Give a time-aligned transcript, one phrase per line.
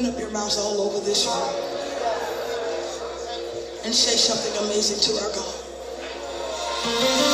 [0.00, 1.76] open up your mouths all over this room
[3.84, 7.29] and say something amazing to our God.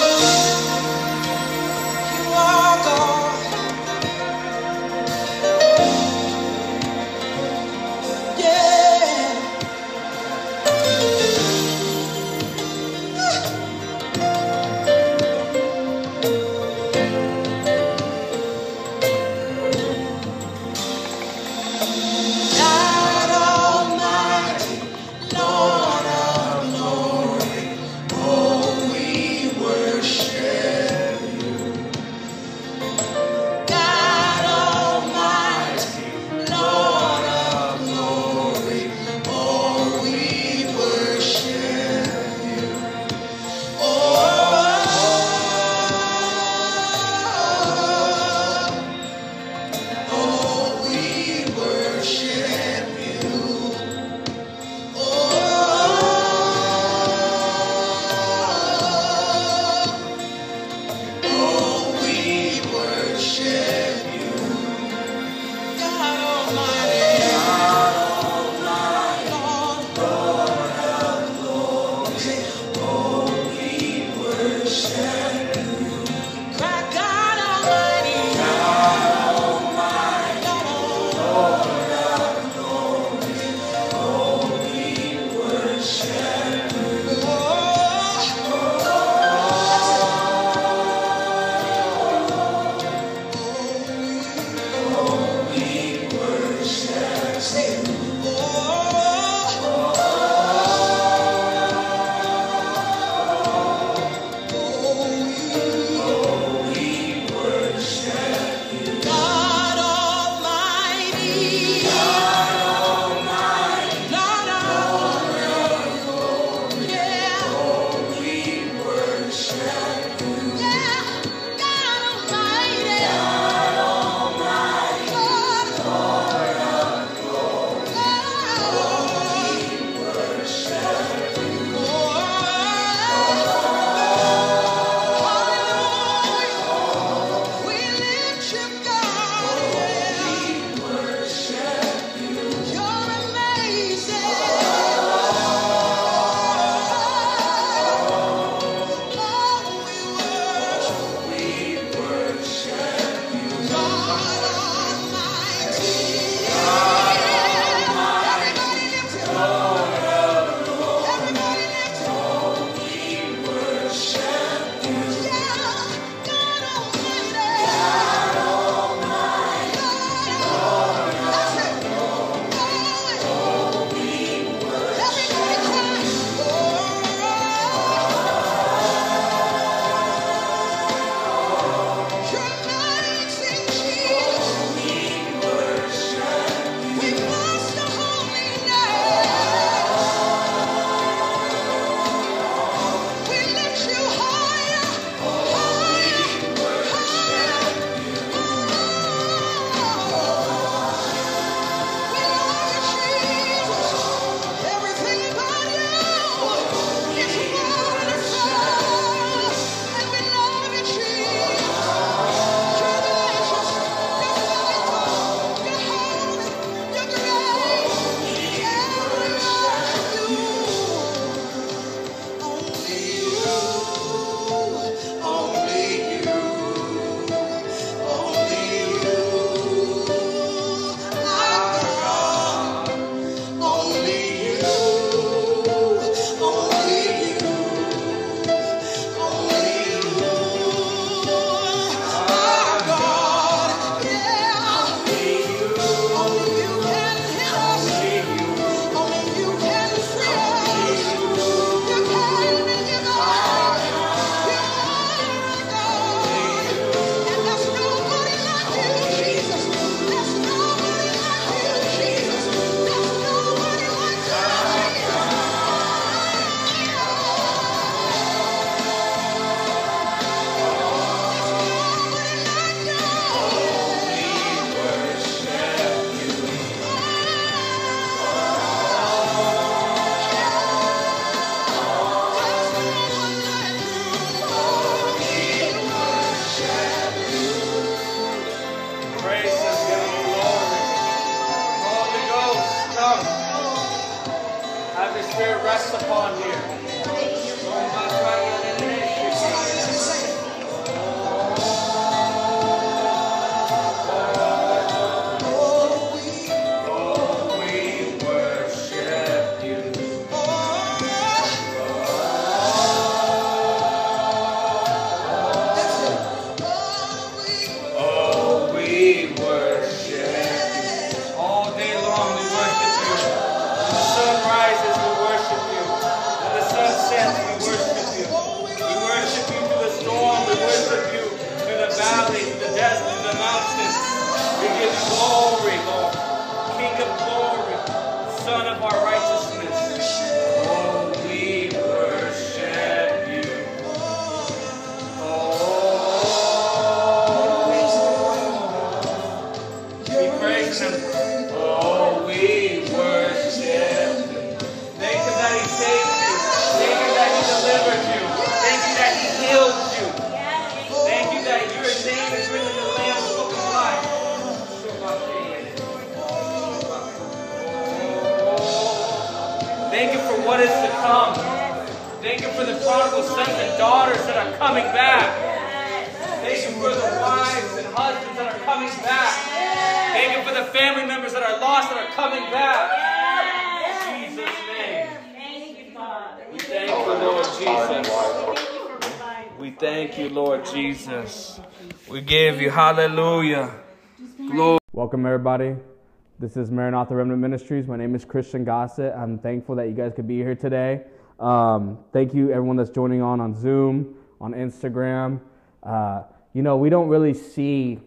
[396.56, 397.86] This is Maranatha Remnant Ministries.
[397.86, 399.12] My name is Christian Gossett.
[399.14, 401.02] I'm thankful that you guys could be here today.
[401.38, 405.42] Um, thank you, everyone that's joining on on Zoom, on Instagram.
[405.82, 406.22] Uh,
[406.54, 408.00] you know, we don't really see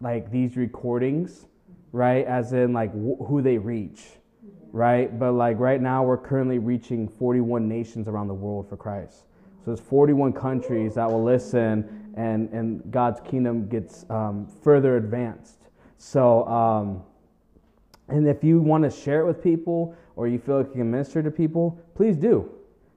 [0.00, 1.44] like these recordings,
[1.92, 2.24] right?
[2.24, 4.00] As in like wh- who they reach,
[4.72, 5.18] right?
[5.18, 9.24] But like right now, we're currently reaching 41 nations around the world for Christ.
[9.58, 15.58] So there's 41 countries that will listen, and and God's kingdom gets um, further advanced.
[15.98, 16.48] So.
[16.48, 17.02] Um,
[18.10, 20.90] and if you want to share it with people or you feel like you can
[20.90, 22.50] minister to people, please do.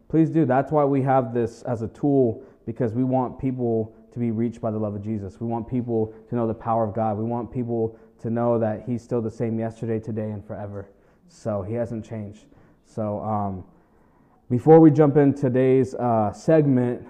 [0.10, 0.46] Please do.
[0.46, 4.62] That's why we have this as a tool because we want people to be reached
[4.62, 5.40] by the love of Jesus.
[5.40, 7.18] We want people to know the power of God.
[7.18, 10.88] We want people to know that He's still the same yesterday, today, and forever.
[11.28, 12.46] So He hasn't changed.
[12.86, 13.64] So um,
[14.50, 17.08] before we jump in today's uh, segment,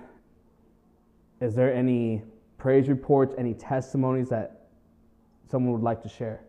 [1.41, 2.23] is there any
[2.57, 4.67] praise reports, any testimonies that
[5.51, 6.41] someone would like to share?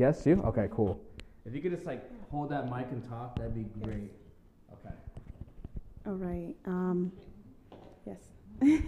[0.00, 0.40] Yes, you?
[0.46, 0.98] Okay, cool.
[1.44, 4.10] If you could just like hold that mic and talk, that'd be great.
[4.72, 4.94] Okay.
[6.06, 6.54] All right.
[6.64, 7.12] Um,
[8.06, 8.16] yes.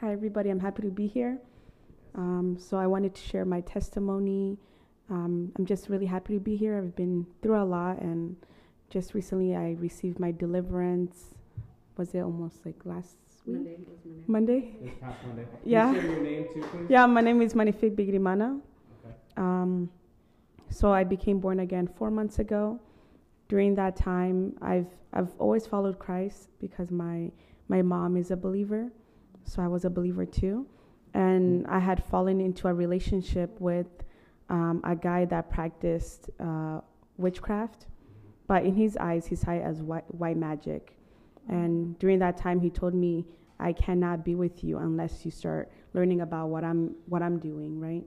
[0.00, 0.50] Hi, everybody.
[0.50, 1.38] I'm happy to be here.
[2.16, 4.58] Um, so I wanted to share my testimony.
[5.08, 6.76] Um, I'm just really happy to be here.
[6.76, 8.34] I've been through a lot, and
[8.90, 11.36] just recently I received my deliverance.
[11.98, 13.14] Was it almost like last
[13.46, 13.78] week?
[14.26, 14.74] Monday.
[14.82, 15.46] This past Monday.
[15.64, 15.94] Yeah.
[15.94, 16.86] Can you your name too, please?
[16.88, 18.60] Yeah, my name is Manifik Bigrimana.
[19.36, 19.90] Um,
[20.70, 22.80] so I became born again four months ago.
[23.48, 27.30] During that time, I've I've always followed Christ because my
[27.68, 28.90] my mom is a believer,
[29.44, 30.66] so I was a believer too,
[31.14, 33.86] and I had fallen into a relationship with
[34.48, 36.80] um, a guy that practiced uh,
[37.18, 37.86] witchcraft,
[38.46, 40.96] but in his eyes, he saw it as white, white magic.
[41.48, 43.26] And during that time, he told me,
[43.58, 47.78] "I cannot be with you unless you start learning about what I'm what I'm doing,
[47.80, 48.04] right?"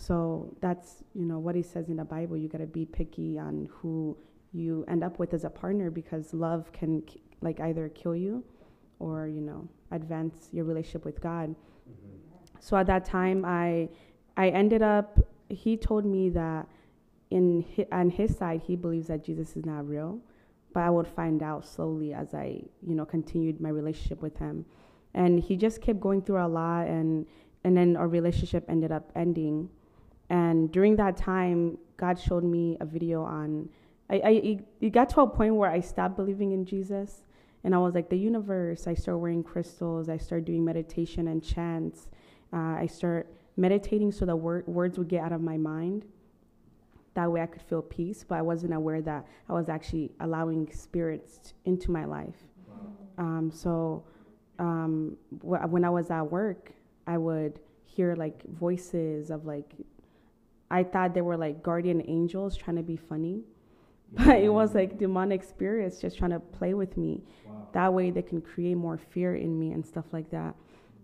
[0.00, 2.36] So that's you know what he says in the Bible.
[2.36, 4.16] You gotta be picky on who
[4.52, 7.02] you end up with as a partner because love can
[7.42, 8.42] like either kill you,
[8.98, 11.50] or you know advance your relationship with God.
[11.50, 12.16] Mm-hmm.
[12.60, 13.90] So at that time, I
[14.38, 15.18] I ended up.
[15.50, 16.66] He told me that
[17.30, 20.18] in hi, on his side, he believes that Jesus is not real,
[20.72, 24.64] but I would find out slowly as I you know continued my relationship with him,
[25.12, 27.26] and he just kept going through a lot, and
[27.64, 29.68] and then our relationship ended up ending.
[30.30, 33.68] And during that time, God showed me a video on.
[34.08, 37.22] I, I it- it got to a point where I stopped believing in Jesus,
[37.64, 38.86] and I was like, the universe.
[38.86, 40.08] I started wearing crystals.
[40.08, 42.08] I started doing meditation and chants.
[42.52, 46.04] Uh, I start meditating so the wor- words would get out of my mind.
[47.14, 48.24] That way, I could feel peace.
[48.26, 52.36] But I wasn't aware that I was actually allowing spirits into my life.
[53.18, 54.04] Um, so
[54.58, 56.72] um, wh- when I was at work,
[57.06, 59.74] I would hear like voices of like
[60.70, 63.42] I thought they were like guardian angels trying to be funny,
[64.12, 67.24] but it was like demonic spirits just trying to play with me.
[67.72, 70.54] That way they can create more fear in me and stuff like that.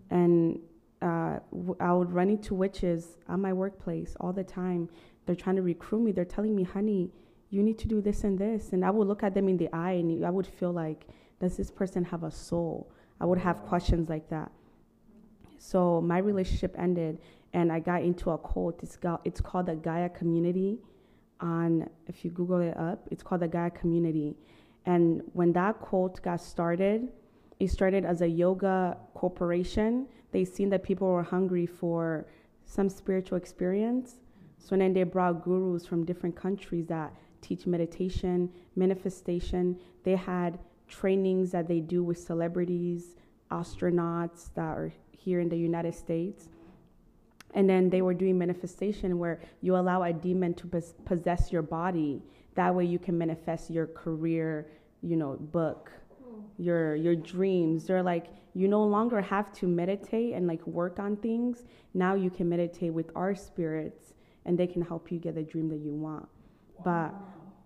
[0.09, 0.59] And
[1.01, 4.89] uh, w- I would run into witches at my workplace all the time.
[5.25, 6.11] They're trying to recruit me.
[6.11, 7.11] They're telling me, honey,
[7.49, 8.73] you need to do this and this.
[8.73, 11.07] And I would look at them in the eye and I would feel like,
[11.39, 12.91] does this person have a soul?
[13.21, 14.51] I would have questions like that.
[15.57, 17.19] So my relationship ended
[17.53, 18.79] and I got into a cult.
[18.83, 20.79] It's, got, it's called the Gaia Community.
[21.39, 24.35] On, if you Google it up, it's called the Gaia Community.
[24.85, 27.09] And when that cult got started,
[27.59, 30.07] it started as a yoga corporation.
[30.31, 32.27] They seen that people were hungry for
[32.65, 34.17] some spiritual experience.
[34.57, 39.79] So then they brought gurus from different countries that teach meditation, manifestation.
[40.03, 43.15] They had trainings that they do with celebrities,
[43.51, 46.49] astronauts that are here in the United States.
[47.53, 51.61] And then they were doing manifestation where you allow a demon to pos- possess your
[51.61, 52.21] body.
[52.55, 54.69] That way you can manifest your career,
[55.01, 55.91] you know, book,
[56.57, 57.85] your your dreams.
[57.85, 61.63] They're like you no longer have to meditate and like work on things.
[61.93, 64.13] Now you can meditate with our spirits
[64.45, 66.27] and they can help you get the dream that you want.
[66.83, 67.13] But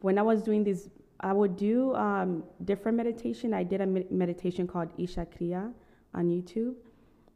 [0.01, 0.89] when I was doing this,
[1.21, 3.53] I would do um, different meditation.
[3.53, 5.71] I did a med- meditation called Isha Kriya
[6.13, 6.75] on YouTube.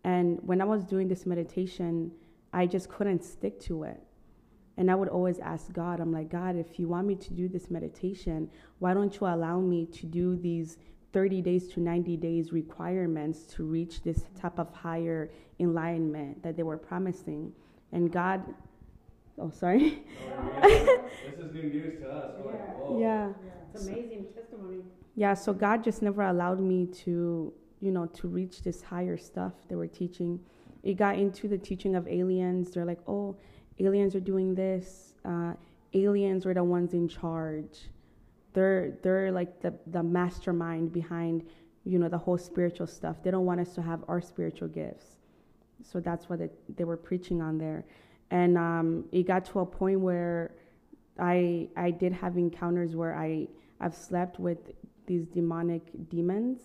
[0.03, 2.11] And when I was doing this meditation,
[2.55, 4.01] I just couldn't stick to it.
[4.77, 7.49] And I would always ask God, I'm like, God, if you want me to do
[7.49, 10.77] this meditation, why don't you allow me to do these
[11.11, 16.63] 30 days to 90 days requirements to reach this type of higher enlightenment that they
[16.63, 17.51] were promising?
[17.91, 18.41] And God,
[19.37, 20.03] oh, sorry.
[20.61, 22.35] this is new news to us.
[22.39, 22.99] We're like, whoa.
[23.01, 23.33] Yeah.
[23.73, 24.79] It's amazing testimony.
[25.17, 29.51] Yeah, so God just never allowed me to, you know, to reach this higher stuff
[29.67, 30.39] they were teaching.
[30.85, 32.71] It got into the teaching of aliens.
[32.71, 33.35] They're like, oh,
[33.79, 35.15] aliens are doing this.
[35.25, 35.53] Uh,
[35.93, 37.89] aliens are the ones in charge.
[38.53, 41.43] They're they're like the the mastermind behind,
[41.83, 43.17] you know, the whole spiritual stuff.
[43.23, 45.17] They don't want us to have our spiritual gifts.
[45.83, 47.83] So that's what they, they were preaching on there,
[48.31, 50.51] and um, it got to a point where
[51.19, 53.47] I I did have encounters where I
[53.81, 54.59] I've slept with
[55.07, 56.59] these demonic demons,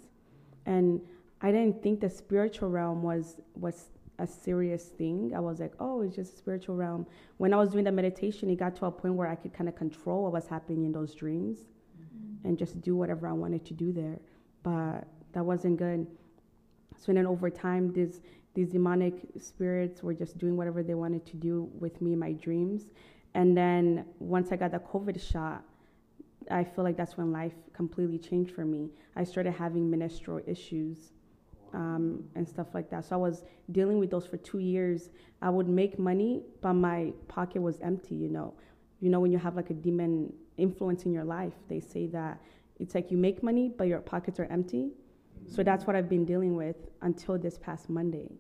[0.66, 1.00] and
[1.40, 3.88] I didn't think the spiritual realm was was
[4.20, 5.32] a serious thing.
[5.34, 7.06] I was like, oh, it's just a spiritual realm.
[7.38, 9.68] When I was doing the meditation, it got to a point where I could kind
[9.68, 12.46] of control what was happening in those dreams, mm-hmm.
[12.46, 14.18] and just do whatever I wanted to do there.
[14.62, 16.06] But that wasn't good.
[16.96, 18.20] So then over time, these
[18.54, 22.32] these demonic spirits were just doing whatever they wanted to do with me in my
[22.32, 22.88] dreams.
[23.34, 25.62] And then once I got the COVID shot,
[26.50, 28.90] I feel like that's when life completely changed for me.
[29.14, 31.12] I started having menstrual issues
[31.72, 33.04] um, and stuff like that.
[33.04, 35.10] So I was dealing with those for two years.
[35.42, 38.14] I would make money, but my pocket was empty.
[38.14, 38.54] You know,
[39.00, 42.40] you know when you have like a demon influence in your life, they say that
[42.78, 44.90] it's like you make money, but your pockets are empty.
[45.48, 48.30] So that's what I've been dealing with until this past Monday.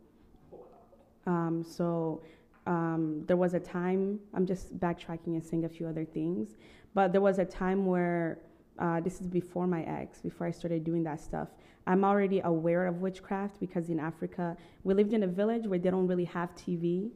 [1.26, 2.22] Um, so
[2.66, 6.56] um, there was a time, I'm just backtracking and saying a few other things,
[6.94, 8.38] but there was a time where
[8.80, 11.48] uh, this is before my ex, before I started doing that stuff.
[11.86, 15.90] I'm already aware of witchcraft because in Africa, we lived in a village where they
[15.90, 17.10] don't really have TV.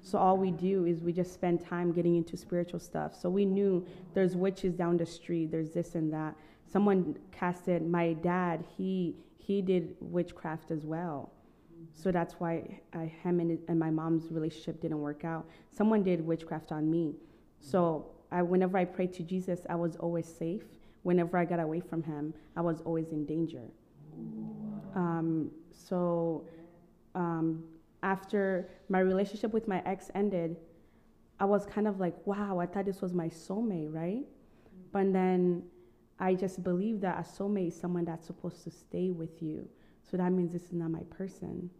[0.00, 3.14] So all we do is we just spend time getting into spiritual stuff.
[3.20, 6.34] So we knew there's witches down the street, there's this and that.
[6.70, 11.32] Someone casted my dad, he he did witchcraft as well.
[11.94, 15.46] So that's why I, him and, and my mom's relationship didn't work out.
[15.70, 17.14] Someone did witchcraft on me.
[17.60, 20.64] So I, whenever I prayed to Jesus, I was always safe.
[21.08, 23.66] Whenever I got away from him, I was always in danger.
[24.94, 26.44] Um, so
[27.14, 27.64] um,
[28.02, 30.58] after my relationship with my ex ended,
[31.40, 34.26] I was kind of like, wow, I thought this was my soulmate, right?
[34.92, 35.62] But then
[36.20, 39.66] I just believe that a soulmate is someone that's supposed to stay with you.
[40.10, 41.70] So that means this is not my person.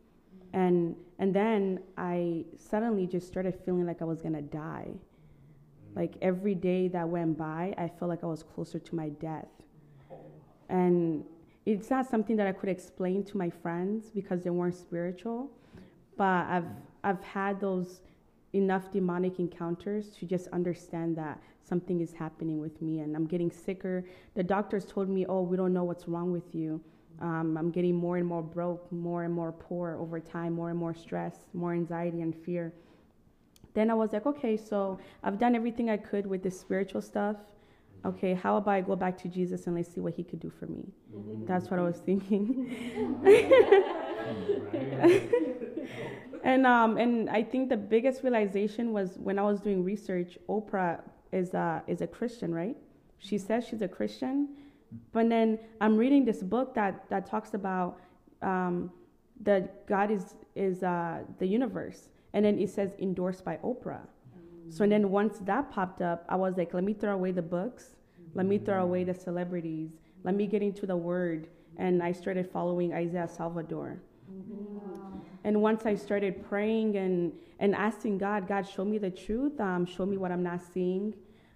[0.55, 4.89] And and then I suddenly just started feeling like I was gonna die.
[5.95, 9.49] Like every day that went by, I felt like I was closer to my death.
[10.69, 11.25] And
[11.67, 15.51] it's not something that I could explain to my friends because they weren't spiritual,
[16.17, 16.67] but I've
[17.05, 18.01] I've had those
[18.53, 23.51] enough demonic encounters to just understand that something is happening with me and I'm getting
[23.51, 24.05] sicker.
[24.35, 26.81] The doctors told me, "Oh, we don't know what's wrong with you."
[27.21, 30.79] Um, I'm getting more and more broke, more and more poor over time, more and
[30.79, 32.73] more stress, more anxiety and fear.
[33.79, 37.37] Then I was like, okay, so I've done everything I could with this spiritual stuff.
[38.05, 40.51] Okay, how about I go back to Jesus and let's see what he could do
[40.51, 40.83] for me?
[41.47, 42.75] That's what I was thinking.
[46.43, 50.37] and um, and I think the biggest realization was when I was doing research.
[50.49, 52.77] Oprah is a is a Christian, right?
[53.21, 54.49] She says she's a Christian,
[55.13, 58.01] but then I'm reading this book that that talks about
[58.43, 58.91] um,
[59.43, 64.07] that God is is uh, the universe, and then it says endorsed by Oprah.
[64.71, 67.43] So and then once that popped up, I was like, let me throw away the
[67.43, 67.97] books,
[68.35, 69.91] let me throw away the celebrities,
[70.25, 71.49] let me get into the word.
[71.79, 73.99] And I started following Isaiah Saldivar.
[75.45, 79.87] And once I started praying and, and asking God, God, show me the truth, um,
[79.87, 81.15] show me what I'm not seeing.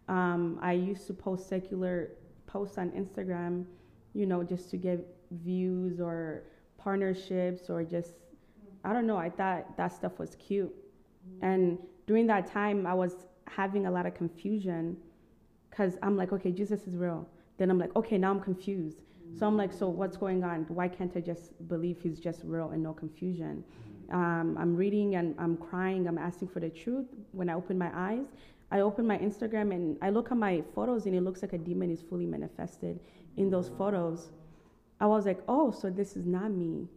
[0.09, 2.12] Um, I used to post secular
[2.47, 3.67] posts on Instagram,
[4.14, 6.45] you know, just to get views or
[6.79, 8.14] partnerships or just,
[8.85, 10.75] I don't know, I thought that stuff was cute.
[11.41, 14.97] And during that time, I was having a lot of confusion
[15.71, 17.29] because I'm like, okay, Jesus is real.
[17.59, 18.99] Then I'm like, okay, now I'm confused.
[19.39, 20.67] So I'm like, so what's going on?
[20.69, 23.65] Why can't I just believe he's just real and no confusion?
[24.11, 26.07] Um, I'm reading and I'm crying.
[26.07, 27.07] I'm asking for the truth.
[27.33, 28.27] When I open my eyes,
[28.71, 31.59] I open my Instagram and I look at my photos and it looks like a
[31.59, 33.01] demon is fully manifested
[33.37, 34.31] in those photos.
[35.01, 36.89] I was like, oh, so this is not me.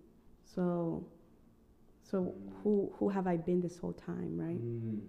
[0.44, 1.06] So,
[2.10, 2.34] so
[2.64, 4.62] who who have I been this whole time, right?
[4.62, 5.00] Mm,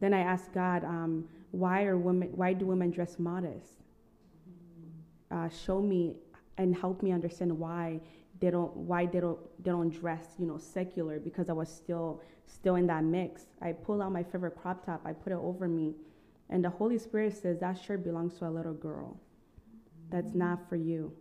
[0.00, 2.30] Then I asked God, um, why are women?
[2.34, 3.82] Why do women dress modest?
[5.30, 6.16] Uh, show me
[6.58, 8.00] and help me understand why
[8.40, 12.20] they don't why they don't they don't dress you know secular because I was still
[12.46, 13.46] still in that mix.
[13.60, 15.94] I pull out my favorite crop top, I put it over me,
[16.50, 19.16] and the Holy Spirit says that shirt belongs to a little girl.
[20.10, 21.12] That's not for you.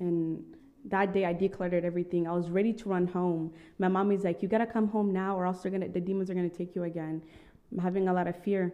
[0.00, 0.42] And
[0.86, 2.26] that day I declared everything.
[2.26, 3.52] I was ready to run home.
[3.78, 6.30] My mom is like, "You gotta come home now, or else they're gonna the demons
[6.30, 7.22] are gonna take you again."
[7.72, 8.72] I'm having a lot of fear,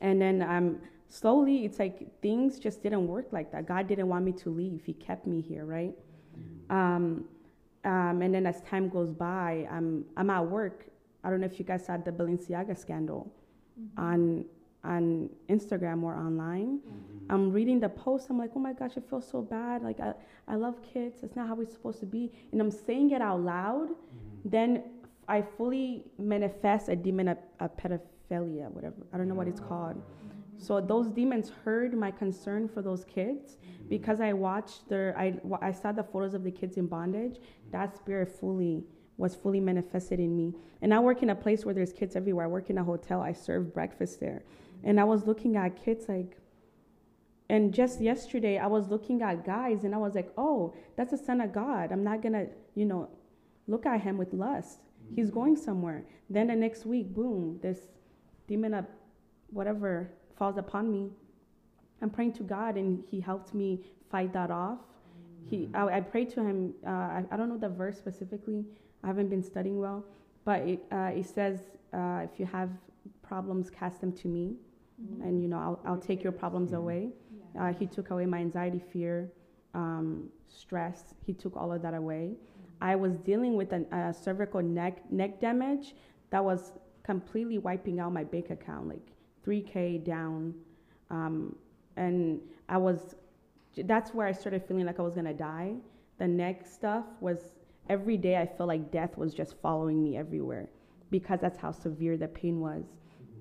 [0.00, 3.66] and then um, slowly it's like things just didn't work like that.
[3.66, 4.84] God didn't want me to leave.
[4.84, 5.94] He kept me here, right?
[6.70, 7.24] Um,
[7.84, 10.86] um, and then as time goes by, I'm I'm at work.
[11.24, 13.32] I don't know if you guys saw the Balenciaga scandal
[13.96, 14.44] on
[14.84, 16.80] on Instagram or online.
[17.30, 18.28] I'm reading the post.
[18.30, 19.82] I'm like, oh my gosh, I feel so bad.
[19.82, 20.14] Like I,
[20.46, 21.22] I love kids.
[21.22, 22.32] It's not how we're supposed to be.
[22.52, 23.90] And I'm saying it out loud.
[23.90, 24.48] Mm-hmm.
[24.48, 24.82] Then
[25.28, 28.96] I fully manifest a demon of, of pedophilia, whatever.
[29.12, 30.00] I don't know what it's called.
[30.56, 33.88] So those demons heard my concern for those kids mm-hmm.
[33.88, 37.34] because I watched their, I, I saw the photos of the kids in bondage.
[37.34, 37.70] Mm-hmm.
[37.72, 38.84] That spirit fully
[39.18, 40.54] was fully manifested in me.
[40.80, 42.46] And I work in a place where there's kids everywhere.
[42.46, 43.20] I work in a hotel.
[43.20, 44.44] I serve breakfast there,
[44.84, 46.37] and I was looking at kids like.
[47.50, 51.16] And just yesterday, I was looking at guys, and I was like, "Oh, that's a
[51.16, 51.92] son of God.
[51.92, 53.08] I'm not gonna, you know,
[53.66, 54.80] look at him with lust.
[55.16, 57.78] He's going somewhere." Then the next week, boom, this
[58.46, 58.84] demon of
[59.50, 61.10] whatever falls upon me.
[62.02, 63.80] I'm praying to God, and He helped me
[64.10, 64.78] fight that off.
[65.48, 66.74] He, I, I prayed to Him.
[66.86, 68.64] Uh, I, I don't know the verse specifically.
[69.02, 70.04] I haven't been studying well,
[70.44, 71.60] but it, uh, it says,
[71.94, 72.70] uh, "If you have
[73.22, 74.56] problems, cast them to me,
[75.22, 77.12] and you know I'll, I'll take your problems away."
[77.58, 79.32] Uh, he took away my anxiety, fear,
[79.74, 81.14] um, stress.
[81.26, 82.36] He took all of that away.
[82.80, 85.94] I was dealing with a uh, cervical neck neck damage
[86.30, 89.06] that was completely wiping out my bank account, like
[89.46, 90.54] 3k down,
[91.10, 91.56] um,
[91.96, 93.14] and I was.
[93.76, 95.74] That's where I started feeling like I was gonna die.
[96.18, 97.38] The neck stuff was
[97.88, 98.36] every day.
[98.36, 100.68] I felt like death was just following me everywhere
[101.10, 102.84] because that's how severe the pain was.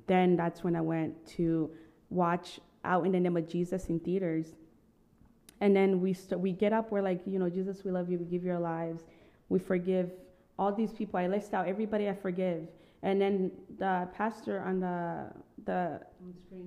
[0.07, 1.69] Then that's when I went to
[2.09, 4.55] watch Out in the Name of Jesus in theaters.
[5.59, 8.17] And then we st- we get up, we're like, you know, Jesus, we love you,
[8.19, 9.03] we give you our lives,
[9.49, 10.11] we forgive
[10.59, 11.19] all these people.
[11.19, 12.67] I list out everybody I forgive.
[13.03, 15.31] And then the pastor on the
[15.65, 16.01] the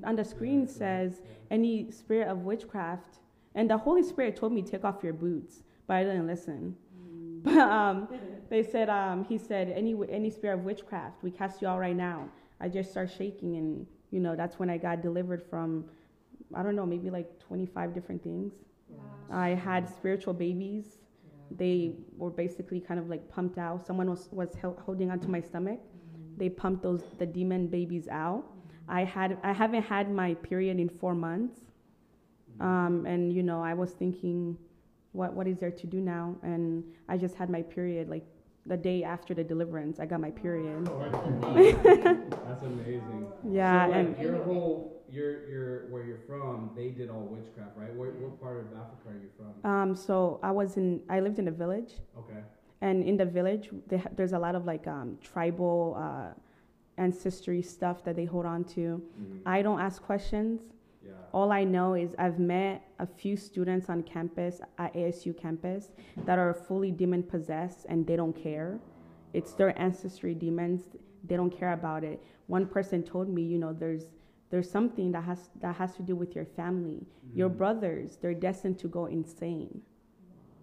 [0.05, 3.19] on the screen says any spirit of witchcraft,
[3.55, 6.77] and the Holy Spirit told me take off your boots, but I didn't listen.
[7.43, 8.09] But um,
[8.51, 11.97] they said um, he said any any spirit of witchcraft, we cast you out right
[11.97, 12.29] now.
[12.61, 15.87] I just start shaking, and you know that's when I got delivered from,
[16.55, 18.53] I don't know, maybe like 25 different things.
[19.31, 20.99] I had spiritual babies.
[21.57, 23.87] They were basically kind of like pumped out.
[23.87, 25.81] Someone was was hel- holding onto my stomach.
[25.81, 26.39] Mm-hmm.
[26.39, 28.43] They pumped those the demon babies out.
[28.43, 28.91] Mm-hmm.
[28.91, 32.63] I had I haven't had my period in four months, mm-hmm.
[32.63, 34.57] um, and you know I was thinking,
[35.13, 36.37] what what is there to do now?
[36.43, 38.27] And I just had my period like
[38.67, 39.99] the day after the deliverance.
[39.99, 40.87] I got my period.
[40.87, 43.27] That's amazing.
[43.49, 47.77] Yeah, so, like, and your whole, your, your, where you're from, they did all witchcraft,
[47.77, 47.95] right?
[47.95, 49.71] Where, what part of Africa are you from?
[49.71, 51.93] um, so I was in I lived in a village.
[52.19, 52.41] Okay.
[52.83, 56.31] and in the village they ha- there's a lot of like um, tribal uh,
[56.99, 59.41] ancestry stuff that they hold on to Mhm.
[59.47, 60.61] i don't ask questions
[61.05, 61.13] Yeah.
[61.33, 65.93] all i know is i've met a few students on campus at asu campus
[66.27, 68.79] that are fully demon possessed and they don't care
[69.33, 70.81] it's their ancestry demons
[71.29, 72.19] they don't care about it
[72.49, 74.05] one person told me you know there's
[74.51, 77.57] there's something that has that has to do with your family your Mhm.
[77.57, 79.83] brothers they're destined to go insane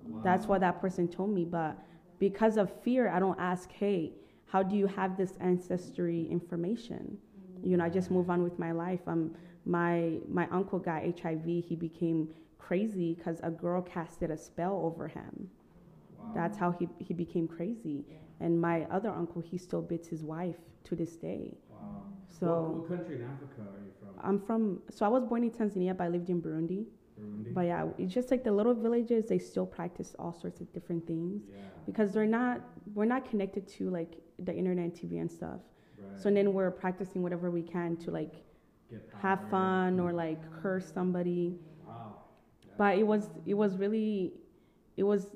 [0.04, 0.20] Wow.
[0.24, 1.46] that's what that person told me.
[1.46, 1.78] But
[2.20, 4.14] because of fear, I don't ask, hey,
[4.46, 7.18] how do you have this ancestry information?
[7.64, 9.02] you know, I just move on with my life.
[9.08, 9.32] Um,
[9.66, 11.60] my my uncle got HIV.
[11.60, 15.50] He became crazy because a girl casted a spell over him.
[16.34, 18.06] That's how he, he became crazy.
[18.40, 21.58] And my other uncle, he still beats his wife to this day.
[21.70, 22.17] Wow.
[22.30, 24.10] So what country in Africa are you from?
[24.24, 26.86] I'm from, so I was born in Tanzania, but I lived in Burundi.
[27.20, 27.54] Burundi.
[27.54, 31.06] But yeah, it's just like the little villages, they still practice all sorts of different
[31.08, 31.62] things yeah.
[31.86, 32.62] because they're not,
[32.94, 35.62] we're not connected to like the internet TV and stuff.
[35.98, 36.20] Right.
[36.20, 38.36] So then we're practicing whatever we can to like
[38.90, 41.56] Get have fun or like curse somebody.
[41.88, 42.16] Wow.
[42.78, 44.34] But it was, it was really,
[44.96, 45.36] it was,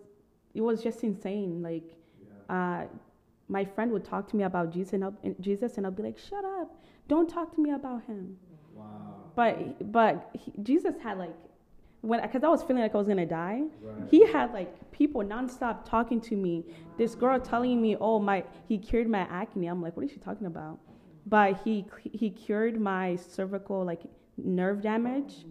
[0.53, 1.61] it was just insane.
[1.61, 2.55] Like, Yeah.
[2.55, 2.87] uh,
[3.51, 6.17] my friend would talk to me about Jesus and, I'll, Jesus, and I'll be like,
[6.17, 6.81] "Shut up!
[7.07, 8.37] Don't talk to me about him."
[8.73, 8.85] Wow.
[9.35, 11.35] But but he, Jesus had like
[12.01, 13.63] when because I was feeling like I was gonna die.
[13.81, 14.09] Right.
[14.09, 16.65] He had like people nonstop talking to me.
[16.97, 20.19] This girl telling me, "Oh my, he cured my acne." I'm like, "What is she
[20.19, 20.79] talking about?"
[21.25, 24.01] But he he cured my cervical like
[24.37, 25.45] nerve damage,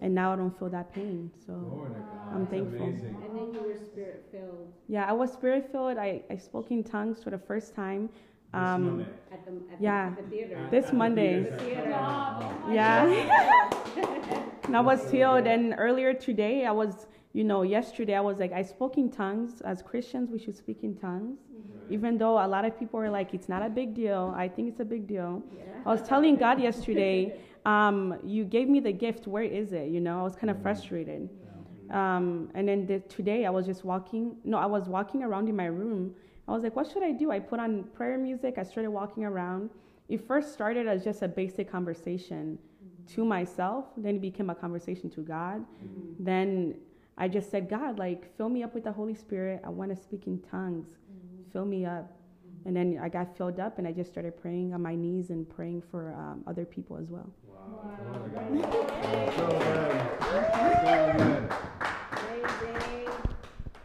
[0.00, 1.30] and now I don't feel that pain.
[1.46, 1.94] So Lord.
[2.32, 2.86] I'm That's thankful.
[2.86, 3.16] Amazing.
[3.24, 5.98] And then you were spirit filled yeah, I was spirit filled.
[5.98, 8.08] I I spoke in tongues for the first time.
[8.52, 10.10] Um, at the, at Yeah.
[10.10, 10.68] the, at the theater.
[10.70, 11.44] This Monday.
[11.44, 11.90] The theater.
[12.70, 13.06] Yeah.
[14.64, 15.46] and I was healed.
[15.46, 19.60] And earlier today, I was, you know, yesterday, I was like, I spoke in tongues.
[19.60, 21.38] As Christians, we should speak in tongues.
[21.88, 24.32] Even though a lot of people are like, it's not a big deal.
[24.36, 25.42] I think it's a big deal.
[25.86, 29.26] I was telling God yesterday, um, you gave me the gift.
[29.26, 29.88] Where is it?
[29.88, 31.28] You know, I was kind of frustrated.
[31.90, 34.36] Um, and then the, today, I was just walking.
[34.44, 36.14] No, I was walking around in my room.
[36.46, 37.30] I was like, what should I do?
[37.30, 38.58] I put on prayer music.
[38.58, 39.70] I started walking around.
[40.08, 42.58] It first started as just a basic conversation
[43.14, 43.86] to myself.
[43.96, 45.64] Then it became a conversation to God.
[46.18, 46.74] Then
[47.18, 49.62] I just said, God, like, fill me up with the Holy Spirit.
[49.64, 50.88] I want to speak in tongues.
[51.52, 52.10] Fill me up.
[52.64, 55.48] And then I got filled up and I just started praying on my knees and
[55.48, 57.32] praying for um, other people as well.
[57.68, 57.98] Wow.
[58.12, 58.48] Lord of God.
[59.36, 60.00] So good.
[60.84, 61.50] So good.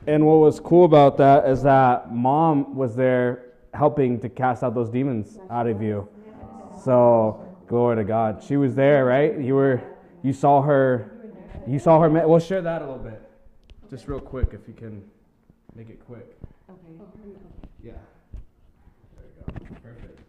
[0.07, 4.75] And what was cool about that is that mom was there helping to cast out
[4.75, 6.07] those demons out of you.
[6.83, 8.43] So glory to God.
[8.43, 9.37] She was there, right?
[9.39, 9.81] You were,
[10.23, 11.11] you saw her,
[11.67, 12.09] you saw her.
[12.09, 13.21] We'll share that a little bit,
[13.89, 15.03] just real quick, if you can
[15.75, 16.37] make it quick.
[16.69, 16.79] Okay.
[17.83, 17.93] Yeah.
[19.15, 19.75] There you go.
[19.81, 20.19] Perfect.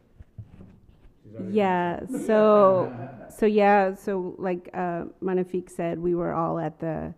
[1.51, 2.93] Yeah, so
[3.29, 7.15] so yeah, so like uh Manafik said, we were all at the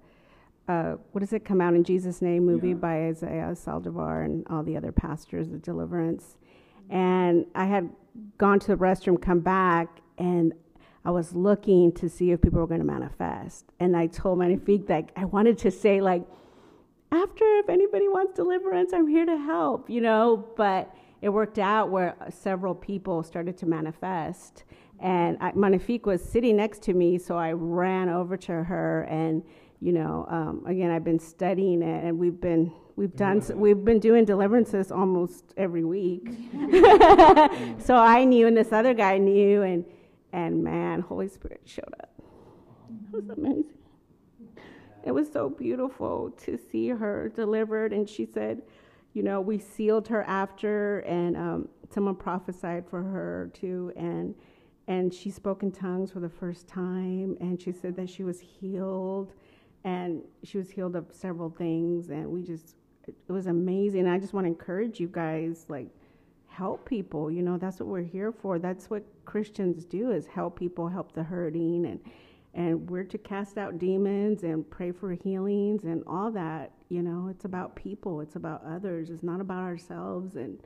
[0.69, 2.75] uh what does it come out in Jesus' name movie Yeah.
[2.75, 6.37] by Isaiah Saldivar and all the other pastors of deliverance.
[6.91, 7.91] And I had
[8.39, 10.53] gone to the restroom, come back, and
[11.05, 13.67] I was looking to see if people were going to manifest.
[13.79, 16.25] And I told Manafik that I wanted to say like
[17.11, 21.91] after if anybody wants deliverance i'm here to help you know but it worked out
[21.91, 24.65] where several people started to manifest.
[25.01, 29.45] And I, Manafik was sitting next to me so i ran over to her and
[29.81, 34.01] you know um, again i've been studying it and we've been we've done we've been
[34.01, 36.29] doing deliverances almost every week.
[37.79, 39.85] So i knew and this other guy knew and
[40.33, 42.11] and man holy spirit showed up.
[42.91, 43.79] It was amazing.
[45.05, 47.93] It was so beautiful to see her delivered.
[47.93, 48.63] And she said,
[49.19, 53.93] you know, we sealed her after, and um, someone prophesied for her too.
[53.97, 54.33] And
[54.87, 57.37] and she spoke in tongues for the first time.
[57.41, 59.33] And she said that she was healed,
[59.83, 62.11] and she was healed of several things.
[62.11, 62.77] And we just,
[63.09, 64.07] it was amazing.
[64.07, 65.89] I just want to encourage you guys, like,
[66.47, 67.29] help people.
[67.29, 68.61] You know, that's what we're here for.
[68.61, 71.99] That's what Christians do: is help people, help the hurting, and
[72.59, 77.29] and we're to cast out demons and pray for healings and all that you know
[77.31, 80.59] it's about people it's about others it's not about ourselves and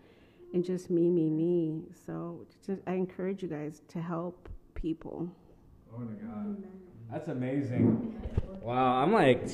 [0.55, 5.29] and just me me me so just, i encourage you guys to help people
[5.95, 6.65] Glory to God.
[7.11, 8.19] That's amazing.
[8.63, 9.47] Wow, I'm like,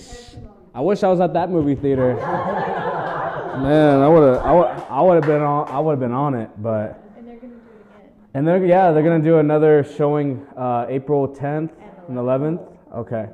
[0.73, 2.15] I wish I was at that movie theater.
[2.15, 6.13] Man, I would have, I would, I would have been on, I would have been
[6.13, 7.03] on it, but.
[7.17, 8.13] And they're gonna do it again.
[8.35, 11.73] And they're, yeah, they're gonna do another showing uh, April 10th
[12.09, 12.67] and 11th.
[12.95, 13.29] Okay.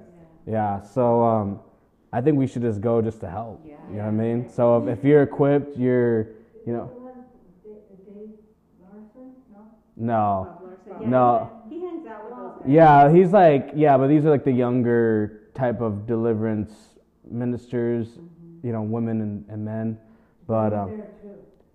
[0.47, 0.81] Yeah.
[0.83, 1.61] So um,
[2.13, 3.65] I think we should just go just to help.
[3.65, 4.49] You know what I mean?
[4.51, 6.29] So if, if you're equipped, you're,
[6.67, 6.91] you know.
[9.97, 10.59] No.
[11.05, 11.63] No.
[11.69, 15.43] he hangs out with those Yeah, he's like, yeah, but these are like the younger
[15.55, 16.73] type of deliverance
[17.31, 18.19] ministers,
[18.63, 19.99] you know, women and, and men.
[20.47, 21.03] But um,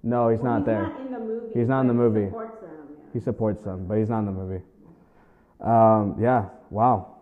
[0.04, 0.92] no, he's not there.
[1.00, 2.28] in the movie He's not in the movie.
[2.28, 3.14] supports them yeah.
[3.14, 4.64] He supports them, but he's not in the movie.
[5.62, 7.16] Um, yeah, wow.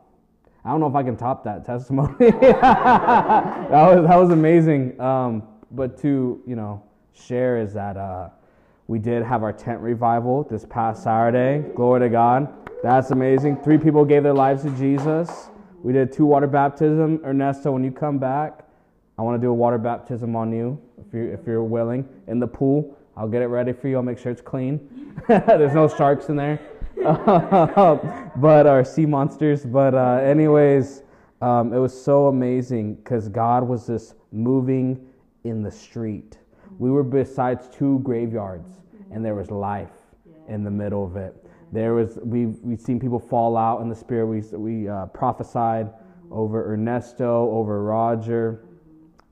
[0.65, 2.13] I don't know if I can top that testimony.
[2.19, 4.99] that was that was amazing.
[4.99, 6.83] Um, but to you know
[7.13, 8.29] share is that uh,
[8.87, 11.67] we did have our tent revival this past Saturday.
[11.75, 12.53] Glory to God.
[12.83, 13.57] That's amazing.
[13.63, 15.49] Three people gave their lives to Jesus.
[15.83, 17.21] We did two water baptism.
[17.23, 18.65] Ernesto, when you come back,
[19.17, 22.39] I want to do a water baptism on you if you if you're willing in
[22.39, 22.97] the pool.
[23.15, 23.95] I'll get it ready for you.
[23.95, 25.15] I'll make sure it's clean.
[25.27, 26.59] There's no sharks in there,
[27.03, 29.63] but our sea monsters.
[29.63, 31.03] But uh, anyways,
[31.41, 35.07] um, it was so amazing because God was just moving
[35.43, 36.39] in the street.
[36.79, 38.69] We were besides two graveyards,
[39.11, 39.91] and there was life
[40.47, 41.35] in the middle of it.
[41.71, 44.25] There was we we've seen people fall out in the spirit.
[44.25, 45.89] We we uh, prophesied
[46.31, 48.65] over Ernesto, over Roger.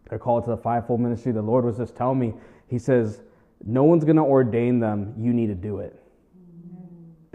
[0.07, 1.31] They're called to the fivefold ministry.
[1.31, 2.35] The Lord was just telling me.
[2.67, 3.21] He says,
[3.65, 5.15] "No one's going to ordain them.
[5.17, 5.99] You need to do it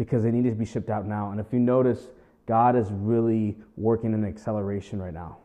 [0.00, 2.08] because they need to be shipped out now." And if you notice,
[2.46, 5.36] God is really working in acceleration right now.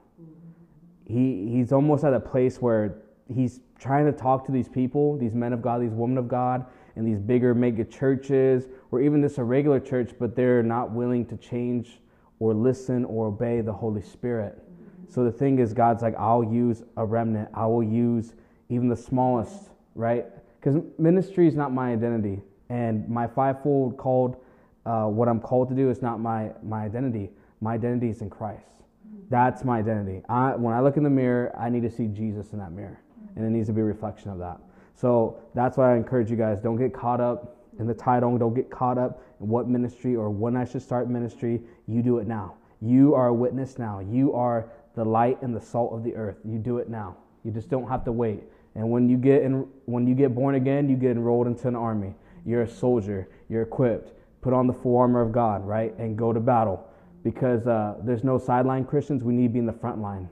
[1.03, 2.95] He he's almost at a place where
[3.27, 6.65] he's trying to talk to these people, these men of God, these women of God,
[6.95, 11.25] and these bigger mega churches, or even just a regular church, but they're not willing
[11.25, 12.01] to change
[12.39, 14.63] or listen or obey the Holy Spirit.
[15.09, 17.49] So the thing is, God's like, I'll use a remnant.
[17.53, 18.33] I will use
[18.69, 20.25] even the smallest, right?
[20.59, 24.37] Because ministry is not my identity, and my fivefold called,
[24.85, 27.31] uh, what I'm called to do is not my my identity.
[27.61, 28.83] My identity is in Christ.
[29.29, 30.21] That's my identity.
[30.29, 32.99] I, when I look in the mirror, I need to see Jesus in that mirror,
[33.35, 34.59] and it needs to be a reflection of that.
[34.95, 38.37] So that's why I encourage you guys: don't get caught up in the title.
[38.37, 41.61] Don't get caught up in what ministry or when I should start ministry.
[41.87, 42.55] You do it now.
[42.81, 43.99] You are a witness now.
[43.99, 46.37] You are the light and the salt of the earth.
[46.45, 47.17] You do it now.
[47.43, 48.43] You just don't have to wait.
[48.75, 51.75] And when you get in, when you get born again, you get enrolled into an
[51.75, 52.13] army.
[52.45, 53.27] You're a soldier.
[53.49, 54.11] You're equipped.
[54.45, 56.87] Put on the full armor of God, right, and go to battle.
[57.23, 59.23] Because uh, there's no sideline Christians.
[59.23, 60.29] We need to be in the front line,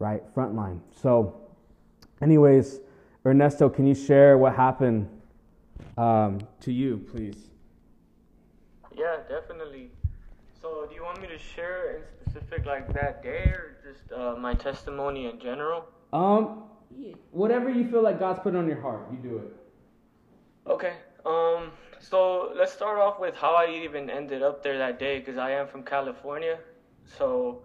[0.00, 0.20] right?
[0.34, 0.80] Front line.
[0.90, 1.40] So,
[2.20, 2.80] anyways,
[3.24, 5.08] Ernesto, can you share what happened
[5.96, 7.36] um, to you, please?
[8.96, 9.92] Yeah, definitely.
[10.60, 14.34] So, do you want me to share in specific like that day or just uh,
[14.34, 15.84] my testimony in general?
[16.12, 16.64] Um,
[17.30, 19.56] whatever you feel like God's put on your heart, you do it.
[20.66, 20.94] Okay.
[21.24, 21.72] Um.
[22.00, 25.52] So let's start off with how I even ended up there that day, because I
[25.52, 26.58] am from California.
[27.04, 27.62] So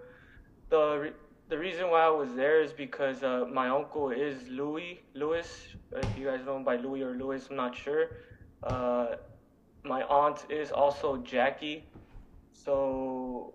[0.70, 1.14] the re-
[1.50, 5.48] the reason why I was there is because uh, my uncle is Louis Louis.
[5.92, 8.10] If you guys know him by Louis or Louis, I'm not sure.
[8.64, 9.16] Uh,
[9.84, 11.86] my aunt is also Jackie.
[12.52, 13.54] So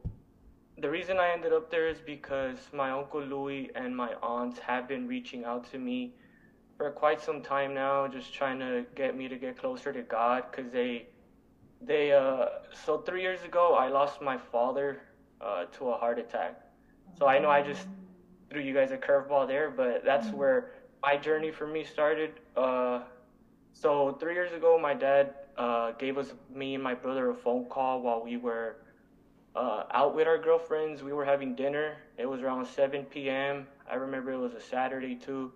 [0.79, 4.89] the reason I ended up there is because my uncle Louis and my aunt have
[4.89, 6.15] been reaching out to me
[6.83, 10.43] for quite some time now, just trying to get me to get closer to God.
[10.53, 11.07] Cause they,
[11.81, 12.47] they, uh,
[12.85, 15.01] so three years ago I lost my father
[15.41, 16.61] uh, to a heart attack.
[17.17, 17.87] So I know I just
[18.51, 22.33] threw you guys a curveball there, but that's where my journey for me started.
[22.57, 23.03] Uh,
[23.73, 27.67] so three years ago, my dad uh, gave us me and my brother a phone
[27.67, 28.79] call while we were
[29.55, 31.05] uh, out with our girlfriends.
[31.05, 31.99] We were having dinner.
[32.19, 33.69] It was around 7 p.m.
[33.89, 35.53] I remember it was a Saturday too.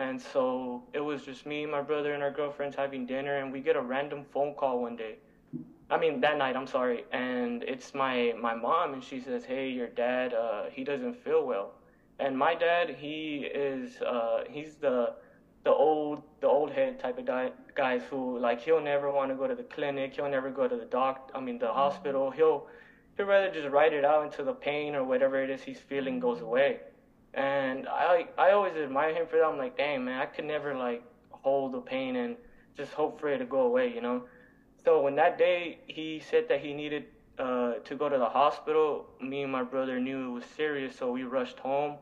[0.00, 3.60] And so it was just me, my brother, and our girlfriends having dinner, and we
[3.60, 5.16] get a random phone call one day.
[5.90, 9.68] I mean that night, I'm sorry, and it's my my mom, and she says, "Hey,
[9.68, 11.74] your dad, uh, he doesn't feel well."
[12.18, 15.16] And my dad, he is, uh, he's the
[15.64, 19.36] the old the old head type of guy guys who like he'll never want to
[19.36, 22.30] go to the clinic, he'll never go to the doc, I mean the hospital.
[22.30, 22.68] He'll
[23.18, 26.20] he'd rather just write it out until the pain or whatever it is he's feeling
[26.20, 26.80] goes away.
[27.34, 29.44] And I I always admire him for that.
[29.44, 32.36] I'm like, dang man, I could never like hold the pain and
[32.76, 34.24] just hope for it to go away, you know.
[34.84, 37.04] So when that day he said that he needed
[37.38, 41.10] uh, to go to the hospital, me and my brother knew it was serious, so
[41.12, 41.96] we rushed home.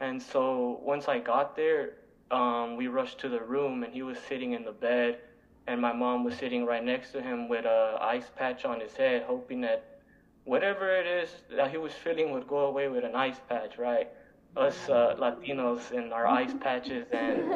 [0.00, 1.94] And so once I got there,
[2.30, 5.18] um, we rushed to the room, and he was sitting in the bed,
[5.66, 8.94] and my mom was sitting right next to him with a ice patch on his
[8.96, 10.00] head, hoping that
[10.44, 14.08] whatever it is that he was feeling would go away with an ice patch, right?
[14.56, 17.48] Us uh, Latinos and our ice patches and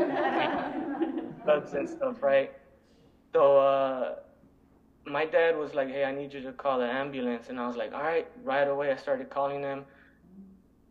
[1.47, 2.53] bugs and stuff, right?
[3.33, 4.17] So uh,
[5.07, 7.77] my dad was like, "Hey, I need you to call the ambulance," and I was
[7.77, 9.85] like, "All right." Right away, I started calling them.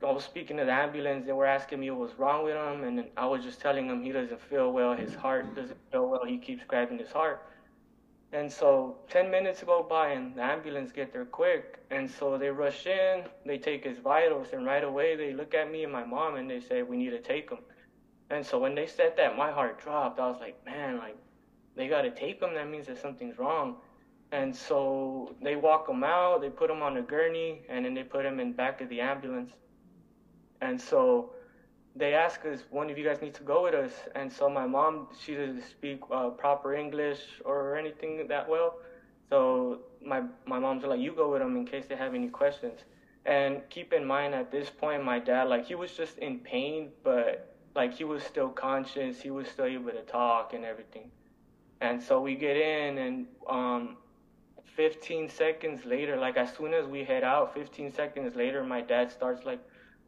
[0.05, 1.25] I was speaking to the ambulance.
[1.25, 4.03] They were asking me what was wrong with him, and I was just telling him
[4.03, 4.93] he doesn't feel well.
[4.93, 6.25] His heart doesn't feel well.
[6.25, 7.41] He keeps grabbing his heart.
[8.33, 11.77] And so 10 minutes go by and the ambulance get there quick.
[11.91, 15.71] And so they rush in, they take his vitals, and right away they look at
[15.71, 17.59] me and my mom and they say, we need to take him.
[18.31, 20.19] And so when they said that, my heart dropped.
[20.19, 21.15] I was like, man, like,
[21.75, 22.55] they got to take him.
[22.55, 23.75] That means that something's wrong.
[24.31, 28.01] And so they walk him out, they put him on a gurney, and then they
[28.01, 29.51] put him in back of the ambulance.
[30.59, 31.33] And so
[31.95, 33.93] they asked us, one of you guys need to go with us.
[34.15, 38.79] And so my mom, she doesn't speak uh, proper English or anything that well.
[39.29, 42.79] So my my mom's like, you go with them in case they have any questions.
[43.25, 46.89] And keep in mind at this point, my dad, like he was just in pain,
[47.03, 49.21] but like he was still conscious.
[49.21, 51.09] He was still able to talk and everything.
[51.81, 53.97] And so we get in and um,
[54.75, 59.11] 15 seconds later, like as soon as we head out, 15 seconds later, my dad
[59.11, 59.59] starts like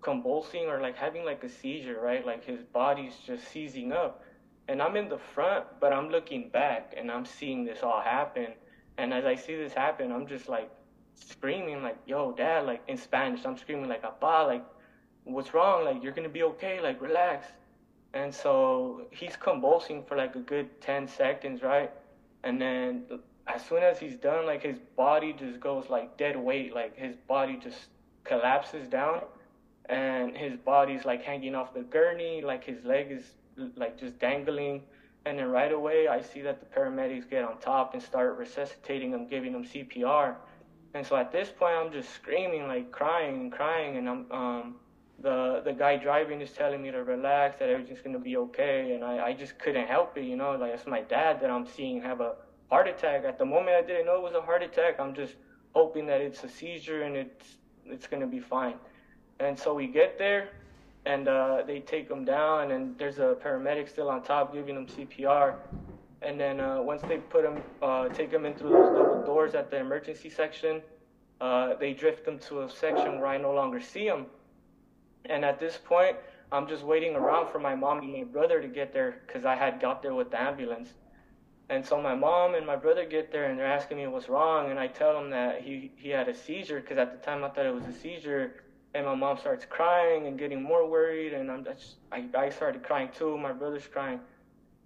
[0.06, 2.24] convulsing or like having like a seizure, right?
[2.26, 4.24] Like his body's just seizing up.
[4.68, 8.50] And I'm in the front, but I'm looking back and I'm seeing this all happen.
[9.00, 10.70] And as I see this happen, I'm just like
[11.16, 14.66] screaming, like, yo, dad, like in Spanish, I'm screaming, like, apa, like,
[15.24, 15.86] what's wrong?
[15.86, 17.48] Like, you're gonna be okay, like, relax.
[18.14, 21.92] And so he's convulsing for like a good 10 seconds, right?
[22.44, 23.04] And then
[23.48, 27.16] as soon as he's done, like his body just goes like dead weight, like his
[27.28, 27.90] body just
[28.24, 29.22] collapses down,
[29.90, 33.24] and his body's like hanging off the gurney, like his leg is
[33.76, 34.82] like just dangling.
[35.26, 39.12] And then right away, I see that the paramedics get on top and start resuscitating
[39.12, 40.36] him, giving him CPR.
[40.94, 44.76] And so at this point, I'm just screaming, like crying and crying, and I'm um,
[45.20, 49.04] the the guy driving is telling me to relax, that everything's gonna be okay, and
[49.04, 52.02] I I just couldn't help it, you know, like it's my dad that I'm seeing
[52.02, 52.36] have a
[52.70, 53.26] heart attack.
[53.26, 55.00] At the moment, I didn't know it was a heart attack.
[55.00, 55.36] I'm just
[55.74, 58.76] hoping that it's a seizure and it's it's gonna be fine.
[59.40, 60.50] And so we get there,
[61.06, 64.88] and uh, they take him down, and there's a paramedic still on top giving him
[64.88, 65.56] CPR.
[66.22, 69.54] And then uh, once they put him, uh, take him in through those double doors
[69.54, 70.82] at the emergency section,
[71.42, 74.26] uh, they drift him to a section where I no longer see him.
[75.26, 76.16] And at this point,
[76.52, 79.56] I'm just waiting around for my mom and my brother to get there because I
[79.56, 80.90] had got there with the ambulance.
[81.70, 84.70] And so my mom and my brother get there and they're asking me what's wrong,
[84.70, 87.50] and I tell them that he he had a seizure because at the time I
[87.50, 88.64] thought it was a seizure.
[88.96, 92.82] And my mom starts crying and getting more worried, and I'm just I, I started
[92.82, 93.38] crying too.
[93.38, 94.22] My brother's crying,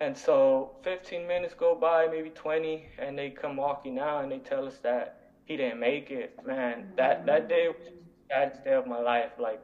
[0.02, 4.40] and so 15 minutes go by, maybe 20, and they come walking out and they
[4.40, 6.36] tell us that he didn't make it.
[6.44, 9.32] Man, that that day was the saddest day of my life.
[9.38, 9.62] Like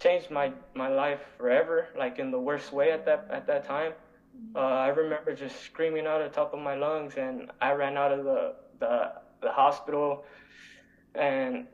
[0.00, 3.92] changed my my life forever, like in the worst way at that at that time.
[4.54, 7.96] Uh, I remember just screaming out at the top of my lungs, and I ran
[7.96, 10.24] out of the the, the hospital,
[11.14, 11.66] and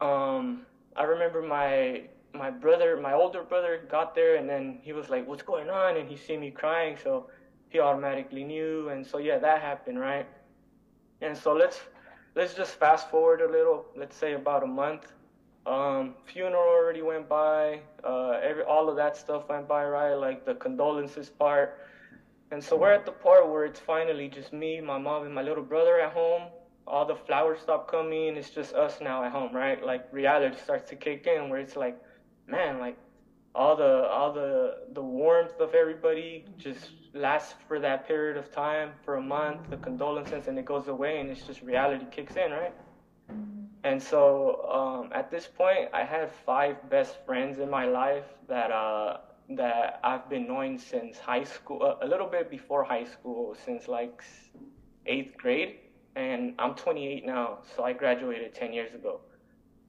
[0.00, 0.66] um,
[1.00, 2.02] I remember my
[2.34, 5.96] my brother, my older brother, got there, and then he was like, "What's going on?"
[5.96, 7.12] And he see me crying, so
[7.70, 10.26] he automatically knew, and so yeah, that happened, right?
[11.22, 11.80] And so let's
[12.36, 13.86] let's just fast forward a little.
[13.96, 15.04] Let's say about a month.
[15.66, 17.80] Um, funeral already went by.
[18.04, 20.14] Uh, every all of that stuff went by, right?
[20.14, 21.78] Like the condolences part.
[22.52, 25.42] And so we're at the part where it's finally just me, my mom, and my
[25.42, 26.48] little brother at home.
[26.86, 28.36] All the flowers stop coming.
[28.36, 29.84] It's just us now at home, right?
[29.84, 31.96] Like reality starts to kick in, where it's like,
[32.46, 32.96] man, like
[33.54, 38.92] all the all the the warmth of everybody just lasts for that period of time
[39.04, 39.70] for a month.
[39.70, 42.74] The condolences, and it goes away, and it's just reality kicks in, right?
[43.84, 48.70] And so um, at this point, I had five best friends in my life that
[48.70, 49.18] uh,
[49.50, 54.22] that I've been knowing since high school, a little bit before high school, since like
[55.06, 55.76] eighth grade.
[56.20, 59.20] And I'm 28 now, so I graduated 10 years ago.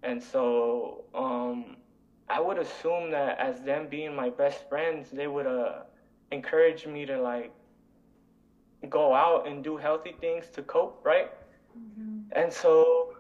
[0.04, 1.78] And so um,
[2.30, 5.84] I would assume that as them being my best friends, they would uh,
[6.32, 7.54] encourage me to like
[8.90, 11.32] go out and do healthy things to cope, right?
[12.34, 13.14] And so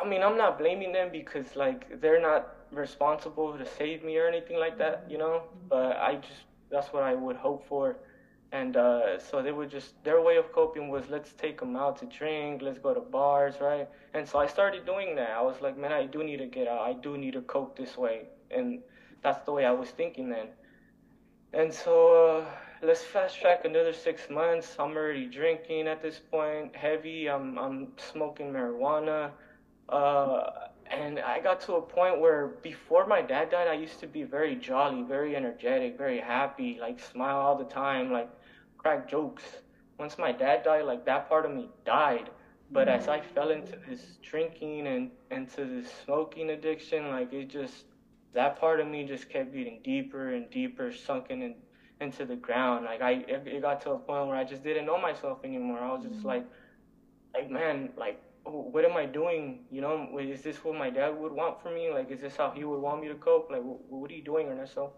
[0.00, 4.26] I mean, I'm not blaming them because like they're not responsible to save me or
[4.28, 5.44] anything like that, you know.
[5.68, 7.96] But I just that's what I would hope for,
[8.52, 11.98] and uh, so they would just their way of coping was let's take them out
[11.98, 13.88] to drink, let's go to bars, right?
[14.12, 15.30] And so I started doing that.
[15.30, 16.82] I was like, man, I do need to get out.
[16.82, 18.80] I do need to cope this way, and
[19.22, 20.48] that's the way I was thinking then.
[21.54, 24.76] And so uh, let's fast track another six months.
[24.78, 27.28] I'm already drinking at this point, heavy.
[27.30, 29.30] I'm I'm smoking marijuana.
[29.88, 30.50] Uh,
[30.90, 34.24] and I got to a point where before my dad died, I used to be
[34.24, 38.28] very jolly, very energetic, very happy, like smile all the time, like
[38.82, 39.42] crack jokes.
[39.98, 42.30] Once my dad died, like that part of me died.
[42.70, 47.84] But as I fell into this drinking and into this smoking addiction, like it just,
[48.32, 51.54] that part of me just kept getting deeper and deeper, sunken in,
[52.00, 52.86] into the ground.
[52.86, 55.78] Like I, it, it got to a point where I just didn't know myself anymore.
[55.78, 56.44] I was just like,
[57.34, 59.60] like man, like what am I doing?
[59.70, 61.90] You know, is this what my dad would want for me?
[61.92, 63.50] Like, is this how he would want me to cope?
[63.50, 64.92] Like, what, what are you doing, Ernesto?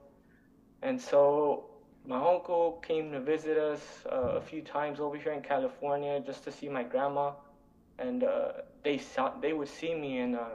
[0.82, 1.73] And so
[2.06, 3.80] my uncle came to visit us
[4.10, 7.32] uh, a few times over here in California just to see my grandma,
[7.98, 8.52] and uh,
[8.82, 10.48] they saw they would see me, and uh,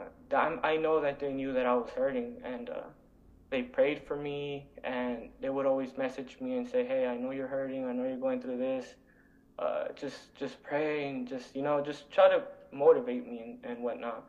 [0.62, 2.82] I know that they knew that I was hurting, and uh,
[3.50, 7.32] they prayed for me, and they would always message me and say, "Hey, I know
[7.32, 7.84] you're hurting.
[7.84, 8.94] I know you're going through this.
[9.58, 12.42] Uh, just just pray and just you know just try to
[12.72, 14.24] motivate me and, and whatnot."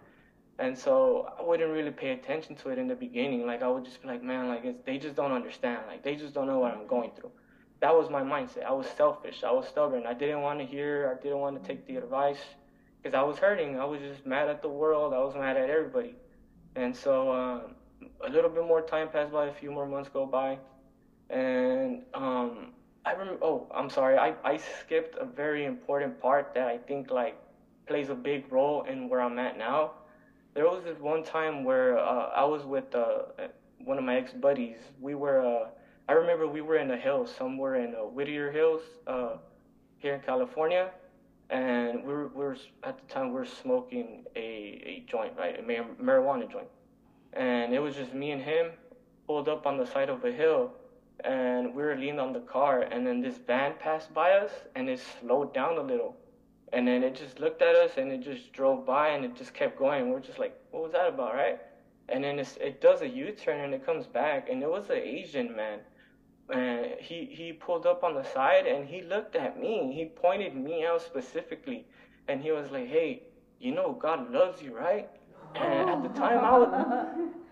[0.61, 3.45] And so I wouldn't really pay attention to it in the beginning.
[3.47, 5.79] Like I would just be like, "Man, like they just don't understand.
[5.87, 7.31] Like they just don't know what I'm going through."
[7.81, 8.65] That was my mindset.
[8.65, 9.43] I was selfish.
[9.43, 10.05] I was stubborn.
[10.05, 10.93] I didn't want to hear.
[11.17, 12.43] I didn't want to take the advice
[13.01, 13.79] because I was hurting.
[13.79, 15.13] I was just mad at the world.
[15.13, 16.15] I was mad at everybody.
[16.75, 17.75] And so um,
[18.25, 20.59] a little bit more time passed by, a few more months go by,
[21.31, 22.73] and um,
[23.05, 23.43] I remember.
[23.43, 24.17] Oh, I'm sorry.
[24.17, 27.35] I, I skipped a very important part that I think like
[27.87, 29.93] plays a big role in where I'm at now.
[30.53, 33.23] There was this one time where uh, I was with uh,
[33.83, 34.77] one of my ex buddies.
[34.99, 35.39] We were.
[35.45, 35.69] Uh,
[36.09, 39.37] I remember we were in the hills, somewhere in uh, Whittier Hills, uh,
[39.99, 40.91] here in California,
[41.49, 45.57] and we were, we were at the time we were smoking a, a joint, right,
[45.59, 46.67] a mar- marijuana joint
[47.33, 48.71] and it was just me and him
[49.27, 50.73] pulled up on the side of a hill
[51.23, 54.89] and we were leaning on the car and then this van passed by us and
[54.89, 56.15] it slowed down a little
[56.73, 59.53] and then it just looked at us and it just drove by and it just
[59.53, 60.09] kept going.
[60.09, 61.59] We're just like what was that about right?
[62.09, 64.49] And then it's, it does a u-turn and it comes back.
[64.49, 65.79] And it was an asian man
[66.49, 69.93] and he he pulled up on the side and he looked at me.
[69.93, 71.85] He pointed me out specifically.
[72.27, 73.23] And he was like hey
[73.59, 75.09] you know god loves you right?
[75.55, 77.07] And at the time, I was,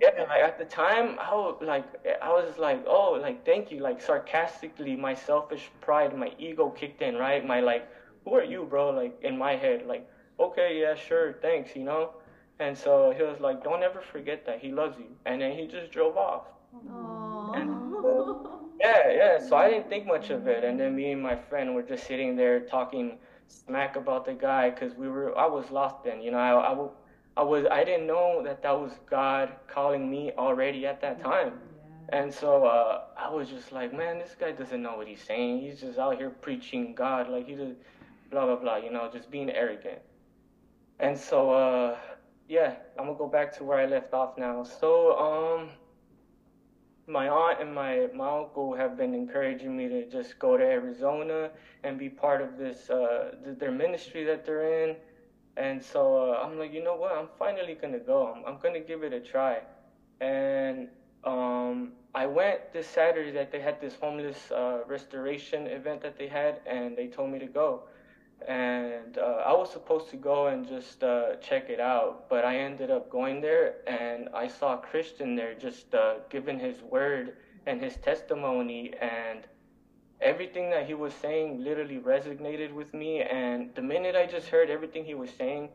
[0.00, 1.84] yeah, like at the time, I was like,
[2.20, 7.02] I was like, oh, like thank you, like sarcastically, my selfish pride, my ego kicked
[7.02, 7.44] in, right?
[7.46, 7.88] My like,
[8.24, 8.90] who are you, bro?
[8.90, 10.08] Like in my head, like,
[10.38, 12.10] okay, yeah, sure, thanks, you know.
[12.58, 15.66] And so he was like, don't ever forget that he loves you, and then he
[15.66, 16.44] just drove off.
[17.54, 17.70] And,
[18.80, 19.38] yeah, yeah.
[19.48, 22.06] So I didn't think much of it, and then me and my friend were just
[22.06, 23.18] sitting there talking
[23.48, 26.38] smack about the guy because we were, I was lost then, you know.
[26.38, 26.88] I, I
[27.34, 31.54] I was I didn't know that that was God calling me already at that time.
[32.10, 35.60] And so uh, I was just like, man, this guy doesn't know what he's saying.
[35.60, 37.76] He's just out here preaching God, like he just
[38.32, 40.00] blah blah blah, you know, just being arrogant.
[40.98, 41.98] And so uh,
[42.48, 44.64] yeah, I'm gonna go back to where I left off now.
[44.64, 45.70] So um,
[47.06, 51.50] my aunt and my my uncle have been encouraging me to just go to Arizona
[51.84, 54.96] and be part of this uh, their ministry that they're in
[55.56, 57.12] and so uh, I'm like, you know what?
[57.12, 58.32] I'm finally gonna go.
[58.34, 59.60] I'm, I'm gonna give it a try.
[60.20, 60.88] And
[61.24, 66.28] um, I went this Saturday that they had this homeless uh, restoration event that they
[66.28, 67.82] had, and they told me to go.
[68.48, 72.58] And uh, I was supposed to go and just uh, check it out, but I
[72.58, 77.36] ended up going there, and I saw Christian there just uh, giving his word
[77.66, 79.46] and his testimony, and
[80.20, 83.22] everything that he was saying literally resonated with me.
[83.22, 85.68] And the minute I just heard everything he was saying,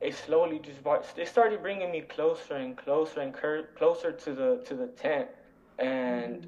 [0.00, 0.78] it slowly just
[1.18, 3.34] it started bringing me closer and closer and
[3.76, 5.28] closer to the to the tent.
[5.78, 6.46] And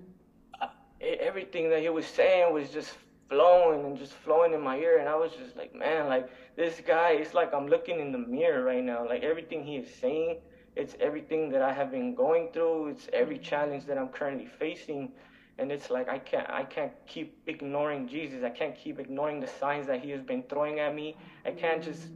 [1.01, 2.95] it, everything that he was saying was just
[3.33, 4.99] flowing and just flowing in my ear.
[4.99, 8.19] And I was just like, man, like this guy, it's like I'm looking in the
[8.19, 9.09] mirror right now.
[9.09, 10.41] Like everything he is saying,
[10.77, 12.89] it's everything that I have been going through.
[12.89, 15.13] It's every challenge that I'm currently facing
[15.59, 18.43] and it's like I can't I can't keep ignoring Jesus.
[18.45, 21.17] I can't keep ignoring the signs that he has been throwing at me.
[21.47, 22.09] I can't just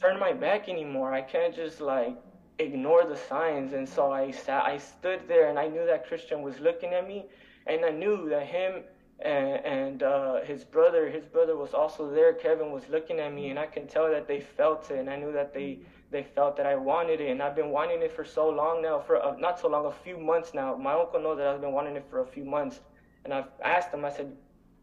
[0.00, 1.12] turn my back anymore.
[1.12, 2.16] I can't just like
[2.58, 3.72] ignore the signs.
[3.72, 7.06] And so I sat I stood there and I knew that Christian was looking at
[7.06, 7.26] me
[7.66, 8.84] and I knew that him
[9.22, 12.32] and, and uh, his brother his brother was also there.
[12.34, 15.16] Kevin was looking at me and I can tell that they felt it and I
[15.16, 18.24] knew that they they felt that I wanted it, and I've been wanting it for
[18.24, 20.74] so long now, for uh, not so long, a few months now.
[20.76, 22.80] My uncle knows that I've been wanting it for a few months,
[23.24, 24.04] and I've asked him.
[24.04, 24.32] I said,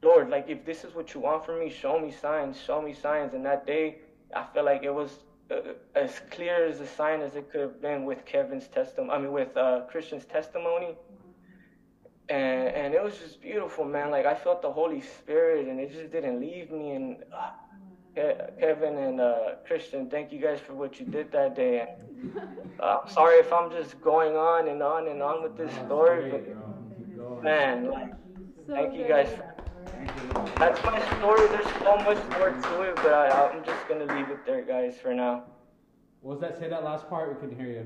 [0.01, 2.93] Lord, like if this is what you want from me, show me signs, show me
[2.93, 3.33] signs.
[3.33, 3.97] And that day,
[4.33, 5.11] I felt like it was
[5.51, 9.11] uh, as clear as a sign as it could have been with Kevin's testimony.
[9.11, 10.95] I mean, with uh, Christian's testimony.
[12.29, 14.11] And and it was just beautiful, man.
[14.11, 16.91] Like I felt the Holy Spirit, and it just didn't leave me.
[16.91, 17.51] And uh,
[18.59, 21.95] Kevin and uh, Christian, thank you guys for what you did that day.
[22.79, 26.31] Uh, I'm sorry if I'm just going on and on and on with this story,
[26.31, 28.13] but man, like,
[28.67, 29.29] thank you guys.
[30.57, 31.47] That's my story.
[31.47, 34.97] There's so much more to it, but I, I'm just gonna leave it there, guys,
[34.97, 35.43] for now.
[36.21, 36.59] What was that?
[36.59, 37.29] Say that last part.
[37.29, 37.85] We couldn't hear you.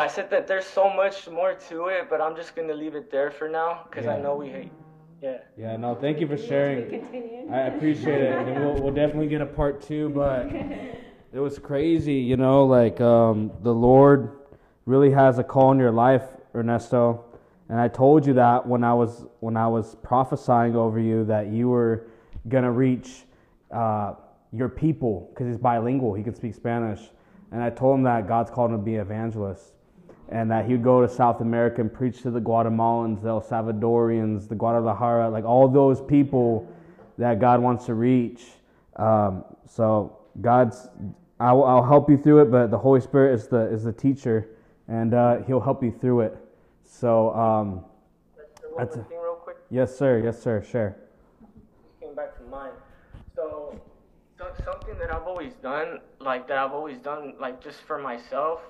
[0.00, 3.10] I said that there's so much more to it, but I'm just gonna leave it
[3.10, 4.14] there for now because Yeah.
[4.14, 4.72] I know we hate.
[5.20, 5.36] Yeah.
[5.58, 7.04] Yeah, no, thank you for sharing.
[7.52, 8.48] I appreciate it.
[8.48, 10.46] And we'll, we'll definitely get a part two, but
[11.34, 14.38] it was crazy, you know, like um, the Lord
[14.86, 16.24] really has a call in your life,
[16.54, 17.26] Ernesto.
[17.68, 21.48] And I told you that when I was when I was prophesying over you that
[21.48, 22.06] you were
[22.48, 23.24] gonna reach
[23.70, 24.14] uh,
[24.50, 27.10] your people because he's bilingual, he can speak Spanish.
[27.52, 29.74] And I told him that God's called him to be an evangelist.
[30.30, 33.42] And that he would go to South America and preach to the Guatemalans, the El
[33.42, 36.70] Salvadorians, the Guadalajara, like all those people
[37.18, 38.42] that God wants to reach.
[38.96, 40.88] Um, so God's,
[41.40, 44.48] I'll, I'll help you through it, but the Holy Spirit is the is the teacher,
[44.88, 46.36] and uh, He'll help you through it.
[46.84, 47.84] So um,
[48.76, 49.56] That's real quick.
[49.70, 50.96] yes, sir, yes, sir, share.
[52.00, 52.72] came back to mind.
[53.34, 53.80] So,
[54.38, 58.60] so something that I've always done, like that I've always done, like just for myself.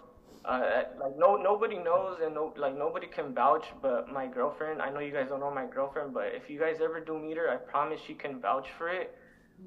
[0.44, 4.80] Uh, like no nobody knows and no like nobody can vouch, but my girlfriend.
[4.80, 7.36] I know you guys don't know my girlfriend, but if you guys ever do meet
[7.36, 9.14] her, I promise she can vouch for it.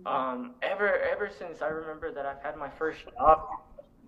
[0.06, 3.38] Um, ever ever since I remember that I've had my first job,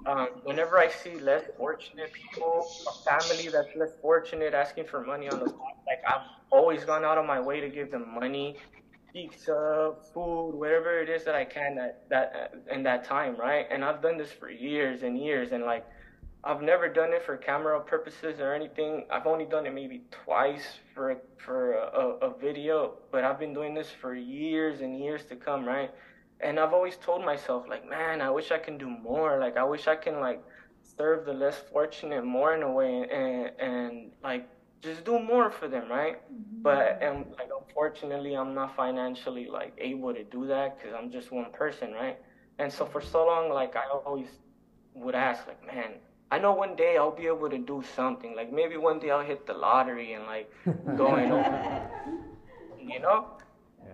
[0.05, 5.27] um, whenever I see less fortunate people, a family that's less fortunate asking for money
[5.29, 8.57] on the block, like I've always gone out of my way to give them money,
[9.13, 13.65] pizza, food, whatever it is that I can that that in that time, right?
[13.69, 15.85] And I've done this for years and years, and like
[16.45, 19.07] I've never done it for camera purposes or anything.
[19.11, 23.73] I've only done it maybe twice for for a, a video, but I've been doing
[23.73, 25.91] this for years and years to come, right?
[26.41, 29.39] And I've always told myself, like, man, I wish I can do more.
[29.39, 30.43] Like, I wish I can like
[30.97, 34.47] serve the less fortunate more in a way, and and like
[34.81, 36.17] just do more for them, right?
[36.17, 36.61] Mm-hmm.
[36.61, 41.31] But and like unfortunately, I'm not financially like able to do that because I'm just
[41.31, 42.19] one person, right?
[42.59, 44.27] And so for so long, like I always
[44.93, 45.95] would ask, like, man,
[46.31, 48.35] I know one day I'll be able to do something.
[48.35, 50.51] Like maybe one day I'll hit the lottery and like
[50.97, 51.89] going over,
[52.79, 53.27] you know.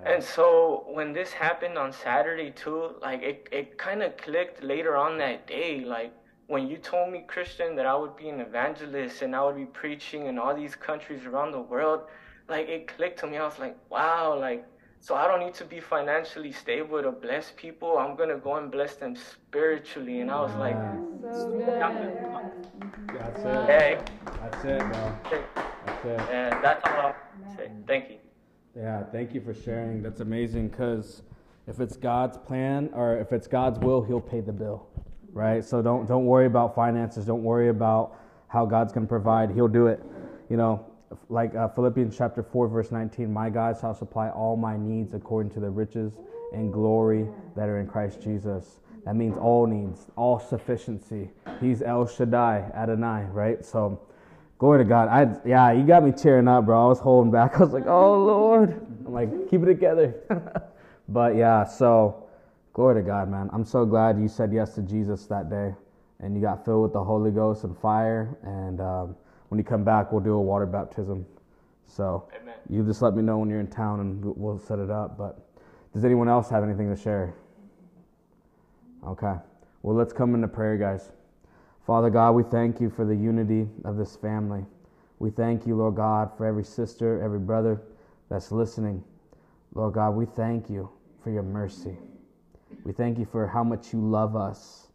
[0.06, 4.96] And so when this happened on Saturday too, like it, it kind of clicked later
[4.96, 5.84] on that day.
[5.86, 6.14] Like
[6.48, 9.66] when you told me, Christian, that I would be an evangelist and I would be
[9.66, 12.02] preaching in all these countries around the world,
[12.50, 13.38] like it clicked to me.
[13.38, 14.66] I was like, wow, like
[15.02, 17.98] so I don't need to be financially stable to bless people.
[17.98, 20.22] I'm gonna go and bless them spiritually.
[20.22, 20.76] And I was like,
[21.22, 21.40] That's
[23.44, 23.66] it.
[23.66, 25.16] hey, That's it, bro.
[25.86, 26.20] That's it.
[26.32, 27.16] and that's all I'll
[27.58, 27.72] say.
[27.88, 28.18] Thank you.
[28.76, 30.02] Yeah, thank you for sharing.
[30.04, 31.24] That's amazing because
[31.68, 34.88] if it's God's plan or if it's God's will, He'll pay the bill,
[35.34, 35.66] right?
[35.66, 37.26] So don't don't worry about finances.
[37.26, 38.16] Don't worry about
[38.48, 39.52] how God's going to provide.
[39.52, 40.02] He'll do it.
[40.50, 40.86] You know,
[41.30, 43.32] like uh, Philippians chapter four, verse nineteen.
[43.32, 46.14] My God shall supply all my needs according to the riches
[46.54, 48.80] and glory that are in Christ Jesus.
[49.06, 51.30] That means all needs, all sufficiency.
[51.60, 53.64] He's El Shaddai, Adonai, right?
[53.64, 54.00] So.
[54.60, 55.08] Glory to God.
[55.08, 56.86] I yeah, you got me tearing up, bro.
[56.86, 57.56] I was holding back.
[57.56, 60.14] I was like, "Oh Lord." I'm like, "Keep it together."
[61.10, 62.28] but yeah, so
[62.74, 63.50] glory to God, man.
[63.54, 65.74] I'm so glad you said yes to Jesus that day
[66.22, 69.16] and you got filled with the Holy Ghost and fire and um,
[69.52, 71.26] when you come back, we'll do a water baptism.
[71.86, 72.56] So, Amen.
[72.70, 75.18] you just let me know when you're in town and we'll- we'll set it up,
[75.18, 75.40] but
[75.92, 77.34] does anyone else have anything to share?
[79.06, 79.36] Okay.
[79.84, 81.12] Well, let's come into prayer, guys.
[81.86, 84.66] Father God, we thank you for the unity of this family.
[85.20, 87.82] We thank you, Lord God, for every sister, every brother
[88.30, 89.04] that's listening.
[89.74, 90.90] Lord God, we thank you
[91.20, 91.98] for your mercy.
[92.86, 94.88] We thank you for how much you love us,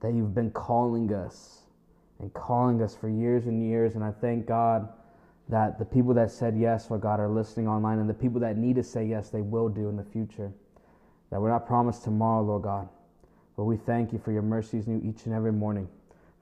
[0.00, 1.57] that you've been calling us
[2.20, 3.94] and calling us for years and years.
[3.94, 4.88] And I thank God
[5.48, 8.56] that the people that said yes, Lord God, are listening online, and the people that
[8.56, 10.52] need to say yes, they will do in the future.
[11.30, 12.88] That we're not promised tomorrow, Lord God,
[13.56, 15.88] but we thank you for your mercies new each and every morning.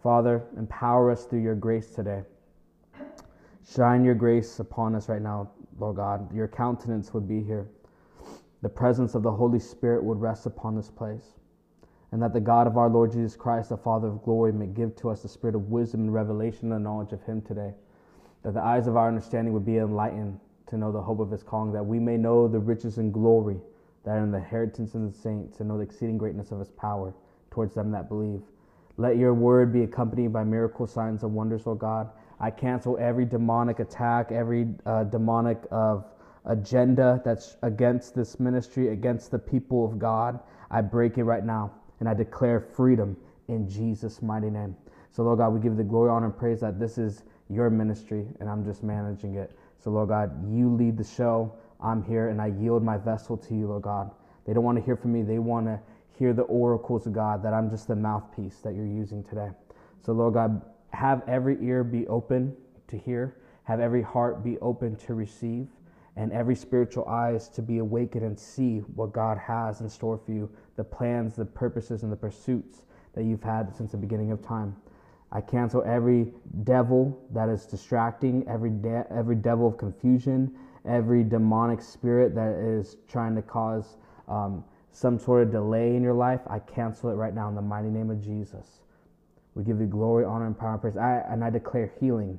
[0.02, 2.22] Father, empower us through your grace today.
[3.74, 6.32] Shine your grace upon us right now, Lord God.
[6.34, 7.68] Your countenance would be here.
[8.62, 11.34] The presence of the Holy Spirit would rest upon this place.
[12.12, 14.94] And that the God of our Lord Jesus Christ, the Father of glory, may give
[14.96, 17.74] to us the spirit of wisdom and revelation and knowledge of Him today.
[18.42, 20.38] That the eyes of our understanding would be enlightened
[20.68, 23.56] to know the hope of His calling, that we may know the riches and glory
[24.04, 26.70] that are in the inheritance of the saints, and know the exceeding greatness of His
[26.70, 27.12] power
[27.50, 28.42] towards them that believe.
[28.98, 32.10] Let your word be accompanied by miracle signs and wonders, O God.
[32.38, 36.04] I cancel every demonic attack, every uh, demonic of
[36.44, 40.38] agenda that's against this ministry, against the people of God.
[40.70, 43.16] I break it right now, and I declare freedom
[43.48, 44.76] in Jesus' mighty name.
[45.10, 47.70] So, Lord God, we give you the glory, honor, and praise that this is your
[47.70, 49.56] ministry, and I'm just managing it.
[49.78, 51.54] So, Lord God, you lead the show.
[51.80, 54.10] I'm here, and I yield my vessel to you, Lord God.
[54.46, 55.22] They don't want to hear from me.
[55.22, 55.80] They want to
[56.18, 59.50] hear the oracles of God, that I'm just the mouthpiece that you're using today.
[60.04, 62.56] So, Lord God, have every ear be open
[62.88, 65.68] to hear, have every heart be open to receive,
[66.16, 70.32] and every spiritual eyes to be awakened and see what God has in store for
[70.32, 72.82] you, the plans, the purposes, and the pursuits
[73.14, 74.76] that you've had since the beginning of time.
[75.32, 76.32] I cancel every
[76.64, 80.54] devil that is distracting, every de- every devil of confusion,
[80.84, 83.96] every demonic spirit that is trying to cause
[84.28, 86.40] um, some sort of delay in your life.
[86.46, 88.80] I cancel it right now in the mighty name of Jesus.
[89.54, 90.96] We give you glory, honor, and power and praise.
[90.96, 92.38] I, and I declare healing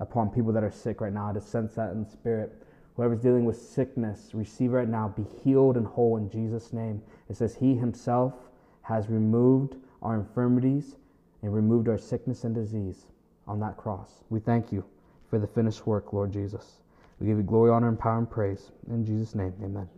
[0.00, 1.28] upon people that are sick right now.
[1.30, 2.62] I just sense that in spirit.
[2.98, 5.14] Whoever's dealing with sickness, receive right now.
[5.16, 7.00] Be healed and whole in Jesus' name.
[7.30, 8.34] It says, He Himself
[8.82, 10.96] has removed our infirmities
[11.42, 13.06] and removed our sickness and disease
[13.46, 14.24] on that cross.
[14.30, 14.84] We thank you
[15.30, 16.80] for the finished work, Lord Jesus.
[17.20, 18.72] We give you glory, honor, and power and praise.
[18.90, 19.88] In Jesus' name, amen.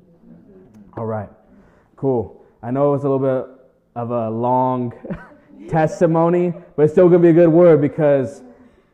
[0.99, 1.31] All right,
[1.97, 2.45] cool.
[2.63, 3.51] I know it was a little bit
[3.97, 4.93] of a long
[5.71, 8.43] testimony, but it's still going to be a good word because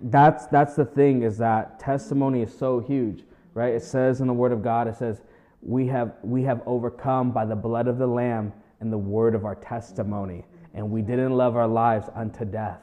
[0.00, 3.24] that's, that's the thing is that testimony is so huge,
[3.56, 3.72] right?
[3.72, 5.22] It says in the Word of God, it says,
[5.62, 9.46] we have, we have overcome by the blood of the Lamb and the word of
[9.46, 10.44] our testimony,
[10.74, 12.80] and we didn't love our lives unto death.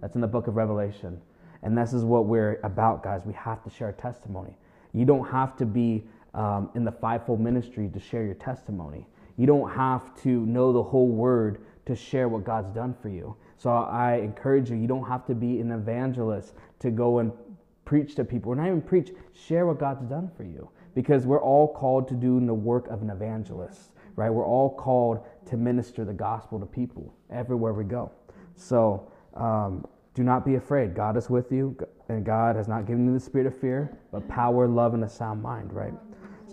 [0.00, 1.20] That's in the book of Revelation.
[1.62, 3.22] And this is what we're about, guys.
[3.24, 4.58] We have to share testimony.
[4.92, 6.04] You don't have to be
[6.34, 9.06] um, in the fivefold ministry to share your testimony.
[9.36, 13.36] You don't have to know the whole word to share what God's done for you.
[13.58, 17.32] So I encourage you, you don't have to be an evangelist to go and
[17.86, 18.52] preach to people.
[18.52, 20.68] Or not even preach, share what God's done for you.
[20.94, 24.28] Because we're all called to do the work of an evangelist, right?
[24.28, 28.10] We're all called to minister the gospel to people everywhere we go.
[28.56, 30.94] So um, do not be afraid.
[30.94, 31.76] God is with you,
[32.08, 35.08] and God has not given you the spirit of fear, but power, love, and a
[35.08, 35.92] sound mind, right?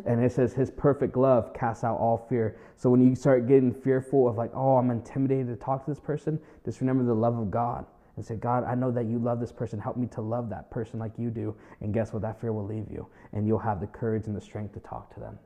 [0.05, 2.57] And it says his perfect love casts out all fear.
[2.75, 5.99] So when you start getting fearful of like, oh, I'm intimidated to talk to this
[5.99, 7.85] person, just remember the love of God
[8.15, 9.79] and say, God, I know that you love this person.
[9.79, 11.55] Help me to love that person like you do.
[11.81, 12.21] And guess what?
[12.21, 15.13] That fear will leave you, and you'll have the courage and the strength to talk
[15.15, 15.39] to them.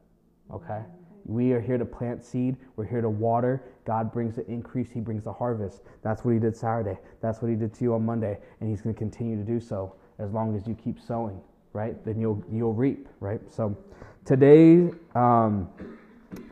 [0.52, 0.82] Okay?
[1.26, 2.56] We are here to plant seed.
[2.76, 3.64] We're here to water.
[3.86, 4.90] God brings the increase.
[4.92, 5.82] He brings the harvest.
[6.02, 6.98] That's what He did Saturday.
[7.22, 9.60] That's what He did to you on Monday, and He's going to continue to do
[9.60, 11.40] so as long as you keep sowing.
[11.74, 12.04] Right?
[12.06, 13.08] Then you'll you'll reap.
[13.20, 13.42] Right?
[13.52, 13.78] So
[14.26, 15.70] today, um,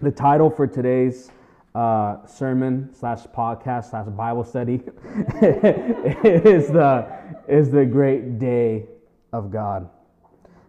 [0.01, 1.32] the title for today's
[1.76, 4.76] uh, sermon slash podcast slash Bible study
[5.43, 7.05] is the
[7.49, 8.86] is the great day
[9.34, 9.89] of God.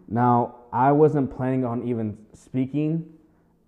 [0.09, 3.05] Now, I wasn't planning on even speaking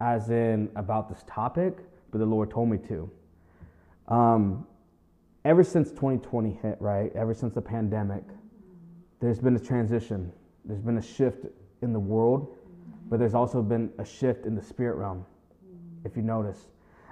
[0.01, 1.77] as in about this topic,
[2.11, 3.09] but the Lord told me to.
[4.09, 4.67] Um,
[5.45, 7.11] ever since 2020 hit, right?
[7.15, 8.23] Ever since the pandemic,
[9.21, 10.31] there's been a transition.
[10.65, 11.45] There's been a shift
[11.81, 12.57] in the world,
[13.09, 15.25] but there's also been a shift in the spirit realm.
[16.05, 16.67] If you notice,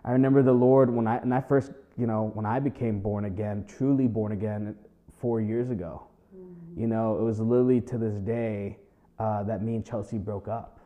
[0.07, 3.25] I remember the Lord when I and I first, you know, when I became born
[3.25, 4.73] again, truly born again,
[5.19, 6.03] four years ago.
[6.77, 8.77] You know, it was literally to this day
[9.19, 10.79] uh, that me and Chelsea broke up,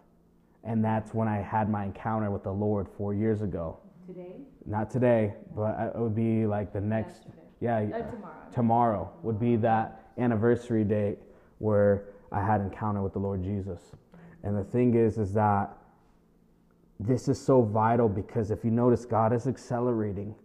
[0.64, 3.78] and that's when I had my encounter with the Lord four years ago.
[4.08, 4.32] Today?
[4.66, 7.28] Not today, but it would be like the next.
[7.60, 8.34] Yeah, Uh, tomorrow.
[8.52, 11.20] tomorrow would be that anniversary date
[11.60, 13.92] where I had encounter with the Lord Jesus.
[14.44, 15.78] And the thing is, is that
[17.06, 20.36] this is so vital because if you notice, God is accelerating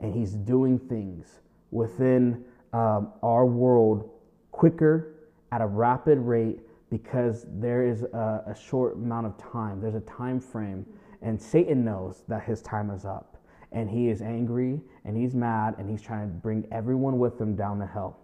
[0.00, 1.40] and He's doing things
[1.70, 4.10] within um, our world
[4.50, 5.14] quicker
[5.50, 6.60] at a rapid rate
[6.90, 9.80] because there is a, a short amount of time.
[9.80, 10.84] There's a time frame,
[11.22, 13.38] and Satan knows that his time is up,
[13.72, 17.56] and he is angry and he's mad and he's trying to bring everyone with him
[17.56, 18.18] down to hell.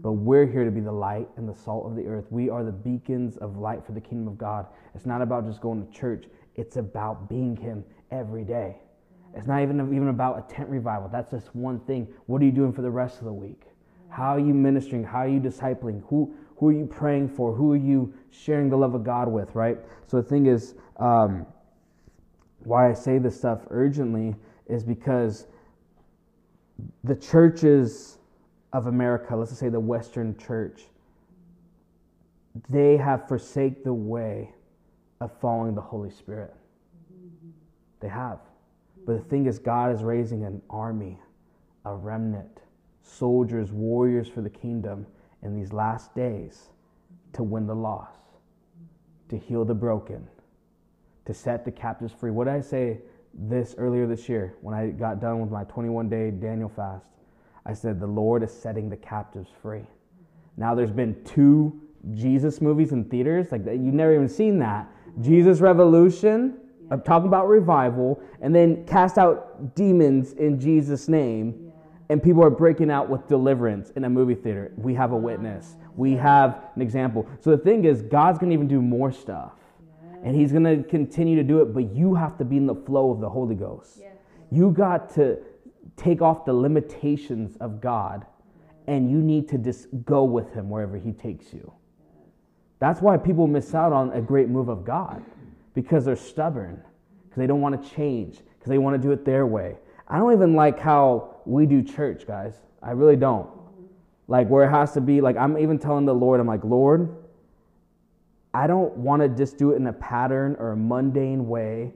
[0.00, 2.26] But we're here to be the light and the salt of the earth.
[2.30, 4.66] We are the beacons of light for the kingdom of God.
[4.94, 6.26] It's not about just going to church,
[6.56, 8.76] it's about being Him every day.
[9.34, 11.08] It's not even, even about a tent revival.
[11.10, 12.06] That's just one thing.
[12.26, 13.62] What are you doing for the rest of the week?
[14.10, 15.04] How are you ministering?
[15.04, 16.02] How are you discipling?
[16.08, 17.54] Who, who are you praying for?
[17.54, 19.78] Who are you sharing the love of God with, right?
[20.06, 21.46] So the thing is, um,
[22.64, 24.36] why I say this stuff urgently
[24.66, 25.46] is because
[27.04, 28.18] the churches
[28.72, 30.82] of America, let's just say the Western church,
[32.68, 34.52] they have forsake the way
[35.22, 36.54] of following the Holy Spirit.
[38.00, 38.40] They have.
[39.06, 41.18] But the thing is, God is raising an army,
[41.84, 42.60] a remnant,
[43.02, 45.06] soldiers, warriors for the kingdom
[45.42, 46.70] in these last days
[47.32, 48.20] to win the lost,
[49.28, 50.26] to heal the broken,
[51.24, 52.30] to set the captives free.
[52.30, 52.98] What did I say
[53.34, 57.06] this earlier this year when I got done with my 21 day Daniel fast?
[57.64, 59.86] I said, The Lord is setting the captives free.
[60.56, 61.80] Now, there's been two
[62.14, 63.52] Jesus movies in theaters.
[63.52, 64.88] Like, you've never even seen that.
[65.20, 66.58] Jesus Revolution,
[66.90, 71.72] I'm talking about revival, and then cast out demons in Jesus' name.
[72.08, 74.72] And people are breaking out with deliverance in a movie theater.
[74.76, 75.76] We have a witness.
[75.96, 77.26] We have an example.
[77.40, 79.52] So the thing is, God's going to even do more stuff.
[80.22, 82.74] And He's going to continue to do it, but you have to be in the
[82.74, 84.02] flow of the Holy Ghost.
[84.50, 85.38] You got to
[85.96, 88.26] take off the limitations of God,
[88.86, 91.72] and you need to just go with Him wherever He takes you.
[92.82, 95.22] That's why people miss out on a great move of God
[95.72, 96.82] because they're stubborn,
[97.22, 99.76] because they don't want to change, because they want to do it their way.
[100.08, 102.54] I don't even like how we do church, guys.
[102.82, 103.48] I really don't.
[104.26, 107.14] Like where it has to be like I'm even telling the Lord, I'm like, Lord,
[108.52, 111.92] I don't want to just do it in a pattern or a mundane way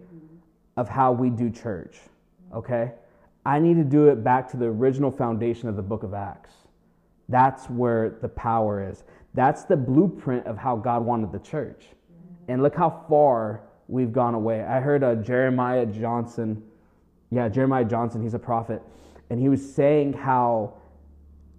[0.76, 1.97] of how we do church.
[2.55, 2.93] Okay?
[3.45, 6.55] I need to do it back to the original foundation of the book of Acts.
[7.28, 9.03] That's where the power is.
[9.37, 11.84] That's the blueprint of how God wanted the church.
[12.49, 14.62] And look how far we've gone away.
[14.62, 16.62] I heard uh, Jeremiah Johnson,
[17.30, 18.82] yeah, Jeremiah Johnson, he's a prophet,
[19.28, 20.74] and he was saying how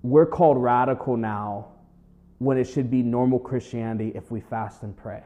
[0.01, 1.67] we're called radical now
[2.39, 5.23] when it should be normal Christianity if we fast and pray.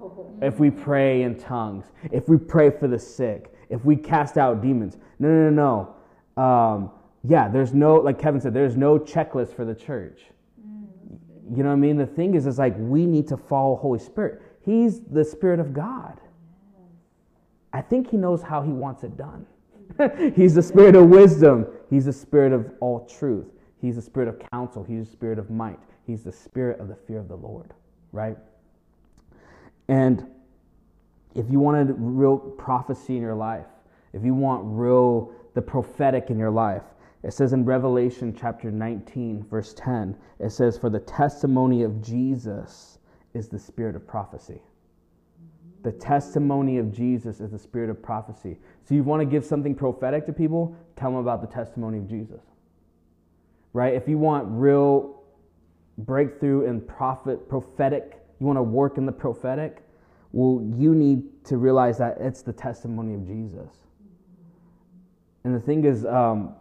[0.42, 4.60] If we pray in tongues, if we pray for the sick, if we cast out
[4.60, 4.98] demons.
[5.18, 5.94] No, no, no,
[6.36, 6.42] no.
[6.42, 6.90] Um,
[7.22, 10.24] yeah, there's no, like Kevin said, there's no checklist for the church.
[11.50, 11.96] You know what I mean?
[11.96, 14.40] The thing is, is like we need to follow Holy Spirit.
[14.62, 16.20] He's the Spirit of God.
[17.72, 19.46] I think He knows how He wants it done.
[20.34, 21.66] He's the Spirit of wisdom.
[21.90, 23.46] He's the Spirit of all truth.
[23.80, 24.82] He's the Spirit of counsel.
[24.82, 25.78] He's the Spirit of might.
[26.06, 27.74] He's the Spirit of the fear of the Lord,
[28.12, 28.36] right?
[29.88, 30.26] And
[31.34, 33.66] if you wanted real prophecy in your life,
[34.12, 36.82] if you want real the prophetic in your life,
[37.24, 42.98] it says in Revelation chapter 19, verse 10, it says, For the testimony of Jesus
[43.32, 44.60] is the spirit of prophecy.
[45.82, 48.58] The testimony of Jesus is the spirit of prophecy.
[48.84, 52.08] So you want to give something prophetic to people, tell them about the testimony of
[52.08, 52.42] Jesus.
[53.72, 53.94] Right?
[53.94, 55.22] If you want real
[55.96, 59.82] breakthrough and prophet prophetic, you want to work in the prophetic,
[60.32, 63.70] well, you need to realize that it's the testimony of Jesus.
[65.44, 66.54] And the thing is, um,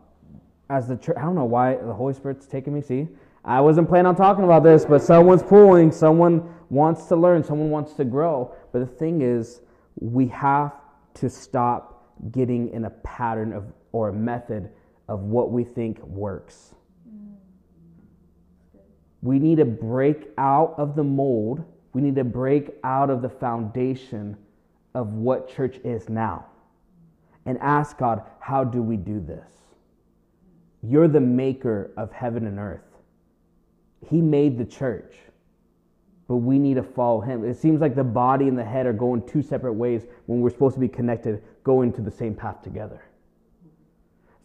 [0.70, 2.82] as the church, I don't know why the Holy Spirit's taking me.
[2.82, 3.08] See,
[3.46, 7.70] I wasn't planning on talking about this, but someone's pulling, someone wants to learn, someone
[7.70, 8.54] wants to grow.
[8.72, 9.62] But the thing is,
[10.00, 10.74] we have
[11.16, 14.70] to stop getting in a pattern of or a method
[15.08, 16.74] of what we think works.
[17.08, 17.36] Mm.
[19.22, 21.64] We need to break out of the mold.
[21.94, 24.36] We need to break out of the foundation
[24.96, 26.48] of what church is now
[27.46, 29.48] and ask God, how do we do this?
[30.84, 32.82] You're the maker of heaven and earth.
[34.10, 35.16] He made the church,
[36.28, 37.46] but we need to follow Him.
[37.46, 40.50] It seems like the body and the head are going two separate ways when we're
[40.50, 43.06] supposed to be connected, going to the same path together.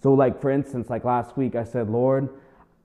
[0.01, 2.29] So, like for instance, like last week, I said, Lord,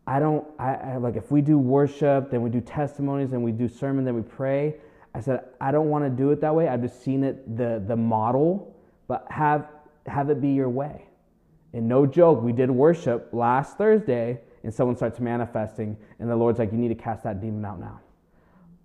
[0.08, 3.52] I don't, I, I like if we do worship, then we do testimonies, then we
[3.52, 4.76] do sermon, then we pray.
[5.14, 6.68] I said, I don't want to do it that way.
[6.68, 8.76] I've just seen it the the model,
[9.08, 9.68] but have
[10.08, 11.06] have it be your way.
[11.74, 16.60] And no joke, we did worship last Thursday, and someone starts manifesting, and the Lord's
[16.60, 18.00] like, You need to cast that demon out now.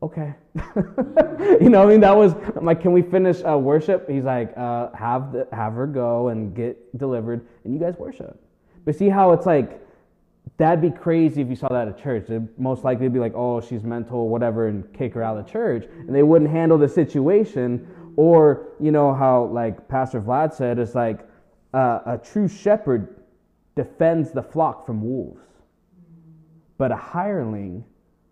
[0.02, 0.34] Okay.
[1.60, 4.08] you know, I mean, that was, I'm like, Can we finish uh, worship?
[4.08, 8.40] He's like, uh, have, the, have her go and get delivered, and you guys worship.
[8.84, 9.82] But see how it's like,
[10.56, 12.24] that'd be crazy if you saw that at church.
[12.24, 15.84] It'd most likely be like, oh, she's mental, whatever, and kick her out of church.
[15.84, 17.86] And they wouldn't handle the situation.
[18.16, 21.27] Or, you know, how, like Pastor Vlad said, it's like
[21.74, 23.22] uh, a true shepherd
[23.76, 25.42] defends the flock from wolves,
[26.78, 27.84] but a hireling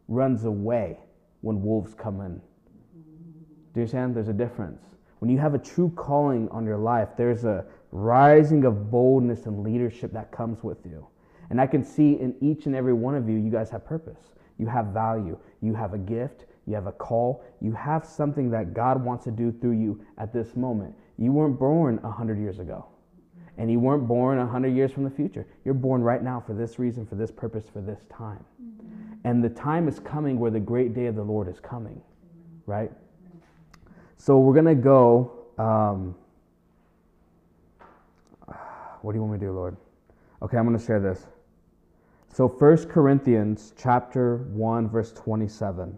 [0.09, 0.99] runs away
[1.41, 2.35] when wolves come in.
[2.35, 4.17] Do you understand?
[4.17, 4.83] There's a difference.
[5.19, 9.63] When you have a true calling on your life, there's a rising of boldness and
[9.63, 11.07] leadership that comes with you.
[11.51, 14.33] And I can see in each and every one of you, you guys have purpose.
[14.59, 15.39] You have value.
[15.61, 16.47] You have a gift.
[16.67, 17.45] You have a call.
[17.61, 20.95] You have something that God wants to do through you at this moment.
[21.19, 22.87] You weren't born 100 years ago.
[23.59, 25.47] And you weren't born 100 years from the future.
[25.65, 28.45] You're born right now for this reason, for this purpose, for this time.
[28.63, 29.15] Mm-hmm.
[29.25, 32.01] And the time is coming where the great day of the Lord is coming,
[32.67, 32.93] right?
[34.19, 35.33] So we're going to go.
[35.59, 36.15] Um,
[39.01, 39.77] what do you want me to do, Lord?
[40.43, 41.27] Okay, I'm going to share this.
[42.33, 45.97] So 1 Corinthians chapter 1 verse 27.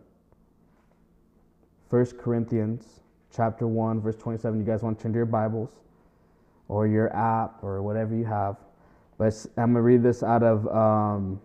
[1.91, 3.01] 1 Corinthians
[3.35, 4.61] chapter 1 verse 27.
[4.61, 5.81] You guys want to turn to your Bibles
[6.69, 8.57] or your app or whatever you have.
[9.17, 11.41] But I'm going to read this out of um,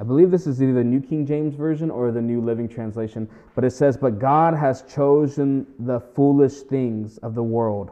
[0.00, 3.28] I believe this is either the New King James Version or the New Living Translation,
[3.54, 7.90] but it says, But God has chosen the foolish things of the world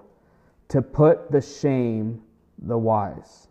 [0.69, 2.23] to put the shame
[2.63, 3.49] the wise.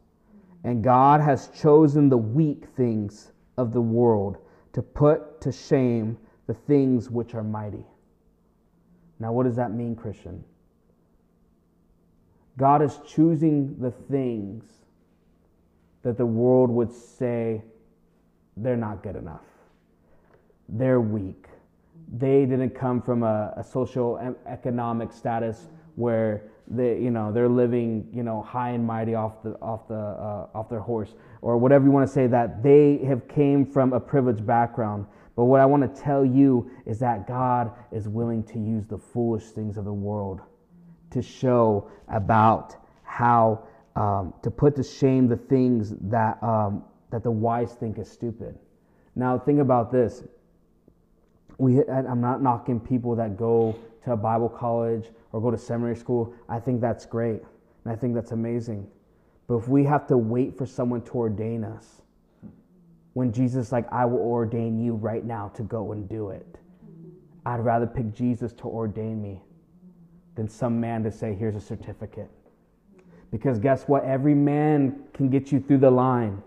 [0.63, 4.37] And God has chosen the weak things of the world
[4.73, 7.85] to put to shame the things which are mighty.
[9.19, 10.43] Now, what does that mean, Christian?
[12.57, 14.65] God is choosing the things
[16.01, 17.61] that the world would say
[18.57, 19.45] they're not good enough.
[20.67, 21.45] They're weak.
[22.11, 28.07] They didn't come from a, a social economic status where they you know they're living
[28.13, 31.85] you know high and mighty off the off the uh, off their horse or whatever
[31.85, 35.05] you want to say that they have came from a privileged background
[35.35, 38.97] but what i want to tell you is that god is willing to use the
[38.97, 40.41] foolish things of the world
[41.11, 43.63] to show about how
[43.95, 48.57] um, to put to shame the things that um, that the wise think is stupid
[49.15, 50.23] now think about this
[51.57, 55.95] we i'm not knocking people that go to a bible college or go to seminary
[55.95, 57.41] school, I think that's great.
[57.83, 58.87] And I think that's amazing.
[59.47, 62.01] But if we have to wait for someone to ordain us,
[63.13, 66.57] when Jesus like, I will ordain you right now to go and do it.
[67.45, 69.41] I'd rather pick Jesus to ordain me
[70.37, 72.29] than some man to say, here's a certificate.
[73.31, 74.05] Because guess what?
[74.05, 76.41] Every man can get you through the line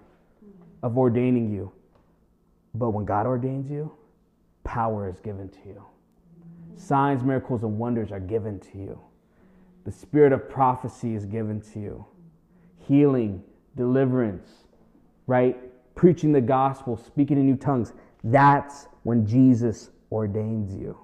[0.83, 1.71] of ordaining you.
[2.73, 3.93] But when God ordains you,
[4.65, 5.85] power is given to you.
[6.77, 8.99] Signs, miracles, and wonders are given to you.
[9.85, 12.07] The spirit of prophecy is given to you.
[12.87, 13.43] Healing,
[13.77, 14.49] deliverance,
[15.27, 15.59] right?
[15.97, 17.93] Preaching the gospel, speaking in new tongues.
[18.23, 20.97] That's when Jesus ordains you.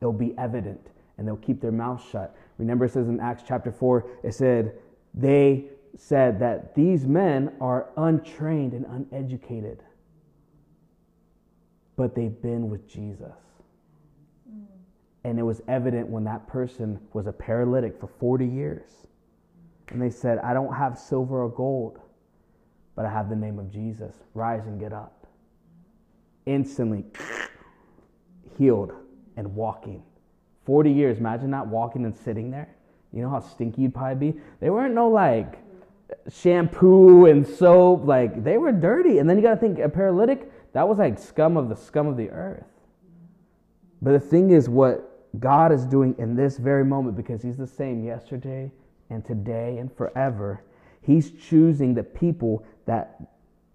[0.00, 2.36] It'll be evident and they'll keep their mouth shut.
[2.58, 4.74] Remember, it says in Acts chapter 4, it said,
[5.14, 9.82] they said that these men are untrained and uneducated,
[11.96, 13.36] but they've been with Jesus.
[14.50, 14.64] Mm.
[15.22, 18.90] And it was evident when that person was a paralytic for 40 years.
[19.88, 22.00] And they said, I don't have silver or gold,
[22.96, 24.14] but I have the name of Jesus.
[24.34, 25.26] Rise and get up.
[26.46, 27.04] Instantly
[28.58, 28.92] healed
[29.36, 30.02] and walking.
[30.64, 32.74] 40 years, imagine not walking and sitting there.
[33.12, 34.40] You know how stinky you'd probably be?
[34.60, 35.58] They weren't no like
[36.30, 39.18] shampoo and soap, like they were dirty.
[39.18, 42.06] And then you got to think a paralytic, that was like scum of the scum
[42.06, 42.66] of the earth.
[44.02, 47.66] But the thing is, what God is doing in this very moment because He's the
[47.66, 48.70] same yesterday
[49.10, 50.62] and today and forever.
[51.00, 53.20] He's choosing the people that,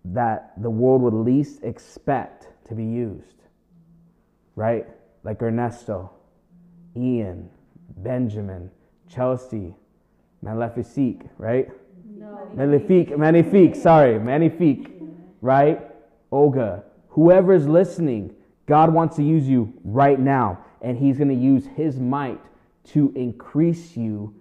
[0.06, 3.44] that the world would least expect to be used,
[4.56, 4.88] right?
[5.24, 6.12] Like Ernesto,
[6.96, 7.50] Ian,
[7.98, 8.70] Benjamin,
[9.08, 9.74] Chelsea,
[10.42, 11.70] Malefique, right?
[12.06, 12.50] No.
[12.56, 14.92] Malefique, Magnifique, sorry, Magnifique,
[15.42, 15.82] right?
[16.32, 18.34] Olga, whoever's listening,
[18.66, 22.40] God wants to use you right now and he's going to use his might
[22.86, 24.34] to increase you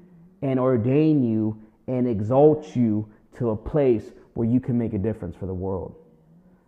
[0.43, 5.37] and ordain you and exalt you to a place where you can make a difference
[5.37, 5.95] for the world.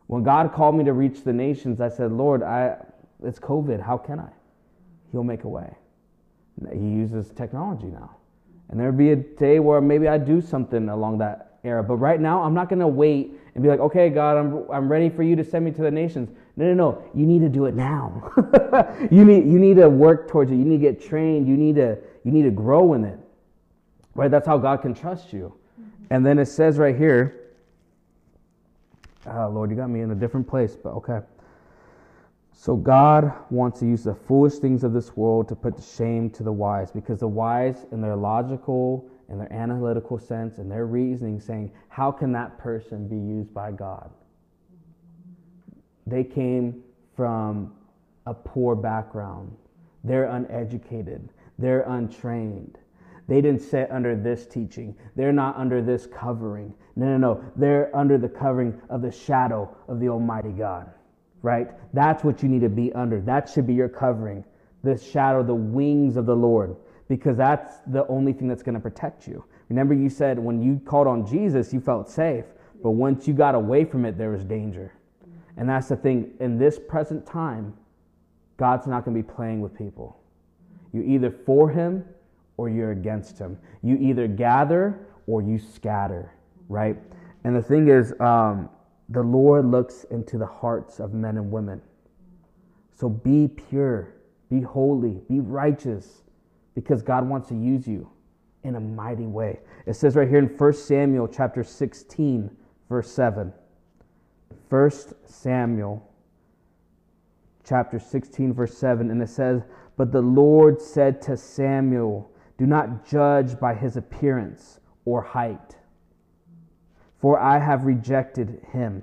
[0.06, 2.76] When God called me to reach the nations, I said, Lord, I,
[3.22, 3.80] it's COVID.
[3.80, 4.28] How can I?
[5.12, 5.74] He'll make a way.
[6.72, 8.16] He uses technology now.
[8.68, 11.82] And there'll be a day where maybe I do something along that era.
[11.82, 14.90] But right now, I'm not going to wait and be like, okay, God, I'm, I'm
[14.90, 16.30] ready for you to send me to the nations.
[16.56, 17.04] No, no, no.
[17.14, 18.32] You need to do it now.
[19.10, 20.56] you, need, you need to work towards it.
[20.56, 21.48] You need to get trained.
[21.48, 23.18] You need to, you need to grow in it.
[24.14, 24.30] Right?
[24.30, 25.54] That's how God can trust you.
[26.10, 27.52] And then it says right here,
[29.26, 31.20] oh, Lord, you got me in a different place, but okay.
[32.60, 36.28] So God wants to use the foolish things of this world to put to shame
[36.32, 40.84] to the wise because the wise, in their logical and their analytical sense and their
[40.84, 44.10] reasoning, saying, How can that person be used by God?
[46.06, 46.82] They came
[47.16, 47.72] from
[48.26, 49.56] a poor background.
[50.04, 51.30] They're uneducated.
[51.58, 52.76] They're untrained.
[53.26, 54.94] They didn't sit under this teaching.
[55.16, 56.74] They're not under this covering.
[56.94, 57.44] No, no, no.
[57.56, 60.90] They're under the covering of the shadow of the Almighty God,
[61.42, 61.68] right?
[61.94, 63.20] That's what you need to be under.
[63.20, 64.44] That should be your covering.
[64.82, 66.76] The shadow, the wings of the Lord,
[67.08, 69.44] because that's the only thing that's going to protect you.
[69.68, 72.44] Remember, you said when you called on Jesus, you felt safe.
[72.82, 74.92] But once you got away from it, there was danger.
[75.56, 76.32] And that's the thing.
[76.40, 77.74] In this present time,
[78.56, 80.18] God's not going to be playing with people.
[80.92, 82.04] You're either for Him
[82.56, 83.58] or you're against Him.
[83.82, 86.32] You either gather or you scatter,
[86.68, 86.96] right?
[87.44, 88.68] And the thing is, um,
[89.10, 91.82] the Lord looks into the hearts of men and women.
[92.94, 94.14] So be pure,
[94.48, 96.22] be holy, be righteous,
[96.74, 98.08] because God wants to use you
[98.62, 99.58] in a mighty way.
[99.86, 102.50] It says right here in 1 Samuel chapter 16,
[102.88, 103.52] verse 7.
[104.68, 104.90] 1
[105.26, 106.08] Samuel
[107.64, 109.62] chapter 16, verse 7, and it says,
[109.96, 115.76] But the Lord said to Samuel, Do not judge by his appearance or height,
[117.20, 119.02] for I have rejected him.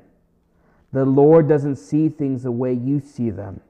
[0.91, 3.61] The Lord doesn't see things the way you see them.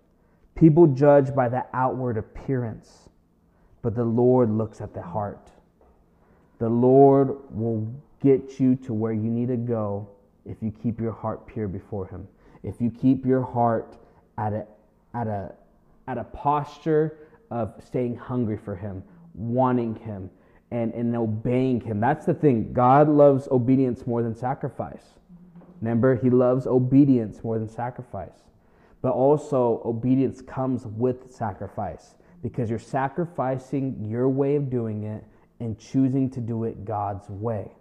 [0.55, 3.09] People judge by the outward appearance,
[3.81, 5.51] but the Lord looks at the heart.
[6.59, 7.87] The Lord will
[8.21, 10.09] get you to where you need to go
[10.45, 12.27] if you keep your heart pure before Him,
[12.63, 13.97] if you keep your heart
[14.37, 14.65] at a,
[15.13, 15.53] at a,
[16.07, 17.17] at a posture
[17.51, 19.03] of staying hungry for Him,
[19.35, 20.29] wanting Him,
[20.71, 21.99] and, and obeying Him.
[21.99, 22.73] That's the thing.
[22.73, 25.03] God loves obedience more than sacrifice.
[25.81, 28.43] Remember, He loves obedience more than sacrifice.
[29.01, 35.23] But also, obedience comes with sacrifice because you're sacrificing your way of doing it
[35.59, 37.71] and choosing to do it God's way.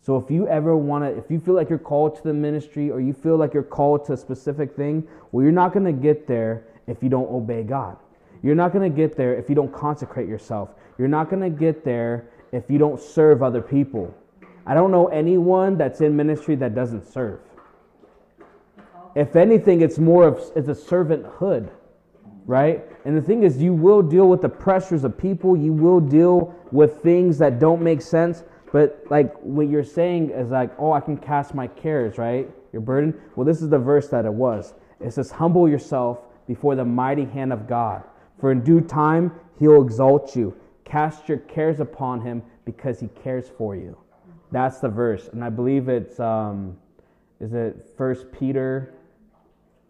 [0.00, 2.90] So if you ever want to, if you feel like you're called to the ministry
[2.90, 5.92] or you feel like you're called to a specific thing, well, you're not going to
[5.92, 7.96] get there if you don't obey God.
[8.42, 10.70] You're not going to get there if you don't consecrate yourself.
[11.02, 14.14] You're not going to get there if you don't serve other people.
[14.64, 17.40] I don't know anyone that's in ministry that doesn't serve.
[19.16, 21.70] If anything, it's more of it's a servanthood,
[22.46, 22.84] right?
[23.04, 25.56] And the thing is, you will deal with the pressures of people.
[25.56, 28.44] You will deal with things that don't make sense.
[28.70, 32.48] But like what you're saying is like, oh, I can cast my cares, right?
[32.72, 33.20] Your burden.
[33.34, 34.74] Well, this is the verse that it was.
[35.00, 38.04] It says, humble yourself before the mighty hand of God.
[38.38, 40.54] For in due time he'll exalt you.
[40.84, 43.96] Cast your cares upon him because he cares for you.
[44.50, 45.28] That's the verse.
[45.32, 46.76] And I believe it's, um,
[47.40, 48.94] is it First Peter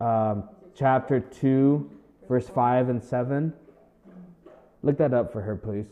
[0.01, 1.90] um, chapter 2,
[2.28, 3.53] verse 5 and 7?
[4.82, 5.86] Look that up for her, please.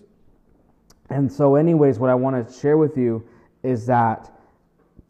[1.11, 3.27] And so, anyways, what I want to share with you
[3.63, 4.33] is that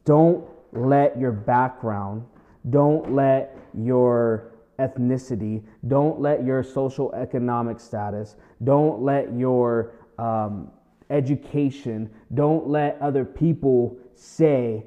[0.05, 2.25] don't let your background,
[2.71, 10.71] don't let your ethnicity, don't let your social economic status, don't let your um,
[11.11, 14.85] education, don't let other people say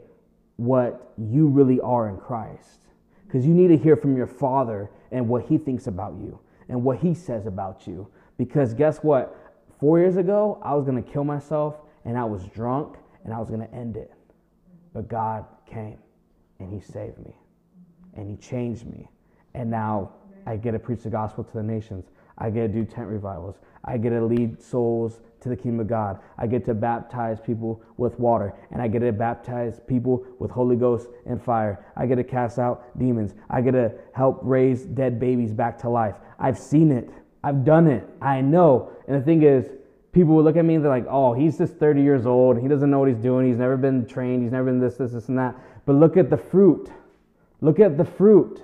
[0.58, 2.80] what you really are in Christ.
[3.26, 6.40] Because you need to hear from your Father and what He thinks about you
[6.70, 8.08] and what He says about you.
[8.38, 9.36] Because guess what?
[9.80, 11.76] Four years ago, I was going to kill myself
[12.06, 14.12] and I was drunk and I was going to end it.
[14.94, 15.98] But God came
[16.60, 17.36] and He saved me
[18.16, 19.10] and He changed me.
[19.54, 20.12] And now
[20.46, 22.06] I get to preach the gospel to the nations.
[22.38, 23.56] I get to do tent revivals.
[23.86, 26.20] I get to lead souls to the kingdom of God.
[26.38, 30.76] I get to baptize people with water, and I get to baptize people with Holy
[30.76, 31.86] Ghost and fire.
[31.96, 33.36] I get to cast out demons.
[33.50, 36.16] I get to help raise dead babies back to life.
[36.40, 37.10] I've seen it.
[37.44, 38.08] I've done it.
[38.22, 38.92] I know.
[39.08, 39.70] And the thing is,
[40.14, 42.62] people will look at me and they're like, oh, he's just 30 years old.
[42.62, 43.48] He doesn't know what he's doing.
[43.48, 44.44] He's never been trained.
[44.44, 45.56] He's never been this, this, this, and that.
[45.86, 46.90] But look at the fruit.
[47.60, 48.62] Look at the fruit.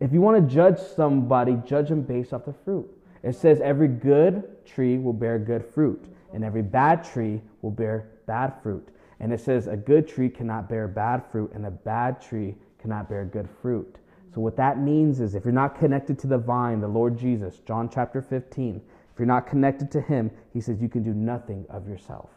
[0.00, 2.86] If you want to judge somebody, judge them based off the fruit.
[3.22, 8.10] It says every good tree will bear good fruit, and every bad tree will bear
[8.26, 8.88] bad fruit.
[9.20, 13.08] And it says a good tree cannot bear bad fruit, and a bad tree cannot
[13.08, 13.96] bear good fruit.
[14.34, 17.60] So, what that means is if you're not connected to the vine, the Lord Jesus,
[17.66, 18.82] John chapter 15,
[19.12, 22.28] if you're not connected to Him, He says you can do nothing of yourself.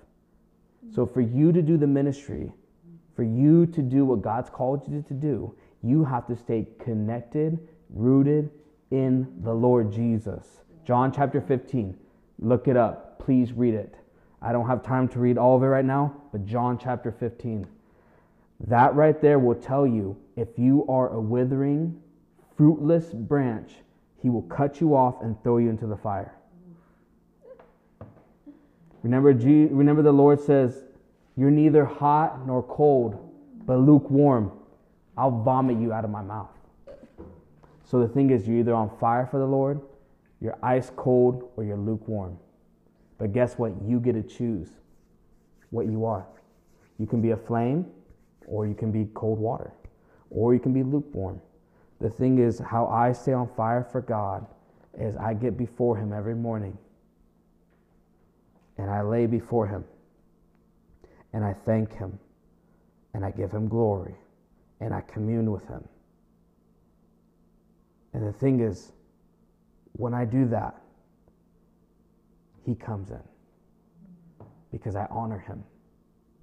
[0.95, 2.53] So, for you to do the ministry,
[3.17, 5.53] for you to do what God's called you to do,
[5.83, 7.59] you have to stay connected,
[7.89, 8.49] rooted
[8.91, 10.45] in the Lord Jesus.
[10.85, 11.97] John chapter 15.
[12.39, 13.19] Look it up.
[13.19, 13.95] Please read it.
[14.41, 17.67] I don't have time to read all of it right now, but John chapter 15.
[18.67, 22.01] That right there will tell you if you are a withering,
[22.57, 23.71] fruitless branch,
[24.21, 26.35] he will cut you off and throw you into the fire.
[29.03, 30.83] Remember, remember the Lord says,
[31.37, 33.17] You're neither hot nor cold,
[33.65, 34.51] but lukewarm.
[35.19, 36.47] I'll vomit you out of my mouth.
[37.83, 39.81] So the thing is, you're either on fire for the Lord,
[40.39, 42.37] you're ice cold, or you're lukewarm.
[43.17, 43.73] But guess what?
[43.85, 44.69] You get to choose
[45.71, 46.25] what you are.
[46.97, 47.85] You can be a flame,
[48.47, 49.73] or you can be cold water,
[50.29, 51.41] or you can be lukewarm.
[51.99, 54.47] The thing is, how I stay on fire for God
[54.97, 56.77] is I get before Him every morning
[58.77, 59.83] and I lay before Him
[61.33, 62.17] and I thank Him
[63.13, 64.15] and I give Him glory
[64.79, 65.87] and I commune with Him.
[68.13, 68.91] And the thing is,
[69.93, 70.81] when I do that,
[72.65, 73.21] He comes in
[74.71, 75.63] because I honor Him,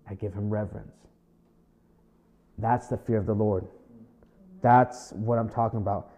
[0.09, 0.97] I give Him reverence.
[2.59, 3.67] That's the fear of the Lord.
[4.63, 6.11] That's what I'm talking about.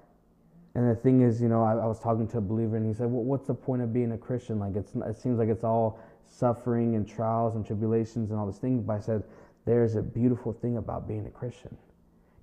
[0.75, 2.95] And the thing is, you know, I, I, was talking to a believer, and he
[2.95, 4.61] said, well, "What's the point of being a Christian?
[4.61, 8.59] Like, it's it seems like it's all suffering and trials and tribulations and all these
[8.59, 9.25] things." But I said,
[9.65, 11.77] "There's a beautiful thing about being a Christian.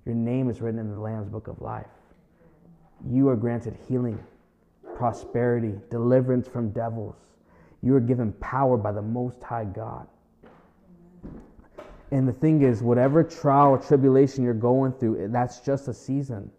[0.06, 1.90] Your name is written in the Lamb's Book of Life.
[3.10, 4.18] You are granted healing,
[4.94, 7.16] prosperity, deliverance from devils.
[7.82, 10.06] You are given power by the Most High God."
[12.12, 16.50] And the thing is, whatever trial or tribulation you're going through, that's just a season.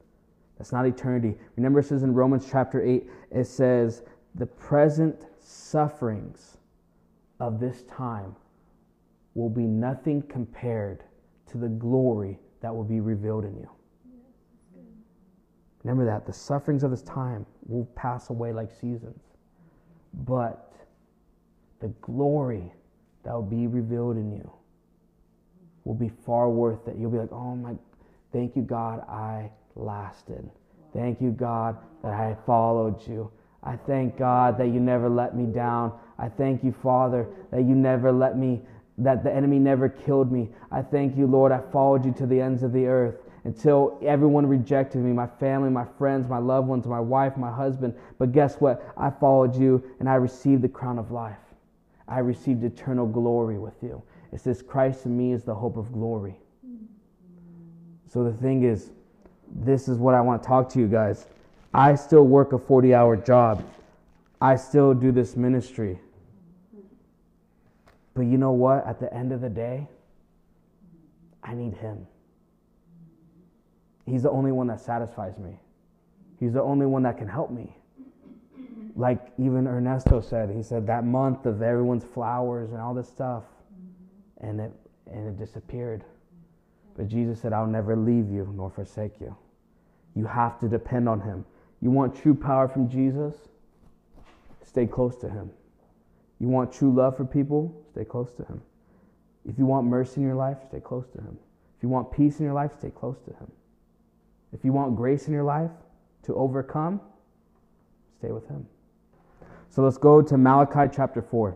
[0.57, 1.37] That's not eternity.
[1.55, 4.03] Remember, it says in Romans chapter 8, it says,
[4.35, 6.57] the present sufferings
[7.39, 8.35] of this time
[9.35, 11.03] will be nothing compared
[11.47, 13.69] to the glory that will be revealed in you.
[15.83, 16.25] Remember that.
[16.25, 19.21] The sufferings of this time will pass away like seasons.
[20.25, 20.73] But
[21.79, 22.71] the glory
[23.23, 24.51] that will be revealed in you
[25.83, 26.97] will be far worth it.
[26.97, 27.75] You'll be like, oh my,
[28.33, 30.49] thank you, God, I lasted.
[30.93, 33.31] Thank you, God, that I followed you.
[33.63, 35.93] I thank God that you never let me down.
[36.17, 38.61] I thank you, Father, that you never let me,
[38.97, 40.49] that the enemy never killed me.
[40.71, 44.45] I thank you, Lord, I followed you to the ends of the earth until everyone
[44.45, 47.93] rejected me my family, my friends, my loved ones, my wife, my husband.
[48.17, 48.91] But guess what?
[48.97, 51.37] I followed you and I received the crown of life.
[52.07, 54.01] I received eternal glory with you.
[54.31, 56.35] It says, Christ in me is the hope of glory.
[58.09, 58.91] So the thing is,
[59.49, 61.27] this is what I want to talk to you guys.
[61.73, 63.63] I still work a 40 hour job,
[64.41, 65.99] I still do this ministry.
[68.17, 68.83] But you know what?
[68.87, 69.87] At the end of the day,
[71.43, 72.07] I need Him.
[74.07, 75.51] He's the only one that satisfies me.
[76.39, 77.77] He's the only one that can help me.
[78.95, 83.43] Like even Ernesto said, he said that month of everyone's flowers and all this stuff,
[84.41, 84.71] and it
[85.11, 86.03] and it disappeared.
[86.95, 89.35] But Jesus said, I'll never leave you nor forsake you.
[90.15, 91.45] You have to depend on him.
[91.81, 93.35] You want true power from Jesus?
[94.63, 95.51] Stay close to him.
[96.39, 97.83] You want true love for people?
[97.91, 98.61] Stay close to him.
[99.47, 101.37] If you want mercy in your life, stay close to him.
[101.77, 103.51] If you want peace in your life, stay close to him.
[104.53, 105.71] If you want grace in your life
[106.23, 107.01] to overcome,
[108.19, 108.65] stay with him.
[109.69, 111.49] So let's go to Malachi chapter 4.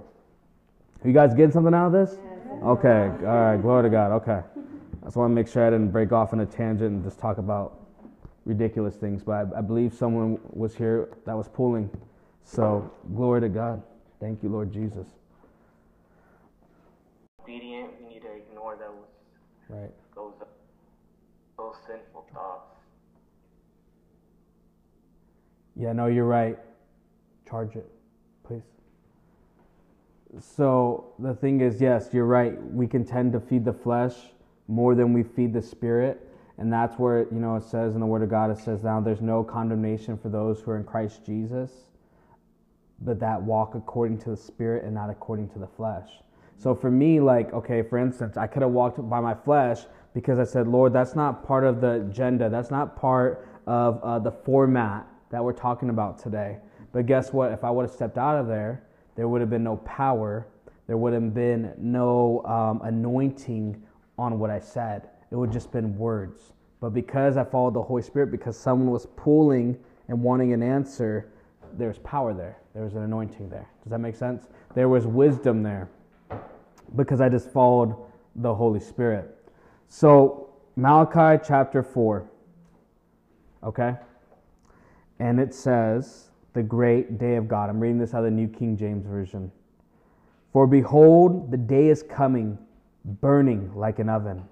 [1.04, 2.18] Are you guys getting something out of this?
[2.64, 4.12] Okay, all right, glory to God.
[4.22, 4.42] Okay.
[5.02, 7.18] I just want to make sure I didn't break off in a tangent and just
[7.18, 7.80] talk about
[8.46, 11.90] ridiculous things, but I, I believe someone was here that was pulling.
[12.44, 13.82] So, glory to God.
[14.22, 15.08] Thank you, Lord Jesus.
[17.42, 19.08] Obedient, we need to ignore those
[19.68, 19.92] Right.
[20.16, 20.34] those
[21.58, 22.76] those sinful thoughts.
[25.76, 26.60] Yeah, no, you're right.
[27.50, 27.92] Charge it,
[28.44, 28.62] please.
[30.40, 32.62] So the thing is, yes, you're right.
[32.72, 34.34] We can tend to feed the flesh
[34.68, 36.28] more than we feed the spirit.
[36.60, 39.02] And that's where, you know, it says in the Word of God, it says, now
[39.02, 41.72] there's no condemnation for those who are in Christ Jesus,
[43.02, 46.08] but that walk according to the spirit and not according to the flesh.
[46.58, 49.80] So for me, like, okay, for instance, I could have walked by my flesh
[50.14, 52.50] because I said, Lord, that's not part of the agenda.
[52.50, 56.58] That's not part of uh, the format that we're talking about today.
[56.92, 57.52] But guess what?
[57.52, 58.84] If I would have stepped out of there,
[59.16, 60.48] there would have been no power.
[60.88, 63.82] There would have been no um, anointing
[64.20, 65.10] on what I said.
[65.32, 66.54] It would have just been words.
[66.80, 69.78] But because I followed the Holy Spirit, because someone was pulling
[70.10, 71.32] and wanting an answer,
[71.78, 72.58] there's power there.
[72.74, 73.68] There was an anointing there.
[73.84, 74.48] Does that make sense?
[74.76, 75.90] There was wisdom there
[76.96, 77.96] because I just followed
[78.36, 79.38] the Holy Spirit.
[79.88, 82.30] So, Malachi chapter 4.
[83.64, 83.96] Okay?
[85.20, 87.70] And it says, the great day of God.
[87.70, 89.52] I'm reading this out of the New King James Version.
[90.52, 92.58] For behold, the day is coming,
[93.06, 94.44] burning like an oven,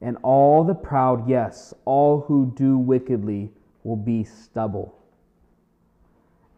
[0.00, 3.52] and all the proud, yes, all who do wickedly,
[3.84, 4.98] will be stubble.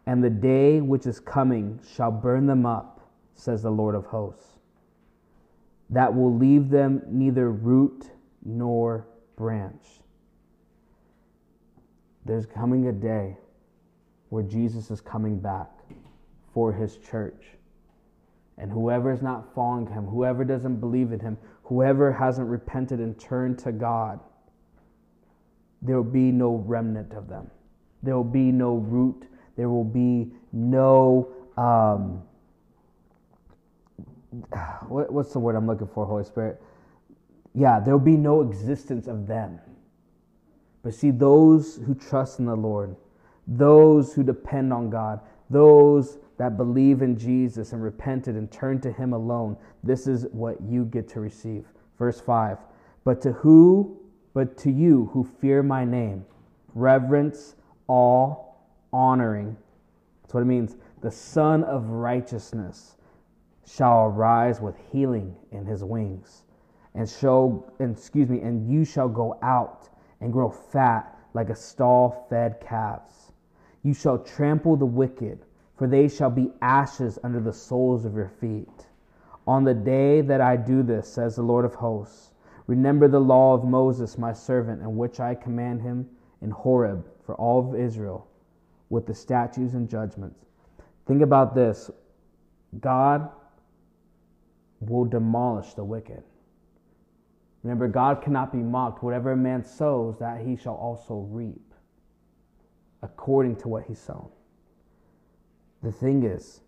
[0.07, 3.01] And the day which is coming shall burn them up,
[3.35, 4.59] says the Lord of hosts,
[5.91, 8.11] that will leave them neither root
[8.45, 10.01] nor branch.
[12.25, 13.37] There's coming a day
[14.31, 15.71] where Jesus is coming back
[16.53, 17.45] for his church.
[18.57, 23.19] And whoever is not following him, whoever doesn't believe in him, whoever hasn't repented and
[23.19, 24.21] turned to God,
[25.83, 27.51] there will be no remnant of them.
[28.03, 29.27] There will be no root.
[29.57, 31.29] There will be no.
[31.57, 32.23] Um,
[34.89, 36.61] what, what's the word I'm looking for, Holy Spirit?
[37.55, 39.61] Yeah, there will be no existence of them.
[40.83, 42.97] But see, those who trust in the Lord,
[43.47, 45.21] those who depend on God,
[45.51, 50.61] those that believe in Jesus and repented and turned to Him alone, this is what
[50.63, 51.65] you get to receive.
[51.99, 52.59] Verse 5
[53.05, 53.99] But to who,
[54.35, 56.27] but to you who fear my name,
[56.75, 57.55] reverence,
[57.87, 58.37] awe,
[58.95, 59.57] honoring.
[60.23, 60.77] That's what it means.
[61.03, 62.97] The Sun of Righteousness
[63.67, 66.45] shall arise with healing in his wings,
[66.95, 69.89] and show, and, excuse me, and you shall go out
[70.21, 73.33] and grow fat like a stall fed calves.
[73.83, 75.41] You shall trample the wicked,
[75.77, 78.87] for they shall be ashes under the soles of your feet.
[79.47, 82.31] On the day that I do this, says the Lord of hosts,
[82.67, 86.09] remember the law of Moses, my servant, in which I command him
[86.41, 88.27] in Horeb for all of Israel,
[88.95, 90.47] with the statutes and judgments.
[91.07, 91.91] Think about this
[92.81, 93.29] God
[94.81, 96.23] will demolish the wicked.
[97.65, 99.03] Remember, God cannot be mocked.
[99.03, 101.75] Whatever a man sows, that he shall also reap,
[103.03, 104.29] according to what he sown.
[105.83, 106.61] The thing is,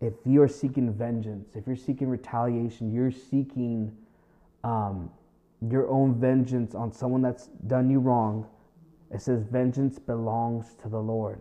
[0.00, 3.92] if you're seeking vengeance, if you're seeking retaliation, you're seeking
[4.62, 5.10] um,
[5.68, 8.46] your own vengeance on someone that's done you wrong,
[9.14, 11.40] it says, Vengeance belongs to the Lord.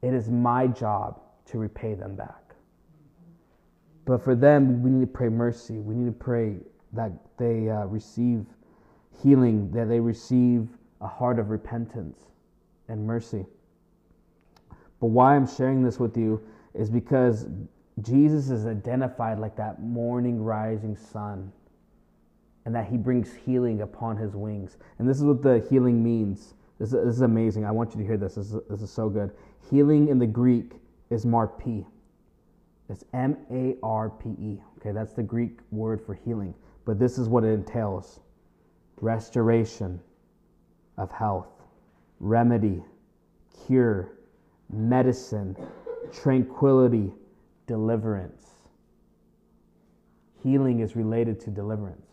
[0.00, 2.54] It is my job to repay them back.
[4.04, 5.78] But for them, we need to pray mercy.
[5.78, 6.58] We need to pray
[6.92, 8.46] that they uh, receive
[9.20, 10.68] healing, that they receive
[11.00, 12.18] a heart of repentance
[12.86, 13.44] and mercy.
[15.00, 16.40] But why I'm sharing this with you
[16.74, 17.46] is because
[18.02, 21.52] Jesus is identified like that morning rising sun
[22.70, 24.76] and that he brings healing upon his wings.
[25.00, 26.54] And this is what the healing means.
[26.78, 27.64] This is, this is amazing.
[27.64, 28.36] I want you to hear this.
[28.36, 29.32] This is, this is so good.
[29.68, 30.74] Healing in the Greek
[31.10, 31.84] is marpe.
[32.88, 34.62] It's M A R P E.
[34.78, 36.54] Okay, that's the Greek word for healing.
[36.84, 38.20] But this is what it entails
[39.00, 39.98] restoration
[40.96, 41.48] of health,
[42.20, 42.84] remedy,
[43.66, 44.12] cure,
[44.72, 45.56] medicine,
[46.12, 47.10] tranquility,
[47.66, 48.46] deliverance.
[50.40, 52.09] Healing is related to deliverance.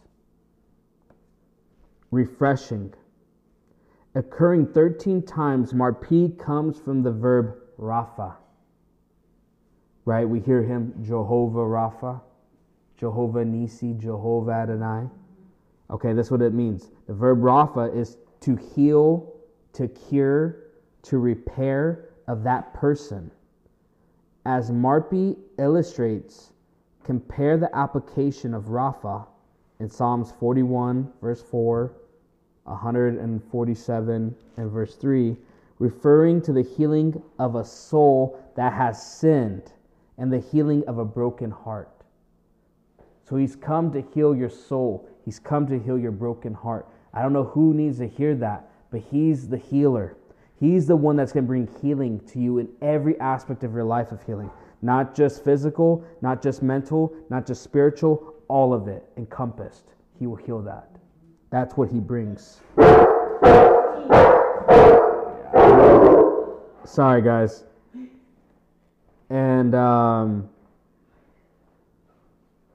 [2.11, 2.93] Refreshing.
[4.15, 8.35] Occurring 13 times, Marpe comes from the verb rapha.
[10.05, 10.27] Right?
[10.27, 12.21] We hear him Jehovah Rapha,
[12.97, 15.09] Jehovah Nissi, Jehovah Adonai.
[15.89, 16.91] Okay, that's what it means.
[17.07, 19.34] The verb rapha is to heal,
[19.73, 20.63] to cure,
[21.03, 23.31] to repair of that person.
[24.45, 26.53] As Marpe illustrates,
[27.03, 29.27] compare the application of Rapha
[29.80, 31.94] in Psalms 41, verse 4,
[32.64, 35.38] 147, and verse 3,
[35.80, 39.72] referring to the healing of a soul that has sinned
[40.18, 42.04] and the healing of a broken heart.
[43.30, 45.08] So he's come to heal your soul.
[45.26, 46.88] He's come to heal your broken heart.
[47.14, 50.18] I don't know who needs to hear that, but he's the healer.
[50.60, 53.84] He's the one that's going to bring healing to you in every aspect of your
[53.84, 54.49] life of healing.
[54.82, 59.94] Not just physical, not just mental, not just spiritual, all of it encompassed.
[60.19, 60.90] He will heal that.
[61.49, 62.61] That's what he brings.
[66.86, 67.64] Sorry, guys.
[69.30, 70.49] And um,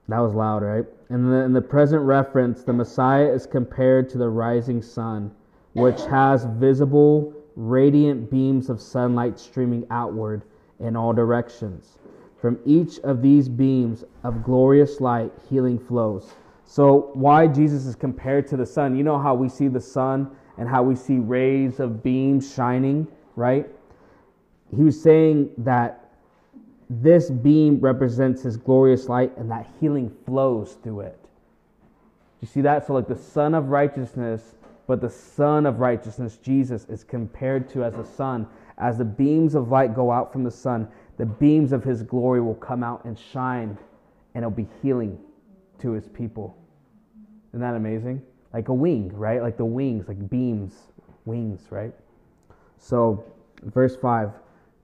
[0.07, 0.85] that was loud, right?
[1.09, 5.31] The, in the present reference, the Messiah is compared to the rising sun,
[5.73, 10.43] which has visible, radiant beams of sunlight streaming outward
[10.79, 11.97] in all directions.
[12.43, 16.33] From each of these beams of glorious light, healing flows.
[16.65, 18.97] So, why Jesus is compared to the sun?
[18.97, 23.07] You know how we see the sun and how we see rays of beams shining,
[23.37, 23.65] right?
[24.75, 26.11] He was saying that
[26.89, 31.17] this beam represents his glorious light and that healing flows through it.
[32.41, 32.85] You see that?
[32.85, 34.55] So, like the sun of Righteousness,
[34.85, 38.47] but the sun of Righteousness, Jesus, is compared to as a sun.
[38.77, 42.41] As the beams of light go out from the sun, the beams of his glory
[42.41, 43.77] will come out and shine,
[44.33, 45.17] and it'll be healing
[45.79, 46.57] to his people.
[47.49, 48.21] Isn't that amazing?
[48.53, 49.41] Like a wing, right?
[49.41, 50.73] Like the wings, like beams,
[51.25, 51.93] wings, right?
[52.77, 53.23] So,
[53.63, 54.31] verse 5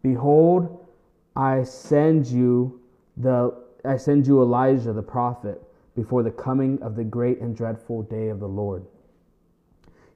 [0.01, 0.88] Behold,
[1.35, 2.80] I send you
[3.18, 5.61] the I send you Elijah the prophet
[5.95, 8.85] before the coming of the great and dreadful day of the Lord.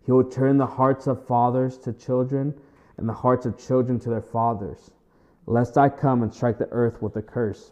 [0.06, 2.54] He will turn the hearts of fathers to children
[2.98, 4.92] and the hearts of children to their fathers,
[5.46, 7.72] lest I come and strike the earth with a curse.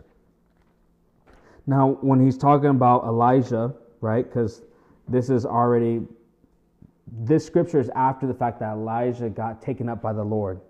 [1.68, 4.26] Now, when he's talking about Elijah, right?
[4.26, 4.62] Because
[5.08, 6.02] this is already
[7.12, 10.62] this scripture is after the fact that Elijah got taken up by the Lord,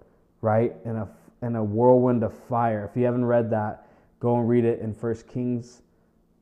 [0.41, 0.73] right?
[0.85, 1.07] In a
[1.41, 2.89] in a whirlwind of fire.
[2.89, 3.87] If you haven't read that,
[4.19, 5.81] go and read it in 1 Kings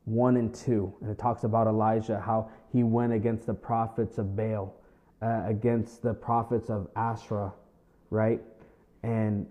[0.09, 0.93] 1 and 2.
[1.01, 4.73] And it talks about Elijah, how he went against the prophets of Baal,
[5.21, 7.53] uh, against the prophets of Asherah,
[8.09, 8.41] right?
[9.03, 9.45] And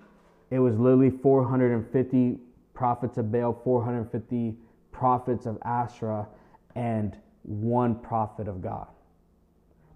[0.50, 2.38] it was literally 450
[2.74, 4.54] prophets of Baal, 450
[4.92, 6.26] prophets of Asherah,
[6.74, 8.88] and one prophet of God.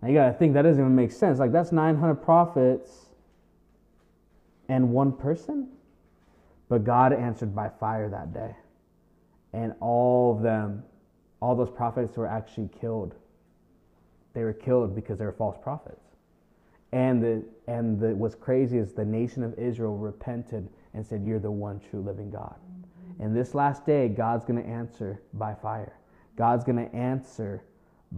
[0.01, 1.39] Now you got to think that doesn't even make sense.
[1.39, 3.07] Like that's 900 prophets
[4.69, 5.69] and one person.
[6.69, 8.57] But God answered by fire that day.
[9.53, 10.83] And all of them,
[11.41, 13.15] all those prophets were actually killed.
[14.33, 16.02] They were killed because they were false prophets.
[16.93, 21.39] And the and the, what's crazy is the nation of Israel repented and said, You're
[21.39, 22.57] the one true living God.
[23.21, 25.99] And this last day, God's going to answer by fire.
[26.37, 27.65] God's going to answer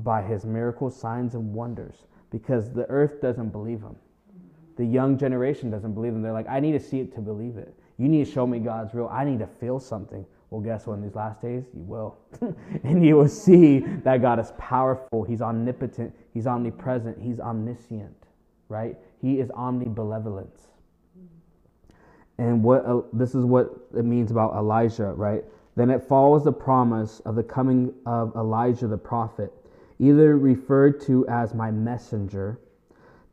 [0.03, 3.97] by his miracles, signs, and wonders because the earth doesn't believe him.
[4.77, 6.23] The young generation doesn't believe him.
[6.23, 7.75] They're like, I need to see it to believe it.
[7.97, 9.09] You need to show me God's real.
[9.13, 10.27] I need to feel something.
[10.51, 10.95] Well, guess what?
[10.95, 12.19] In these last days, you will.
[12.85, 15.23] and you will see that God is powerful.
[15.23, 16.15] He's omnipotent.
[16.33, 17.21] He's omnipresent.
[17.21, 18.17] He's omniscient,
[18.75, 18.97] right?
[19.23, 20.67] He is omnibenevolence.
[22.39, 25.45] And what uh, this is what it means about Elijah, right?
[25.77, 29.53] Then it follows the promise of the coming of Elijah the prophet,
[30.01, 32.59] either referred to as my messenger.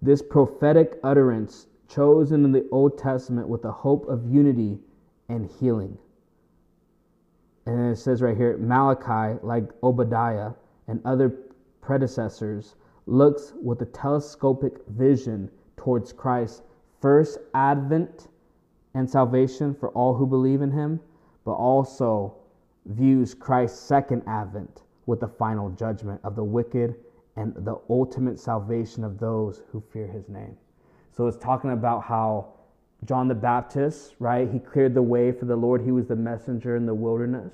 [0.03, 4.77] This prophetic utterance chosen in the Old Testament with the hope of unity
[5.27, 5.97] and healing.
[7.65, 10.51] And it says right here Malachi, like Obadiah
[10.87, 11.33] and other
[11.81, 16.61] predecessors, looks with a telescopic vision towards Christ's
[17.01, 18.27] first advent
[18.93, 20.99] and salvation for all who believe in him,
[21.45, 22.35] but also
[22.85, 26.95] views Christ's second advent with the final judgment of the wicked
[27.35, 30.55] and the ultimate salvation of those who fear his name.
[31.11, 32.53] So it's talking about how
[33.05, 34.49] John the Baptist, right?
[34.49, 35.81] He cleared the way for the Lord.
[35.81, 37.53] He was the messenger in the wilderness,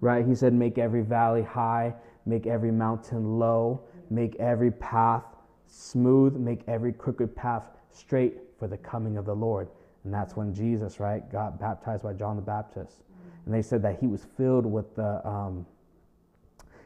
[0.00, 0.24] right?
[0.24, 1.94] He said, Make every valley high,
[2.24, 3.80] make every mountain low,
[4.10, 5.24] make every path
[5.66, 9.68] smooth, make every crooked path straight for the coming of the Lord.
[10.04, 13.02] And that's when Jesus, right, got baptized by John the Baptist.
[13.44, 15.66] And they said that he was filled with the um,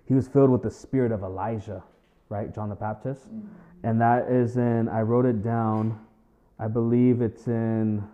[0.06, 1.82] he was filled with the spirit of Elijah,
[2.28, 3.26] right, John the Baptist.
[3.82, 5.98] And that is in I wrote it down.
[6.58, 8.04] I believe it's in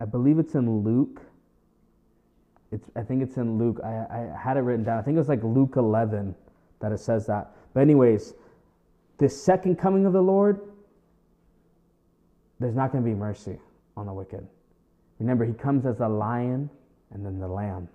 [0.00, 1.22] I believe it's in Luke.
[2.72, 3.80] It's I think it's in Luke.
[3.82, 4.98] I, I had it written down.
[4.98, 6.34] I think it was like Luke 11
[6.80, 7.52] that it says that.
[7.72, 8.34] But anyways,
[9.18, 10.60] the second coming of the Lord,
[12.58, 13.58] there's not going to be mercy
[13.96, 14.46] on the wicked.
[15.18, 16.70] Remember, he comes as a lion
[17.12, 17.88] and then the lamb,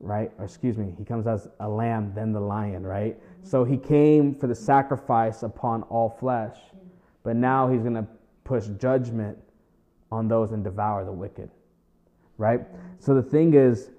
[0.00, 0.30] right?
[0.38, 3.16] Or excuse me, he comes as a lamb, then the lion, right?
[3.42, 6.56] So he came for the sacrifice upon all flesh,
[7.22, 8.06] but now he's going to
[8.44, 9.36] push judgment
[10.10, 11.50] on those and devour the wicked,
[12.38, 12.60] right?
[12.98, 13.90] So the thing is,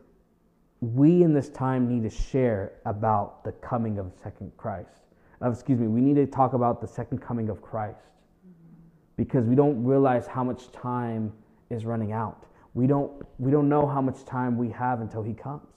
[0.82, 5.02] we in this time need to share about the coming of second Christ.
[5.42, 8.00] Uh, excuse me, we need to talk about the second coming of Christ
[9.16, 11.34] because we don't realize how much time
[11.70, 12.46] is running out.
[12.74, 15.68] We don't, we don't know how much time we have until he comes.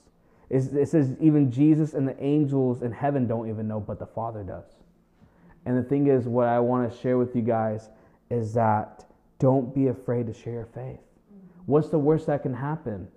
[0.51, 4.43] It says even Jesus and the angels in heaven don't even know, but the Father
[4.43, 4.65] does.
[5.65, 7.89] And the thing is, what I want to share with you guys
[8.31, 9.07] is that
[9.39, 10.99] don't be afraid to share your faith.
[11.67, 13.09] What's the worst that can happen?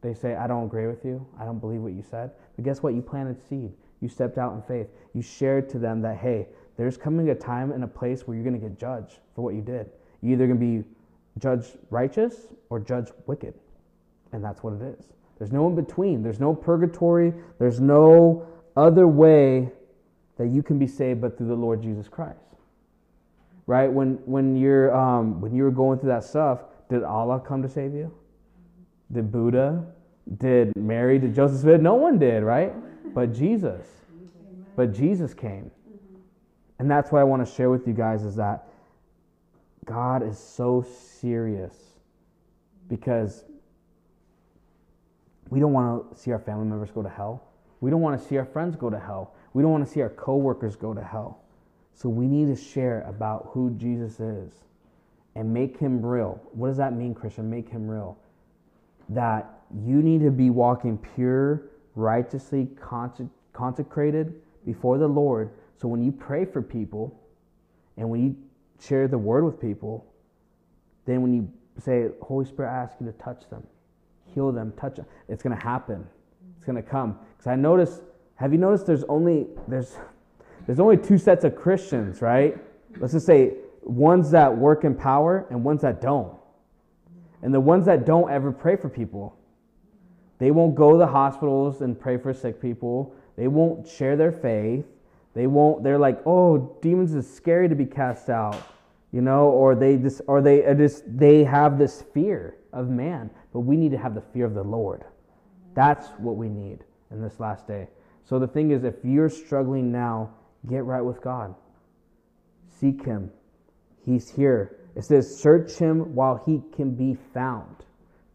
[0.00, 1.26] They say, I don't agree with you.
[1.40, 2.30] I don't believe what you said.
[2.56, 2.94] But guess what?
[2.94, 3.72] You planted seed.
[4.00, 4.88] You stepped out in faith.
[5.12, 6.46] You shared to them that, hey,
[6.76, 9.54] there's coming a time and a place where you're going to get judged for what
[9.54, 9.90] you did.
[10.22, 10.88] You're either going to be
[11.38, 13.54] judged righteous or judged wicked.
[14.32, 15.08] And that's what it is.
[15.38, 16.22] There's no in between.
[16.22, 17.32] There's no purgatory.
[17.58, 18.46] There's no
[18.76, 19.70] other way
[20.36, 22.38] that you can be saved but through the Lord Jesus Christ.
[23.66, 23.90] Right?
[23.92, 27.68] When when you're um, when you were going through that stuff, did Allah come to
[27.68, 28.12] save you?
[29.12, 29.84] Did Buddha?
[30.36, 31.18] Did Mary?
[31.18, 31.80] Did Joseph Smith?
[31.80, 32.74] No one did, right?
[33.14, 33.86] But Jesus.
[34.76, 35.70] But Jesus came.
[36.78, 38.68] And that's what I want to share with you guys is that
[39.84, 40.86] God is so
[41.20, 41.74] serious
[42.88, 43.44] because
[45.50, 47.42] we don't want to see our family members go to hell.
[47.80, 49.34] We don't want to see our friends go to hell.
[49.54, 51.42] We don't want to see our coworkers go to hell.
[51.94, 54.52] So we need to share about who Jesus is
[55.34, 56.40] and make him real.
[56.52, 57.50] What does that mean, Christian?
[57.50, 58.18] Make him real.
[59.08, 61.64] That you need to be walking pure,
[61.94, 62.68] righteously
[63.52, 65.50] consecrated before the Lord.
[65.76, 67.20] So when you pray for people
[67.96, 68.36] and when you
[68.80, 70.06] share the word with people,
[71.04, 73.66] then when you say, Holy Spirit, I ask you to touch them,
[74.26, 76.06] heal them, touch them, it's going to happen.
[76.56, 77.18] It's going to come.
[77.36, 78.02] Because I noticed,
[78.34, 79.96] have you noticed there's only, there's,
[80.66, 82.58] there's only two sets of Christians, right?
[82.98, 86.34] Let's just say ones that work in power and ones that don't.
[87.42, 89.36] And the ones that don't ever pray for people.
[90.38, 93.14] They won't go to the hospitals and pray for sick people.
[93.36, 94.84] They won't share their faith.
[95.34, 98.60] They won't, they're like, oh, demons is scary to be cast out,
[99.12, 103.30] you know, or they just, or they just, they have this fear of man.
[103.52, 105.04] But we need to have the fear of the Lord.
[105.74, 107.88] That's what we need in this last day.
[108.24, 110.30] So the thing is, if you're struggling now,
[110.68, 111.54] get right with God.
[112.68, 113.30] Seek Him.
[114.04, 114.77] He's here.
[114.96, 117.76] It says, search Him while He can be found.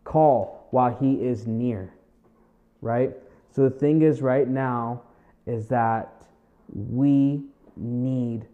[0.04, 1.94] Call while He is near.
[2.82, 3.12] Right?
[3.52, 5.04] So the thing is, right now,
[5.46, 6.26] is that
[6.74, 7.44] we
[7.76, 8.46] need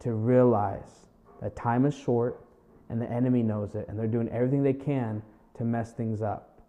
[0.00, 1.06] to realize
[1.40, 2.40] that time is short
[2.88, 5.22] and the enemy knows it, and they're doing everything they can
[5.56, 6.60] to mess things up.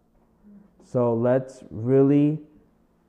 [0.83, 2.39] So let's really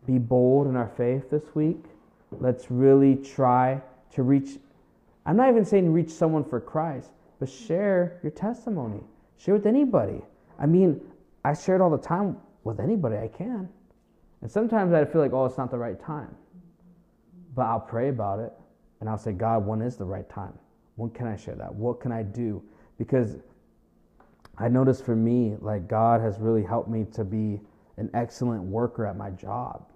[0.07, 1.85] be bold in our faith this week.
[2.31, 3.81] Let's really try
[4.13, 4.59] to reach,
[5.27, 9.01] I'm not even saying reach someone for Christ, but share your testimony.
[9.39, 10.21] Share with anybody.
[10.59, 11.01] I mean,
[11.45, 13.69] I share it all the time with anybody I can.
[14.43, 16.37] And sometimes I feel like, oh, it's not the right time.
[17.55, 18.53] But I'll pray about it
[19.01, 20.53] and I'll say, God, when is the right time?
[20.97, 21.75] When can I share that?
[21.75, 22.63] What can I do?
[22.99, 23.39] Because
[24.59, 27.61] I noticed for me, like God has really helped me to be
[27.97, 29.87] an excellent worker at my job.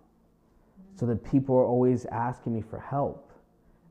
[0.96, 3.32] So that people are always asking me for help.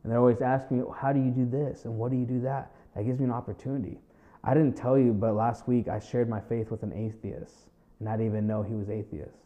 [0.02, 1.86] And they're always asking me, how do you do this?
[1.86, 2.72] And what do you do that?
[2.96, 4.00] That gives me an opportunity.
[4.44, 8.10] I didn't tell you, but last week I shared my faith with an atheist, and
[8.10, 9.38] I didn't even know he was atheist.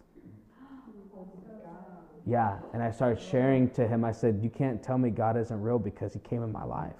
[2.25, 4.03] Yeah, and I started sharing to him.
[4.03, 6.91] I said, You can't tell me God isn't real because he came in my life.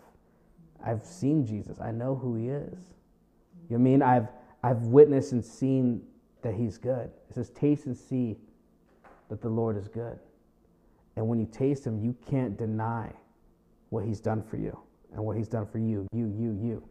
[0.85, 2.77] I've seen Jesus, I know who he is.
[3.69, 4.01] You know I mean?
[4.01, 4.29] I've,
[4.63, 6.01] I've witnessed and seen
[6.43, 7.09] that he's good.
[7.29, 8.37] It says, Taste and see
[9.27, 10.17] that the Lord is good.
[11.17, 13.11] And when you taste him, you can't deny
[13.89, 14.79] what he's done for you
[15.13, 16.83] and what he's done for you, you, you, you.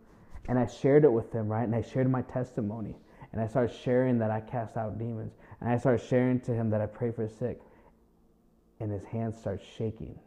[0.48, 1.64] And I shared it with him, right?
[1.64, 2.94] And I shared my testimony.
[3.32, 5.34] And I started sharing that I cast out demons.
[5.60, 7.60] And I started sharing to him that I pray for the sick.
[8.80, 10.18] And his hands start shaking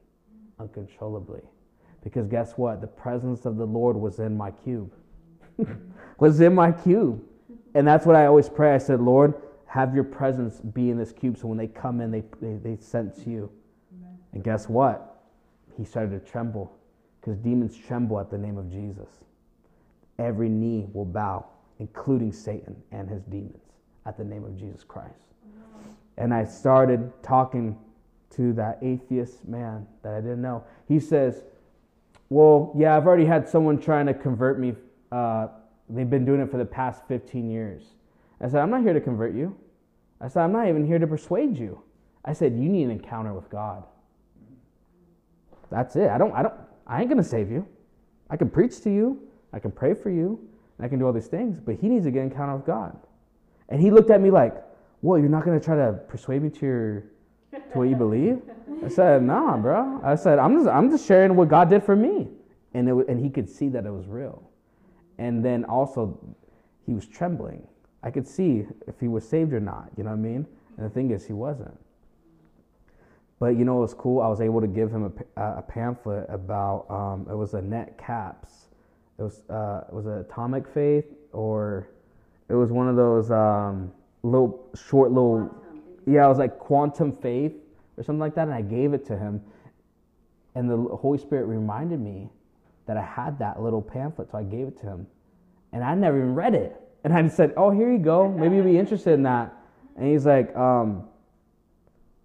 [0.59, 1.41] uncontrollably.
[2.03, 2.81] Because guess what?
[2.81, 4.93] The presence of the Lord was in my cube.
[6.19, 7.23] was in my cube.
[7.73, 8.73] And that's what I always pray.
[8.73, 9.35] I said, Lord,
[9.67, 12.77] have your presence be in this cube so when they come in, they, they, they
[12.81, 13.51] sense you.
[13.93, 14.17] Amen.
[14.33, 15.23] And guess what?
[15.77, 16.78] He started to tremble
[17.19, 19.09] because demons tremble at the name of Jesus.
[20.17, 21.45] Every knee will bow,
[21.79, 23.63] including Satan and his demons,
[24.05, 25.29] at the name of Jesus Christ.
[26.17, 27.77] And I started talking
[28.31, 30.63] to that atheist man that I didn't know.
[30.87, 31.43] He says,
[32.29, 34.75] Well, yeah, I've already had someone trying to convert me.
[35.11, 35.47] Uh,
[35.89, 37.83] they've been doing it for the past 15 years.
[38.41, 39.55] I said, I'm not here to convert you.
[40.21, 41.81] I said, I'm not even here to persuade you.
[42.25, 43.85] I said, You need an encounter with God.
[45.71, 46.09] That's it.
[46.09, 46.53] I don't, I don't,
[46.89, 47.65] I ain't gonna save you.
[48.29, 49.21] I can preach to you,
[49.53, 50.39] I can pray for you,
[50.79, 52.97] I can do all these things, but he needs to get an encounter with God.
[53.69, 54.55] And he looked at me like,
[55.01, 57.03] Well, you're not gonna try to persuade me to your
[57.51, 58.41] to what you believe?
[58.83, 60.01] I said, Nah, bro.
[60.03, 62.27] I said, I'm just I'm just sharing what God did for me.
[62.73, 64.43] And it, and he could see that it was real.
[65.17, 66.17] And then also
[66.85, 67.67] he was trembling.
[68.01, 70.47] I could see if he was saved or not, you know what I mean?
[70.77, 71.77] And the thing is, he wasn't.
[73.39, 74.21] But you know it was cool?
[74.21, 77.97] I was able to give him a, a pamphlet about um, it was a net
[77.97, 78.67] caps.
[79.17, 81.05] It was uh, it was an atomic faith?
[81.31, 81.89] Or
[82.49, 83.91] it was one of those um,
[84.23, 85.55] little short little
[86.05, 87.53] yeah it was like quantum faith
[87.97, 89.41] or something like that and I gave it to him.
[90.55, 92.29] And the Holy Spirit reminded me
[92.87, 95.07] that I had that little pamphlet so I gave it to him.
[95.71, 96.75] And I never even read it.
[97.03, 98.27] And I just said oh here you go.
[98.27, 99.53] Maybe you'll be interested in that.
[99.95, 101.09] And he's like um,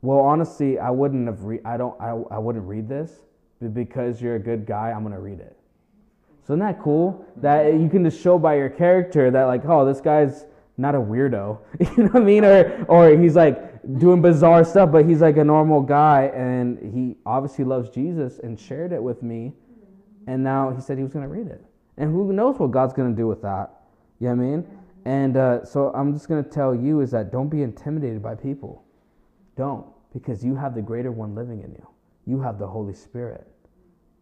[0.04, 3.10] well, honestly, I wouldn't have re- I don't I, I wouldn't read this,
[3.58, 5.56] but because you're a good guy, I'm gonna read it.
[6.46, 7.24] So isn't that cool?
[7.36, 10.44] That you can just show by your character that like, oh, this guy's
[10.76, 11.58] not a weirdo.
[11.96, 12.44] you know what I mean?
[12.44, 17.16] Or or he's like doing bizarre stuff, but he's like a normal guy and he
[17.24, 19.54] obviously loves Jesus and shared it with me.
[20.26, 21.64] And now he said he was gonna read it.
[21.96, 23.70] And who knows what God's gonna do with that?
[24.20, 24.66] You know what I mean?
[25.06, 28.84] And uh, so I'm just gonna tell you is that don't be intimidated by people.
[29.56, 31.86] Don't because you have the greater one living in you.
[32.26, 33.46] You have the Holy Spirit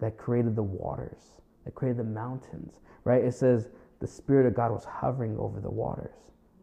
[0.01, 1.20] that created the waters,
[1.64, 3.23] that created the mountains, right?
[3.23, 3.69] It says
[4.01, 6.16] the Spirit of God was hovering over the waters.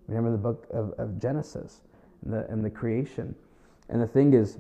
[0.08, 1.82] Remember the book of, of Genesis
[2.26, 3.34] and the, and the creation.
[3.88, 4.58] And the thing is,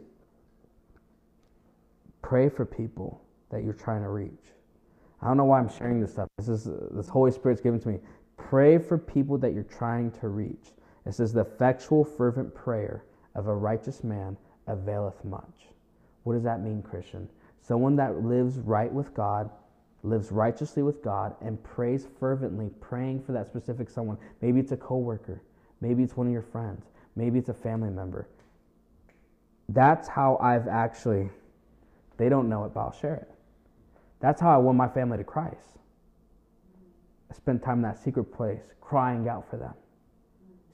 [2.21, 4.31] pray for people that you're trying to reach.
[5.21, 6.29] I don't know why I'm sharing this stuff.
[6.37, 7.99] This is this Holy Spirit's given to me.
[8.37, 10.73] Pray for people that you're trying to reach.
[11.05, 13.03] It says the effectual, fervent prayer
[13.35, 14.37] of a righteous man
[14.69, 15.67] availeth much.
[16.23, 17.27] What does that mean, Christian?
[17.61, 19.49] Someone that lives right with God,
[20.03, 24.17] lives righteously with God, and prays fervently, praying for that specific someone.
[24.41, 25.41] Maybe it's a coworker,
[25.81, 26.85] maybe it's one of your friends,
[27.15, 28.27] maybe it's a family member.
[29.69, 31.29] That's how I've actually,
[32.17, 33.29] they don't know it, but I'll share it.
[34.19, 35.77] That's how I won my family to Christ.
[37.31, 39.73] I spent time in that secret place, crying out for them,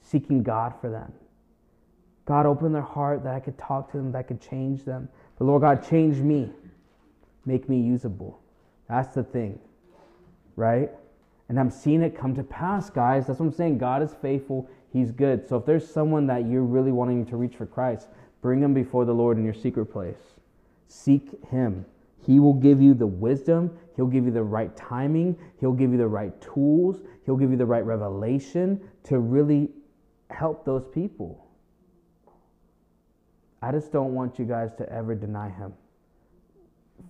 [0.02, 1.12] seeking God for them,
[2.26, 5.08] God, open their heart that I could talk to them, that I could change them.
[5.38, 6.50] But Lord God, change me.
[7.46, 8.42] Make me usable.
[8.90, 9.60] That's the thing,
[10.56, 10.90] right?
[11.50, 13.28] And I'm seeing it come to pass, guys.
[13.28, 13.78] That's what I'm saying.
[13.78, 14.68] God is faithful.
[14.92, 15.48] He's good.
[15.48, 18.08] So if there's someone that you're really wanting to reach for Christ,
[18.42, 20.18] bring them before the Lord in your secret place.
[20.88, 21.86] Seek Him.
[22.26, 23.78] He will give you the wisdom.
[23.96, 25.38] He'll give you the right timing.
[25.60, 27.02] He'll give you the right tools.
[27.26, 29.70] He'll give you the right revelation to really
[30.32, 31.45] help those people.
[33.62, 35.74] I just don't want you guys to ever deny him.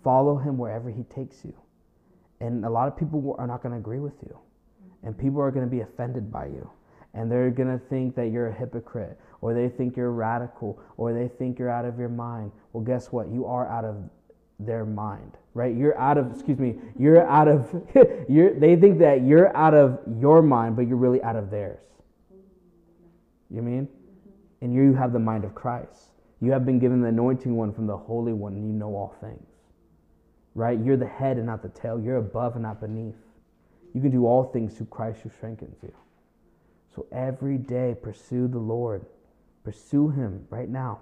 [0.04, 1.54] Follow him wherever he takes you.
[2.40, 4.38] And a lot of people are not going to agree with you.
[5.04, 6.70] And people are going to be offended by you.
[7.14, 11.14] And they're going to think that you're a hypocrite, or they think you're radical, or
[11.14, 12.52] they think you're out of your mind.
[12.74, 13.30] Well, guess what?
[13.30, 13.98] You are out of
[14.60, 15.76] their mind, right?
[15.76, 17.70] You're out of, excuse me, you're out of,
[18.30, 21.84] you're, they think that you're out of your mind, but you're really out of theirs.
[23.50, 23.88] You mean?
[24.62, 26.10] And you have the mind of Christ.
[26.46, 29.16] You have been given the anointing one from the Holy One, and you know all
[29.20, 29.48] things,
[30.54, 30.80] right?
[30.80, 32.00] You're the head and not the tail.
[32.00, 33.16] You're above and not beneath.
[33.96, 35.92] You can do all things through Christ who strengthens you.
[36.94, 39.08] So every day, pursue the Lord.
[39.64, 41.00] Pursue Him right now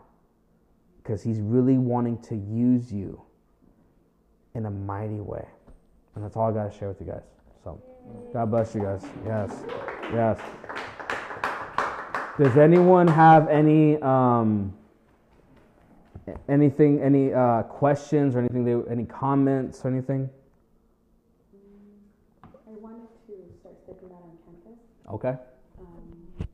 [1.02, 3.22] because He's really wanting to use you
[4.56, 5.46] in a mighty way.
[6.16, 7.24] And that's all I got to share with you guys.
[7.66, 7.82] So,
[8.32, 9.04] God bless you guys.
[9.26, 9.52] Yes.
[10.14, 10.40] Yes.
[12.40, 14.74] Does anyone have any um,
[16.48, 18.64] anything, any uh, questions or anything?
[18.64, 20.30] They, any comments or anything?
[22.44, 22.48] I
[22.80, 24.80] wanted to start stepping out on campus.
[25.12, 25.36] Okay.
[25.80, 26.46] Um,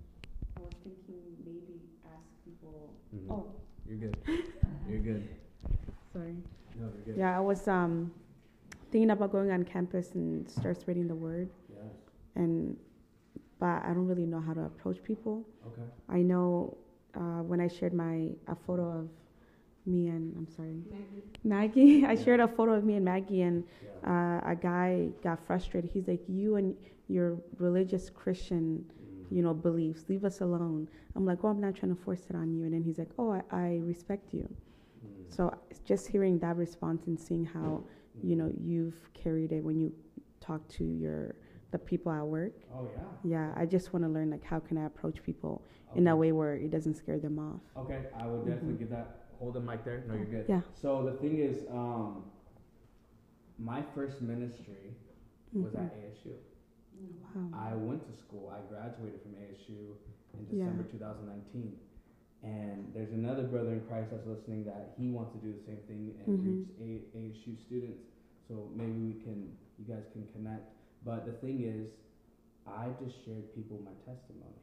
[0.58, 2.94] I was thinking maybe ask people.
[3.30, 3.46] Oh,
[3.88, 4.18] You're good.
[4.90, 5.28] You're good.
[6.14, 6.34] Sorry.
[6.80, 7.18] No, you're good.
[7.18, 8.12] Yeah, I was um,
[8.92, 11.86] thinking about going on campus and start spreading the word, Yes.
[12.36, 12.76] and
[13.60, 15.46] but I don't really know how to approach people.
[15.68, 15.88] Okay.
[16.08, 16.78] I know
[17.16, 19.10] uh, when I shared my a photo of
[19.90, 20.76] me and I'm sorry,
[21.44, 22.06] Maggie.
[22.12, 23.64] I shared a photo of me and Maggie, and
[24.06, 25.90] uh, a guy got frustrated.
[25.92, 26.76] He's like, "You and
[27.08, 29.36] your religious Christian, mm.
[29.36, 32.36] you know, beliefs, leave us alone." I'm like, "Oh, I'm not trying to force it
[32.36, 34.48] on you." And then he's like, "Oh, I, I respect you."
[35.06, 35.36] Mm.
[35.36, 35.54] So
[35.86, 37.84] just hearing that response and seeing how
[38.24, 38.56] you know mm.
[38.62, 39.92] you've carried it when you
[40.40, 41.36] talk to your
[41.72, 42.54] the people at work.
[42.74, 43.04] Oh yeah.
[43.24, 45.62] Yeah, I just want to learn like how can I approach people
[45.96, 47.84] in a way where it doesn't scare them off.
[47.84, 48.78] Okay, I will definitely mm-hmm.
[48.78, 49.29] get that.
[49.40, 50.04] Hold the mic there.
[50.08, 50.46] No, you're good.
[50.50, 50.62] Yeah.
[50.74, 52.24] So the thing is, um,
[53.58, 54.96] my first ministry
[55.54, 55.80] was Mhm.
[55.86, 56.36] at ASU.
[57.36, 57.50] Wow.
[57.54, 58.50] I went to school.
[58.50, 59.96] I graduated from ASU
[60.34, 60.66] in Yeah.
[60.66, 61.80] December 2019.
[62.44, 65.80] And there's another brother in Christ that's listening that he wants to do the same
[65.88, 66.46] thing and Mhm.
[66.46, 68.04] reach A- ASU students.
[68.48, 70.64] So maybe we can, you guys can connect.
[71.04, 71.92] But the thing is,
[72.66, 74.56] I just shared people my testimony.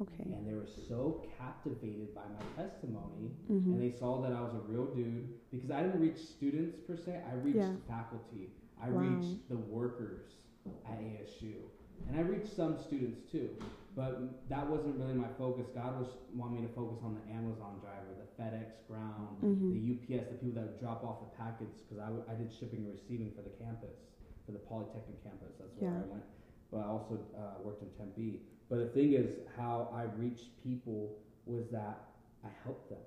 [0.00, 0.30] Okay.
[0.32, 3.66] And they were so captivated by my testimony Mhm.
[3.72, 6.96] and they saw that I was a real dude because I didn't reach students per
[6.96, 7.20] se.
[7.28, 7.76] I reached Yeah.
[7.88, 8.52] faculty.
[8.80, 9.00] I Wow.
[9.00, 10.30] reached the workers
[10.86, 11.54] at ASU,
[12.06, 13.50] and I reached some students too.
[13.96, 15.66] But that wasn't really my focus.
[15.74, 19.72] God was wanting me to focus on the Amazon driver, the FedEx ground, Mhm.
[19.72, 22.52] the UPS, the people that would drop off the packets because I, w- I did
[22.52, 23.96] shipping and receiving for the campus,
[24.46, 25.56] for the Polytechnic campus.
[25.58, 26.02] That's where Yeah.
[26.04, 26.22] I went.
[26.70, 28.42] But I also uh, worked in Tempe.
[28.68, 31.16] But the thing is, how I reached people
[31.46, 32.04] was that
[32.44, 32.98] I helped them,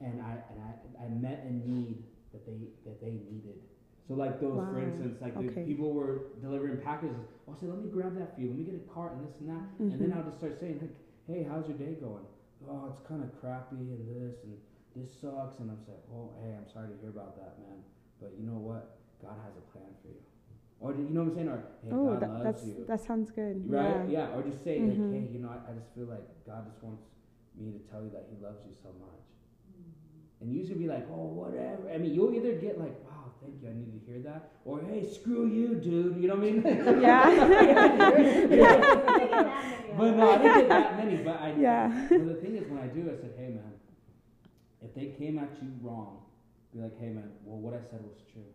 [0.00, 3.58] and I and I, I met a need that they that they needed.
[4.06, 4.86] So like those, for Wow.
[4.86, 5.64] instance, like the Okay.
[5.64, 7.16] people were delivering packages.
[7.48, 8.48] I'll say, let me grab that for you.
[8.48, 10.16] Let me get a cart and this and that, and then Mhm.
[10.16, 10.94] I'll just start saying, like,
[11.26, 12.24] hey, how's your day going?
[12.66, 14.56] Oh, it's kind of crappy and this and
[14.94, 15.58] this sucks.
[15.60, 17.82] And I'm saying, oh, hey, I'm sorry to hear about that, man.
[18.20, 18.96] But you know what?
[19.22, 20.22] God has a plan for you.
[20.80, 21.48] Or you know what I'm saying?
[21.48, 22.84] Or hey, oh, God that, loves that's you.
[22.88, 23.70] that sounds good.
[23.70, 24.08] Right?
[24.08, 24.28] Yeah.
[24.32, 24.34] Yeah.
[24.34, 24.88] Or just say Mhm.
[24.88, 27.02] like, hey, you know, I, I just feel like God just wants
[27.54, 29.20] me to tell you that He loves you so much.
[30.40, 31.90] And you should be like, oh, whatever.
[31.92, 34.80] I mean, you'll either get like, wow, thank you, I needed to hear that, or
[34.80, 36.16] hey, screw you, dude.
[36.16, 36.62] You know what I mean?
[37.04, 37.28] Yeah.
[39.98, 41.16] but no, I didn't get that many.
[41.22, 41.52] But I.
[41.60, 41.92] Yeah.
[42.08, 43.74] But the thing is, when I do, I said, hey, man,
[44.82, 46.22] if they came at you wrong,
[46.72, 48.48] be like, hey, man, well, what I said was true.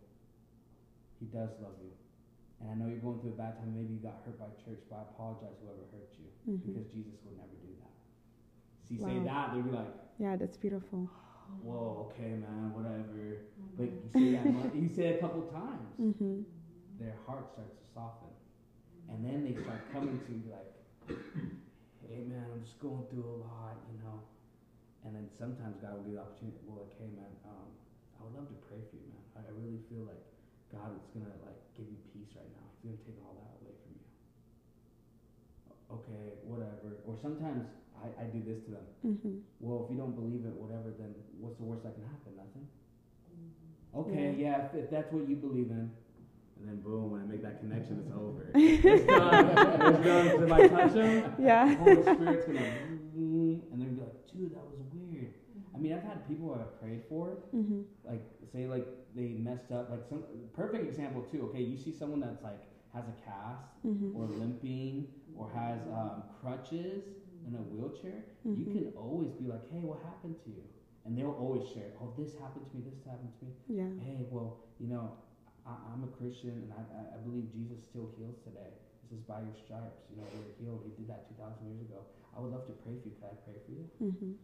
[1.20, 1.90] He does love you.
[2.60, 3.74] And I know you're going through a bad time.
[3.76, 6.64] Maybe you got hurt by church, but I apologize whoever hurt you Mhm.
[6.72, 7.92] because Jesus would never do that.
[8.88, 11.08] See, say that, they'd be like, Yeah, that's beautiful.
[11.62, 13.44] whoa, okay, man, whatever.
[13.76, 16.44] But you say that, mu- you say it a couple times, Mhm.
[16.98, 18.32] their heart starts to soften.
[19.08, 20.72] And then they start coming to you like,
[22.08, 24.20] hey, man, I'm just going through a lot, you know.
[25.04, 27.68] And then sometimes God will give you the opportunity, well, like, hey, man, um,
[28.18, 29.22] I would love to pray for you, man.
[29.36, 30.22] I, I really feel like
[30.72, 32.66] God is going to, like, give you peace right now.
[32.82, 34.04] He's going to take all that away from you.
[36.00, 36.98] Okay, whatever.
[37.06, 38.86] Or sometimes I, I do this to them.
[39.04, 39.34] Mhm.
[39.60, 42.32] Well, if you don't believe it, whatever, then what's the worst that can happen?
[42.36, 42.66] Nothing.
[43.96, 45.88] Okay, yeah, if, if that's what you believe in,
[46.60, 48.50] and then boom, when I make that connection, it's over.
[48.54, 49.48] it's done.
[49.56, 50.26] It's done.
[50.44, 51.74] If I touch them, Yeah.
[51.76, 52.60] Holy Spirit's gonna,
[53.16, 54.75] and they're gonna be like, dude, that was.
[55.76, 57.84] I mean, I've had people I've prayed for, Mhm.
[58.04, 58.22] like
[58.52, 60.22] say like they messed up, like some
[60.54, 61.42] perfect example too.
[61.48, 62.60] Okay, you see someone that's like
[62.92, 64.14] has a cast Mhm.
[64.16, 67.04] or limping or has um, crutches
[67.46, 68.72] in a wheelchair, you Mhm.
[68.72, 70.64] can always be like, hey, what happened to you?
[71.04, 73.52] And they'll always share, oh, this happened to me, this happened to me.
[73.68, 73.90] Yeah.
[74.00, 75.12] Hey, well, you know,
[75.64, 76.82] I, I'm a Christian and I,
[77.14, 78.72] I, believe Jesus still heals today.
[79.02, 80.02] This is by your stripes.
[80.10, 80.82] You know, you're healed.
[80.84, 82.00] He did that 2,000 years ago.
[82.36, 83.14] I would love to pray for you.
[83.20, 83.84] Can I pray for you?
[84.02, 84.34] Mhm.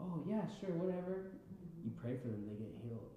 [0.00, 1.34] Oh, yeah, sure, whatever.
[1.84, 3.10] You pray for them, they get healed.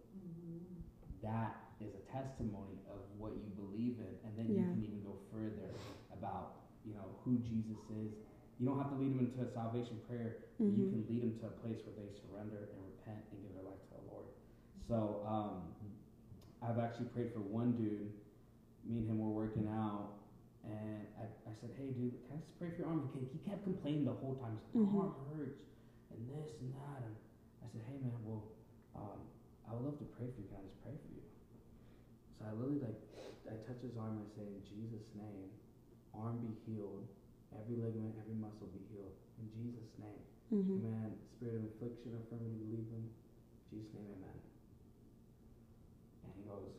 [1.21, 5.17] that is a testimony of what you believe in, and then you can even go
[5.33, 5.69] further
[6.13, 8.09] about you know who Jesus is.
[8.57, 10.45] You don't have to lead them into a salvation prayer.
[10.57, 13.53] but You can lead them to a place where they surrender and repent and give
[13.53, 14.25] their life to the Lord.
[14.89, 15.61] So um,
[16.61, 18.09] I've actually prayed for one dude.
[18.85, 20.17] Me and him were working out,
[20.65, 23.37] and I, I said, "Hey, dude, can I just pray for your arm?" He, he
[23.45, 24.57] kept complaining the whole time.
[24.73, 24.97] His Mhm.
[24.97, 25.61] arm hurts,
[26.21, 27.01] and this and that.
[27.01, 27.15] And
[27.61, 28.53] I said, "Hey, man, well,
[28.93, 29.25] um,
[29.65, 30.47] I would love to pray for you.
[30.53, 31.25] Can I just pray for you?"
[32.37, 33.01] So I literally like,
[33.49, 35.49] I touch his arm and I say, "In Jesus' name,
[36.13, 37.09] arm be healed,
[37.57, 39.17] every ligament, every muscle be healed.
[39.41, 40.21] In Jesus' name,
[40.53, 40.83] Mhm.
[40.85, 41.17] Amen.
[41.37, 43.09] Spirit of affliction, infirmity, leave him.
[43.09, 44.37] In Jesus' name, Amen."
[46.21, 46.69] And he goes,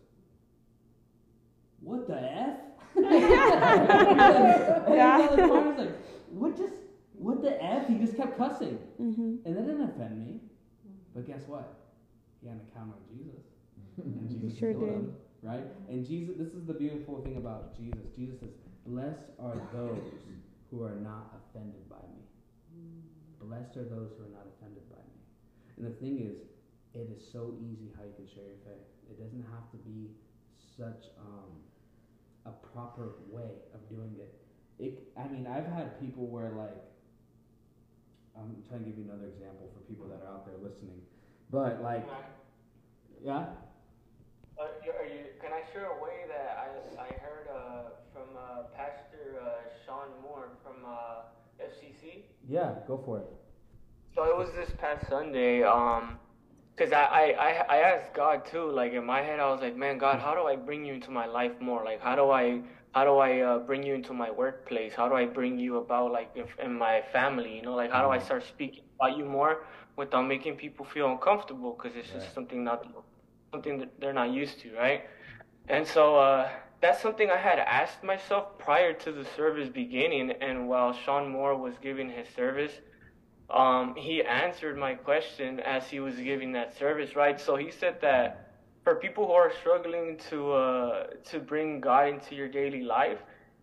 [1.82, 2.58] "What the f?"
[2.94, 3.02] Yeah.
[5.32, 5.96] And the was like,
[6.30, 6.91] "What just?
[7.22, 8.78] What the f?" He just kept cussing.
[9.00, 9.44] Mhm.
[9.44, 10.40] And that didn't offend me.
[11.14, 11.74] But guess what?
[12.40, 13.44] He had an encounter with Jesus.
[14.04, 14.92] And Jesus sure healed did.
[14.94, 15.66] him, right?
[15.88, 18.10] And Jesus, this is the beautiful thing about Jesus.
[18.16, 18.50] Jesus says,
[18.86, 20.10] Blessed are those
[20.70, 22.24] who are not offended by me.
[23.40, 25.18] Blessed are those who are not offended by me.
[25.76, 26.38] And the thing is,
[26.94, 28.86] it is so easy how you can share your faith.
[29.10, 30.10] It doesn't have to be
[30.76, 31.52] such um,
[32.46, 34.34] a proper way of doing it.
[34.78, 36.76] It, I mean, I've had people where like,
[38.36, 41.00] I'm trying to give you another example for people that are out there listening.
[41.50, 42.06] But like,
[43.24, 43.46] yeah,
[44.58, 48.28] Uh, you- are you, can I share a way that I, I heard uh, from
[48.36, 51.22] uh, Pastor uh, Sean Moore from uh,
[51.62, 52.22] FCC?
[52.48, 53.26] yeah, go for it.
[54.14, 56.18] So it was this past Sunday, um,
[56.76, 59.74] cause I, I, I, I asked God too, like in my head, I was like,
[59.76, 61.82] man, God, how do I bring you into my life more?
[61.84, 62.60] Like, how do I,
[62.92, 64.94] how do I uh, bring you into my workplace?
[64.94, 67.56] How do I bring you about like if, in my family?
[67.56, 69.64] You know, like how do I start speaking about you more
[69.96, 71.72] without making people feel uncomfortable?
[71.74, 72.86] Cause it's just something not,
[73.52, 75.02] something that they're not used to, right?
[75.68, 76.50] And so uh,
[76.82, 80.32] that's something I had asked myself prior to the service beginning.
[80.40, 82.72] And while Sean Moore was giving his service,
[83.50, 87.40] um, he answered my question as he was giving that service, right?
[87.40, 88.41] So he said that
[88.84, 93.18] for people who are struggling to uh, to bring God into your daily life,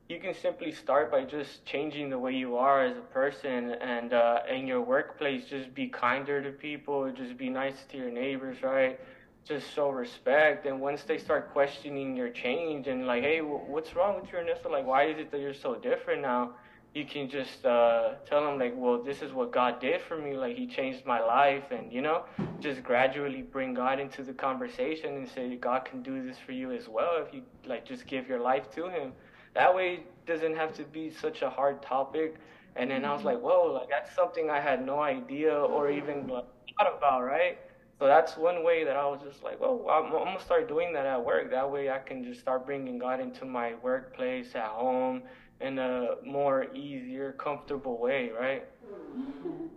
[0.07, 4.13] you can simply start by just changing the way you are as a person, and
[4.13, 8.61] uh, in your workplace, just be kinder to people, just be nice to your neighbors,
[8.63, 8.99] right?
[9.45, 14.19] Just show respect, and once they start questioning your change and like, hey, what's wrong
[14.19, 14.69] with you, Ernesto?
[14.71, 16.51] Like, why is it that you're so different now?
[16.93, 20.35] You can just uh, tell them like, well, this is what God did for me.
[20.35, 22.23] Like He changed my life, and you know,
[22.59, 26.71] just gradually bring God into the conversation and say God can do this for you
[26.71, 29.13] as well if you like just give your life to Him.
[29.55, 32.35] That way, it doesn't have to be such a hard topic.
[32.75, 36.27] And then I was like, whoa, like that's something I had no idea or even
[36.27, 36.45] like,
[36.77, 37.57] thought about, right?
[37.99, 40.93] So that's one way that I was just like, well, I'm, I'm gonna start doing
[40.93, 41.51] that at work.
[41.51, 45.23] That way, I can just start bringing God into my workplace, at home,
[45.61, 48.63] in a more easier, comfortable way, right?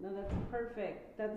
[0.03, 1.19] No, that's perfect.
[1.19, 1.37] That's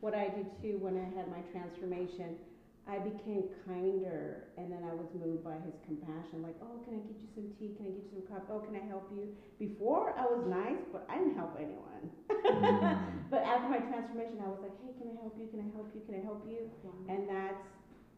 [0.00, 2.36] what I did too when I had my transformation.
[2.82, 6.42] I became kinder, and then I was moved by his compassion.
[6.42, 7.78] Like, oh, can I get you some tea?
[7.78, 8.50] Can I get you some coffee?
[8.50, 9.30] Oh, can I help you?
[9.62, 12.10] Before, I was nice, but I didn't help anyone.
[12.26, 12.98] Mm.
[13.30, 15.46] but after my transformation, I was like, hey, can I help you?
[15.54, 16.02] Can I help you?
[16.10, 16.60] Can I help you?
[17.06, 17.66] And that's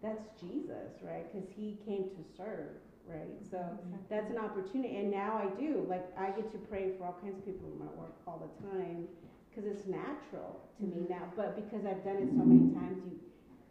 [0.00, 1.24] that's Jesus, right?
[1.28, 3.36] Because he came to serve, right?
[3.50, 3.60] So
[4.08, 5.84] that's an opportunity, and now I do.
[5.88, 8.52] Like, I get to pray for all kinds of people in my work all the
[8.68, 9.08] time
[9.48, 11.12] because it's natural to me mm-hmm.
[11.12, 11.32] now.
[11.36, 13.20] But because I've done it so many times, you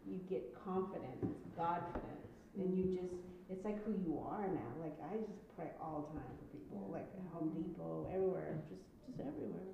[0.06, 2.96] you get confidence, confidence, and you mm-hmm.
[3.00, 3.14] just
[3.50, 4.70] it's like who you are now.
[4.80, 8.82] Like I just pray all the time for people, like at Home Depot, everywhere, just
[9.06, 9.68] just everywhere.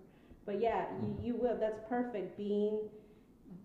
[0.46, 1.56] But yeah, you, you will.
[1.58, 2.36] That's perfect.
[2.36, 2.80] Being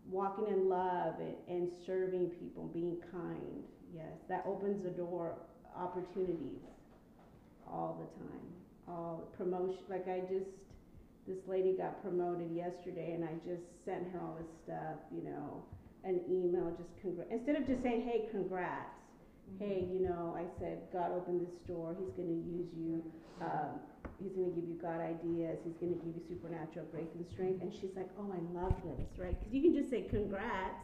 [0.09, 3.63] walking in love and, and serving people, being kind.
[3.93, 5.37] Yes, that opens the door
[5.77, 6.61] opportunities
[7.67, 8.45] all the time.
[8.87, 9.79] All promotion.
[9.89, 10.49] Like I just
[11.27, 14.99] this lady got promoted yesterday, and I just sent her all this stuff.
[15.11, 15.63] You know,
[16.03, 18.91] an email, just congr- instead of just saying, "Hey, congrats."
[19.59, 21.95] Hey, you know, I said, God opened this door.
[21.99, 23.03] He's going to use you.
[23.39, 23.77] Um,
[24.19, 25.59] he's going to give you God ideas.
[25.63, 27.61] He's going to give you supernatural grace and strength.
[27.61, 29.37] And she's like, oh, I love this, right?
[29.37, 30.81] Because you can just say congrats,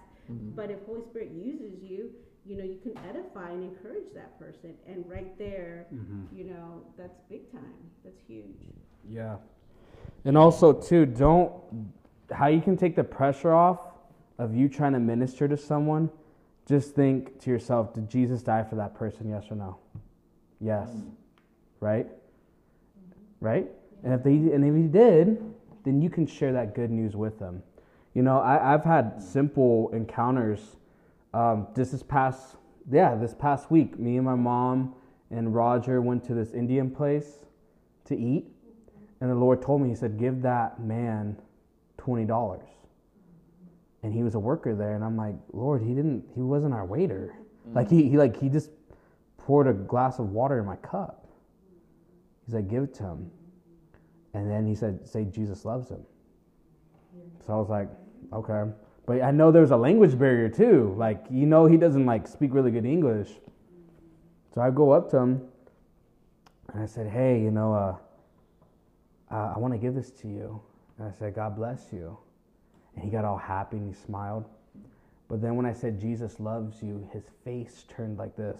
[0.56, 2.12] but if Holy Spirit uses you,
[2.46, 4.74] you know, you can edify and encourage that person.
[4.88, 6.36] And right there, mm-hmm.
[6.36, 7.74] you know, that's big time.
[8.04, 8.46] That's huge.
[9.08, 9.36] Yeah.
[10.26, 11.54] And also too, don't
[12.32, 13.80] how you can take the pressure off
[14.38, 16.10] of you trying to minister to someone,
[16.68, 19.78] just think to yourself, did Jesus die for that person, yes or no?
[20.60, 20.90] Yes.
[20.90, 21.10] Mm-hmm.
[21.80, 22.08] Right?
[22.08, 23.46] Mm-hmm.
[23.46, 23.68] Right?
[24.04, 25.44] And if they and if he did,
[25.84, 27.62] then you can share that good news with them.
[28.14, 30.60] You know, I, I've had simple encounters
[31.34, 32.56] um, just this past
[32.92, 34.96] yeah, this past week, me and my mom
[35.30, 37.46] and Roger went to this Indian place
[38.06, 38.48] to eat,
[39.22, 41.38] and the Lord told me, He said, "Give that man
[41.98, 42.68] twenty dollars."
[44.04, 46.86] And he was a worker there, and I'm like, Lord, he didn't, he wasn't our
[46.86, 47.36] waiter.
[47.76, 48.72] Like he, he, like he just
[49.38, 51.28] poured a glass of water in my cup.
[52.46, 53.30] He's like, give it to him,
[54.34, 56.02] and then he said, say Jesus loves him.
[57.46, 57.90] So I was like,
[58.34, 58.72] okay.
[59.06, 60.94] But I know there's a language barrier too.
[60.98, 63.30] Like, you know, he doesn't like speak really good English.
[64.54, 65.42] So I go up to him
[66.74, 67.96] and I said, hey, you know, uh,
[69.34, 70.62] uh, I want to give this to you.
[70.98, 72.18] And I said, God bless you.
[72.96, 74.46] And he got all happy and he smiled.
[75.30, 78.60] But then when I said, Jesus loves you, his face turned like this.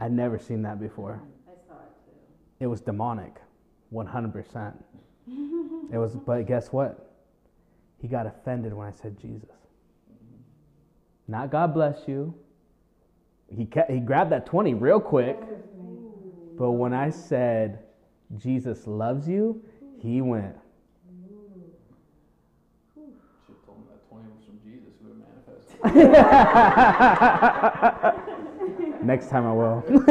[0.00, 1.20] I'd never seen that before.
[1.46, 2.12] I saw it too.
[2.60, 3.36] It was demonic,
[3.92, 4.74] 100%.
[5.92, 7.08] It was, but guess what?
[8.00, 9.50] He got offended when I said Jesus.
[11.26, 12.34] Not God bless you.
[13.54, 15.40] He kept, he grabbed that 20 real quick.
[16.56, 17.84] But when I said
[18.36, 19.62] Jesus loves you,
[20.00, 20.54] he went,
[22.94, 23.04] Should
[23.48, 25.84] have told him that 20 was from Jesus who manifested.
[29.02, 29.84] Next time I will.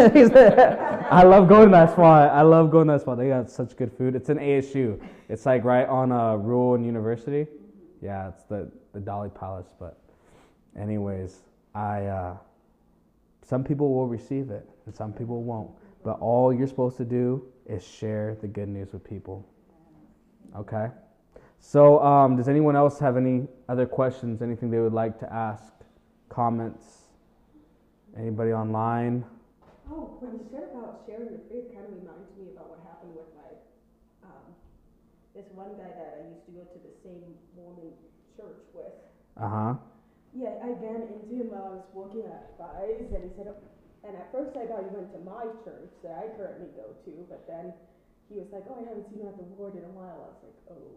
[1.12, 2.32] I love going to that spot.
[2.32, 3.18] I love going to that spot.
[3.18, 4.16] They got such good food.
[4.16, 5.02] It's an ASU.
[5.30, 7.48] It's like right on uh, Rural University.
[8.02, 9.74] Yeah, it's the, the Delhi Palace.
[9.80, 9.98] But,
[10.80, 11.40] anyways,
[11.76, 12.38] I uh,
[13.48, 15.72] some people will receive it and some people won't.
[16.04, 19.48] But all you're supposed to do is share the good news with people.
[20.56, 20.88] Okay?
[21.60, 25.74] So, um, does anyone else have any other questions, anything they would like to ask,
[26.30, 26.97] comments?
[28.18, 29.22] Anybody online?
[29.94, 33.14] Oh, when you said about sharing your faith, kind of reminds me about what happened
[33.14, 33.46] with my,
[34.26, 34.58] um,
[35.38, 37.94] this one guy that I used to go to the same Mormon
[38.34, 38.90] church with.
[39.38, 39.74] Uh huh.
[40.34, 43.54] Yeah, I ran into him while I was working at Fry's, and he said,
[44.02, 47.14] and at first I thought he went to my church that I currently go to,
[47.30, 47.70] but then
[48.34, 50.26] he was like, oh, I haven't seen you at the ward in a while.
[50.26, 50.90] I was like, oh.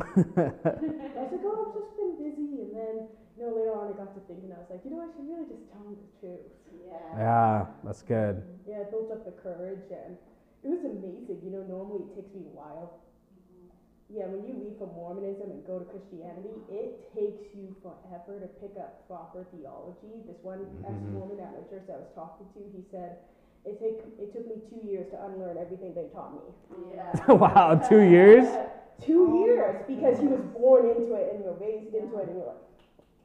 [0.00, 2.94] I was like, oh, I've just been busy, and then,
[3.36, 5.28] you know, later on I got to thinking, I was like, you know, I should
[5.28, 6.48] really just tell him the truth.
[6.72, 7.20] Yeah.
[7.20, 8.40] Yeah, that's good.
[8.40, 8.72] Mm-hmm.
[8.72, 10.16] Yeah, it built up the courage, and
[10.64, 11.44] it was amazing.
[11.44, 13.04] You know, normally it takes me a while.
[13.36, 14.16] Mm-hmm.
[14.16, 18.48] Yeah, when you leave from Mormonism and go to Christianity, it takes you forever to
[18.64, 20.24] pick up proper theology.
[20.24, 20.88] This one mm-hmm.
[20.88, 23.20] ex-Mormon at my church that I was talking to, he said,
[23.68, 26.48] it take it took me two years to unlearn everything they taught me.
[26.96, 27.12] Yeah.
[27.28, 28.48] wow, two years?
[29.04, 32.46] Two years because he was born into it and you're raised into it and you're
[32.46, 32.64] like,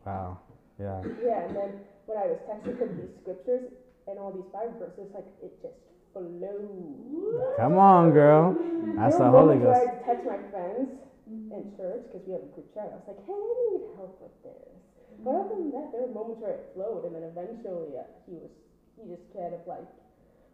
[0.05, 0.39] Wow.
[0.79, 1.01] Yeah.
[1.23, 1.45] yeah.
[1.45, 1.71] And then
[2.05, 3.71] when I was texting him these scriptures
[4.07, 5.75] and all these Bible verses, like it just
[6.13, 7.43] flew.
[7.57, 8.55] Come on, girl.
[8.95, 9.81] That's the Holy Ghost.
[9.83, 10.89] I text my friends
[11.27, 12.89] in church because we have a group chat.
[12.93, 14.71] I was like, hey, I need help with this.
[15.19, 18.37] But other than that, there were moments where it flowed, and then eventually uh, he
[18.37, 18.53] was
[18.95, 19.85] he just kind of like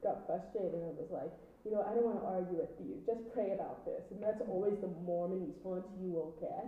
[0.02, 1.32] got frustrated and was like,
[1.64, 3.00] you know, I don't want to argue with you.
[3.08, 6.68] Just pray about this, and that's always the Mormon response you will get.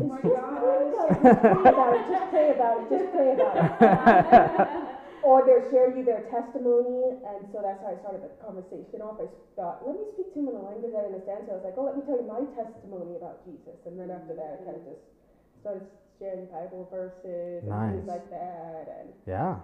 [0.00, 2.02] Oh my just pray about it.
[2.10, 2.90] Just pray about it.
[2.90, 3.70] Just pray about it.
[3.70, 4.94] Just pray about it.
[5.22, 9.22] or they'll share you their testimony, and so that's how I started the conversation off.
[9.22, 11.46] I thought, let me speak to him in a language I understand.
[11.46, 14.10] So I was like, oh, let me tell you my testimony about Jesus, and then
[14.10, 15.02] after that, I kind of just
[15.62, 15.86] started
[16.18, 17.94] sharing Bible verses and Nice.
[18.02, 19.62] things like that, and Yeah.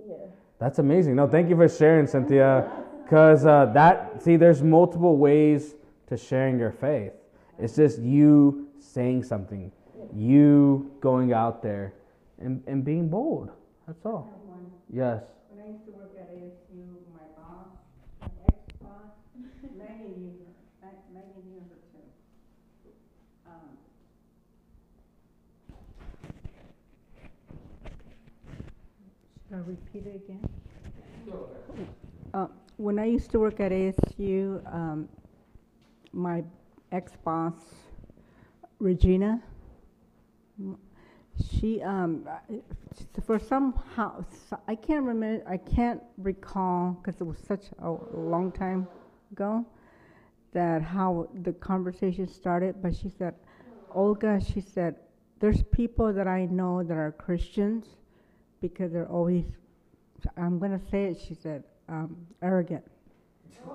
[0.00, 0.26] yeah.
[0.58, 1.16] That's amazing.
[1.16, 2.64] No, thank you for sharing, Cynthia.
[3.10, 5.74] Because uh, that, see, there's multiple ways
[6.06, 7.10] to sharing your faith.
[7.58, 9.72] It's just you saying something,
[10.14, 11.92] you going out there
[12.38, 13.50] and, and being bold.
[13.88, 14.32] That's all.
[14.88, 15.24] Yes.
[15.50, 17.66] When I used to work at ASU, my boss,
[18.20, 19.10] my ex-boss,
[19.76, 22.06] Megan knew her, Me- Megan knew her too.
[23.48, 23.76] Um,
[29.48, 30.49] Should I repeat it again?
[32.80, 35.06] When I used to work at ASU, um,
[36.14, 36.42] my
[36.90, 37.52] ex-boss,
[38.78, 39.42] Regina,
[41.50, 42.26] she, um,
[43.26, 44.24] for somehow,
[44.66, 48.88] I can't remember, I can't recall, because it was such a long time
[49.30, 49.66] ago,
[50.54, 53.34] that how the conversation started, but she said,
[53.90, 54.96] Olga, she said,
[55.38, 57.84] there's people that I know that are Christians
[58.62, 59.44] because they're always,
[60.38, 62.84] I'm going to say it, she said, um, arrogant.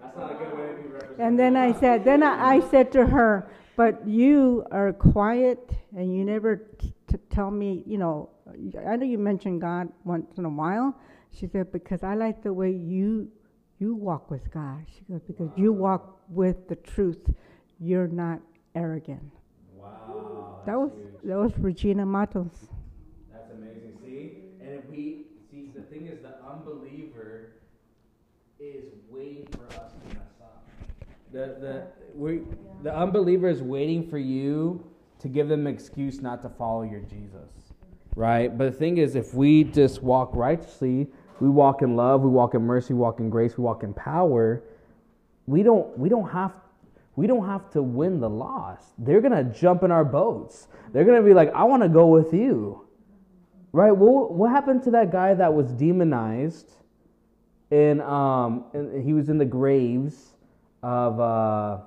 [0.00, 1.20] That's not a good way to be represented.
[1.20, 6.14] And then I said, then I, I said to her, but you are quiet and
[6.16, 8.30] you never t- t- tell me, you know,
[8.86, 10.96] I know you mention God once in a while.
[11.32, 13.30] She said, because I like the way you
[13.78, 14.84] you walk with God.
[14.92, 17.30] She goes, because you walk with the truth.
[17.78, 18.40] You're not
[18.74, 19.30] arrogant.
[19.76, 20.60] Wow.
[20.66, 20.90] That was
[21.22, 22.68] That was Regina Matos.
[23.32, 23.96] That's amazing.
[24.04, 27.52] See, and if we see, the thing is, the unbeliever
[28.60, 30.64] is waiting for us to mess up.
[31.32, 32.40] The the we
[32.82, 34.84] the unbeliever is waiting for you
[35.20, 37.72] to give them excuse not to follow your Jesus,
[38.16, 38.56] right?
[38.56, 41.06] But the thing is, if we just walk righteously,
[41.38, 43.94] we walk in love, we walk in mercy, we walk in grace, we walk in
[43.94, 44.64] power.
[45.46, 46.52] We don't we don't have
[47.14, 48.82] we don't have to win the loss.
[48.98, 50.66] They're gonna jump in our boats.
[50.92, 52.88] They're gonna be like, I want to go with you,
[53.70, 53.92] right?
[53.92, 56.72] What what happened to that guy that was demonized?
[57.70, 60.34] In um, and he was in the graves
[60.82, 61.78] of uh,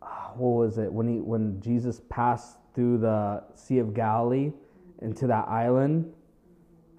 [0.00, 4.52] what was it when he when Jesus passed through the Sea of Galilee
[5.02, 6.12] into that island?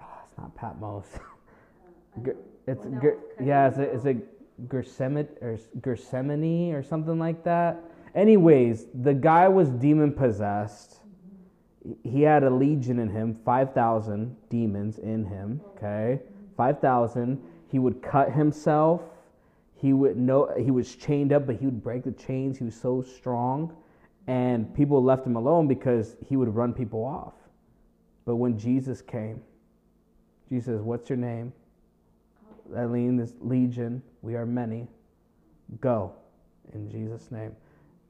[0.02, 1.08] Ah, it's not Patmos.
[2.68, 2.86] It's
[3.44, 4.18] yeah, it's a, it's a
[4.70, 7.84] Gethsemane or Gethsemane or something like that.
[8.14, 11.00] Anyways, the guy was demon possessed.
[12.04, 15.62] He had a legion in him, five thousand demons in him.
[15.76, 16.20] Okay,
[16.56, 17.42] five thousand.
[17.72, 19.02] He would cut himself.
[19.76, 22.58] He would know he was chained up, but he would break the chains.
[22.58, 23.74] He was so strong,
[24.28, 27.34] and people left him alone because he would run people off.
[28.26, 29.42] But when Jesus came,
[30.50, 31.54] Jesus says, "What's your name?"
[32.76, 34.88] Eileen, legion, we are many.
[35.80, 36.12] Go
[36.74, 37.56] in Jesus' name.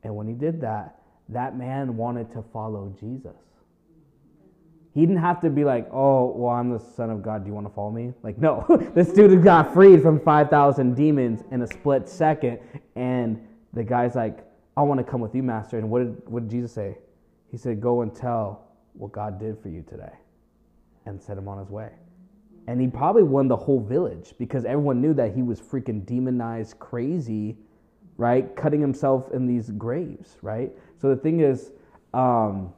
[0.04, 3.38] And when he did that, that man wanted to follow Jesus.
[4.94, 7.44] He didn't have to be like, oh, well, I'm the son of God.
[7.44, 8.14] Do you want to follow me?
[8.24, 8.66] Like, no.
[8.94, 12.60] this dude got freed from 5,000 demons in a split second.
[12.96, 14.46] And the guy's like,
[14.76, 15.78] I want to come with you, master.
[15.78, 16.98] And what did, what did Jesus say?
[17.52, 20.12] He said, go and tell what God did for you today
[21.06, 21.90] and set him on his way.
[22.68, 26.80] And he probably won the whole village because everyone knew that he was freaking demonized
[26.80, 27.58] crazy,
[28.18, 28.56] right?
[28.56, 30.72] Cutting himself in these graves, right?
[31.02, 31.72] So the thing is,
[32.14, 32.74] um,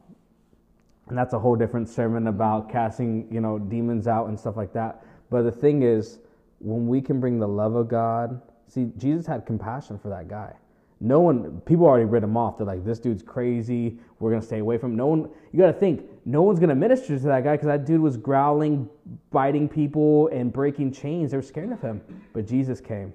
[1.08, 4.74] and that's a whole different sermon about casting, you know, demons out and stuff like
[4.74, 5.06] that.
[5.30, 6.20] But the thing is,
[6.60, 10.54] when we can bring the love of God, see, Jesus had compassion for that guy.
[11.02, 12.58] No one, people already writ him off.
[12.58, 13.98] They're like, this dude's crazy.
[14.20, 14.98] We're going to stay away from him.
[14.98, 17.68] No one, you got to think, no one's going to minister to that guy because
[17.68, 18.90] that dude was growling,
[19.30, 21.32] biting people, and breaking chains.
[21.32, 22.02] They were scared of him.
[22.32, 23.12] But Jesus came,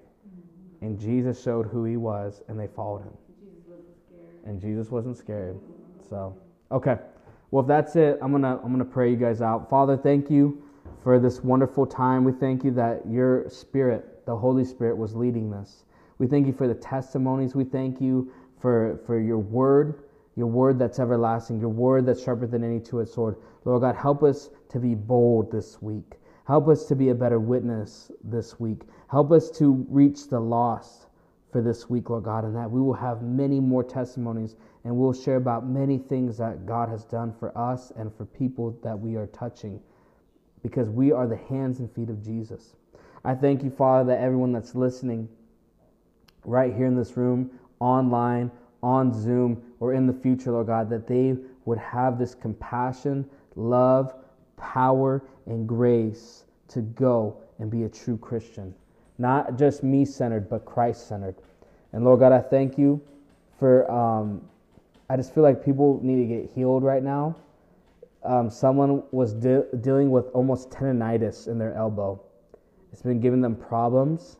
[0.82, 3.16] and Jesus showed who he was, and they followed him.
[4.44, 5.58] And Jesus wasn't scared.
[6.10, 6.36] So,
[6.70, 6.98] okay.
[7.50, 9.70] Well, if that's it, I'm gonna I'm gonna pray you guys out.
[9.70, 10.62] Father, thank you
[11.02, 12.24] for this wonderful time.
[12.24, 15.84] We thank you that your Spirit, the Holy Spirit, was leading this.
[16.18, 17.54] We thank you for the testimonies.
[17.54, 18.30] We thank you
[18.60, 20.02] for for your word,
[20.36, 23.36] your word that's everlasting, your word that's sharper than any two-edged sword.
[23.64, 26.16] Lord God, help us to be bold this week.
[26.46, 28.82] Help us to be a better witness this week.
[29.10, 31.06] Help us to reach the lost
[31.50, 34.56] for this week, Lord God, and that we will have many more testimonies
[34.88, 38.74] and we'll share about many things that God has done for us and for people
[38.82, 39.78] that we are touching
[40.62, 42.74] because we are the hands and feet of Jesus.
[43.22, 45.28] I thank you, Father, that everyone that's listening
[46.42, 47.50] right here in this room,
[47.80, 48.50] online,
[48.82, 51.36] on Zoom, or in the future, Lord God, that they
[51.66, 54.14] would have this compassion, love,
[54.56, 58.74] power, and grace to go and be a true Christian.
[59.18, 61.34] Not just me centered, but Christ centered.
[61.92, 63.02] And Lord God, I thank you
[63.58, 64.48] for, um,
[65.10, 67.36] I just feel like people need to get healed right now.
[68.24, 72.20] Um, someone was de- dealing with almost tendonitis in their elbow.
[72.92, 74.36] It's been giving them problems.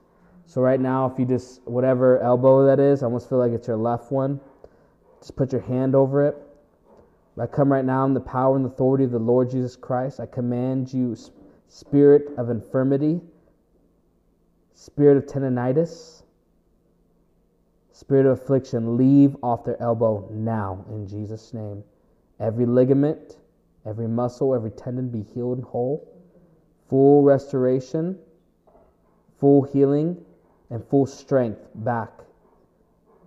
[0.47, 3.69] So right now, if you just whatever elbow that is, I almost feel like it's
[3.69, 4.40] your left one.
[5.20, 6.36] Just put your hand over it.
[7.40, 10.19] I come right now in the power and authority of the Lord Jesus Christ.
[10.19, 11.16] I command you,
[11.69, 13.20] spirit of infirmity,
[14.74, 16.23] spirit of tendonitis,
[17.99, 21.83] spirit of affliction, leave off their elbow now in Jesus' name.
[22.39, 23.39] Every ligament,
[23.85, 26.09] every muscle, every tendon be healed and whole.
[26.89, 28.16] Full restoration,
[29.41, 30.16] full healing,
[30.70, 32.11] and full strength back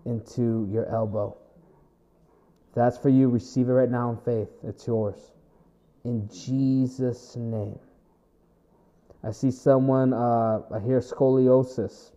[0.05, 1.35] into your elbow.
[2.73, 4.49] That's for you, receive it right now in faith.
[4.63, 5.33] It's yours.
[6.05, 7.77] In Jesus' name.
[9.21, 12.11] I see someone, uh, I hear scoliosis.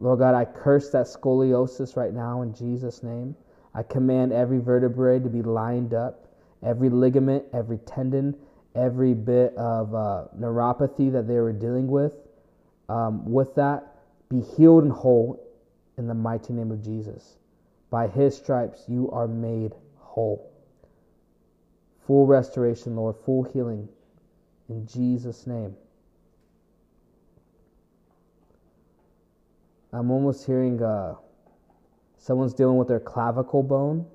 [0.00, 3.34] Lord God, I curse that scoliosis right now in Jesus' name.
[3.74, 6.26] I command every vertebrae to be lined up,
[6.62, 8.36] every ligament, every tendon,
[8.74, 12.12] every bit of uh, neuropathy that they were dealing with.
[12.88, 13.96] Um, with that,
[14.28, 15.44] be healed and whole
[15.96, 17.36] in the mighty name of Jesus.
[17.90, 20.52] By his stripes, you are made whole.
[22.06, 23.88] Full restoration, Lord, full healing
[24.68, 25.74] in Jesus' name.
[29.92, 31.14] I'm almost hearing uh,
[32.18, 34.06] someone's dealing with their clavicle bone.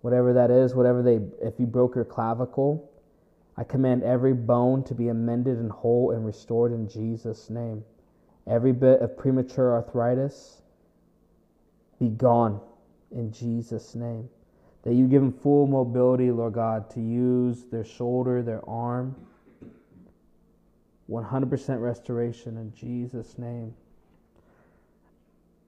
[0.00, 2.90] whatever that is, whatever they, if you broke your clavicle,
[3.56, 7.84] I command every bone to be amended and whole and restored in Jesus' name.
[8.46, 10.62] Every bit of premature arthritis
[11.98, 12.60] be gone
[13.10, 14.28] in Jesus' name.
[14.84, 19.16] That you give them full mobility, Lord God, to use their shoulder, their arm.
[21.10, 23.74] 100% restoration in Jesus' name.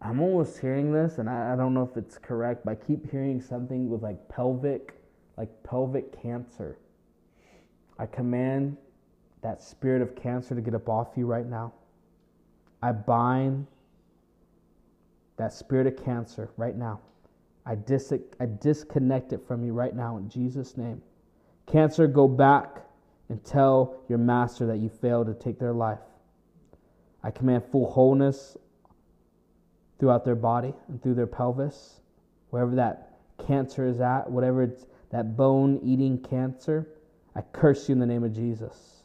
[0.03, 3.11] I'm almost hearing this, and I, I don't know if it's correct, but I keep
[3.11, 4.95] hearing something with like pelvic,
[5.37, 6.79] like pelvic cancer.
[7.99, 8.79] I command
[9.43, 11.75] that spirit of cancer to get up off you right now.
[12.83, 13.67] I bind
[15.37, 17.01] that spirit of cancer right now.
[17.67, 21.03] I, dis- I disconnect it from you right now in Jesus' name.
[21.67, 22.87] Cancer, go back
[23.29, 26.01] and tell your master that you failed to take their life.
[27.23, 28.57] I command full wholeness
[30.01, 32.01] throughout their body and through their pelvis,
[32.49, 36.89] wherever that cancer is at, whatever it's that bone eating cancer,
[37.37, 39.05] I curse you in the name of Jesus.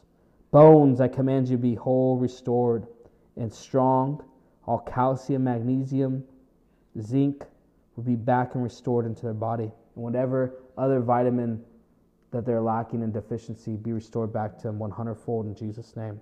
[0.50, 2.86] Bones, I command you be whole, restored,
[3.36, 4.24] and strong.
[4.66, 6.24] All calcium, magnesium,
[7.00, 7.44] zinc
[7.94, 9.70] will be back and restored into their body.
[9.94, 11.62] And whatever other vitamin
[12.30, 16.20] that they're lacking in deficiency be restored back to them 100 fold in Jesus' name.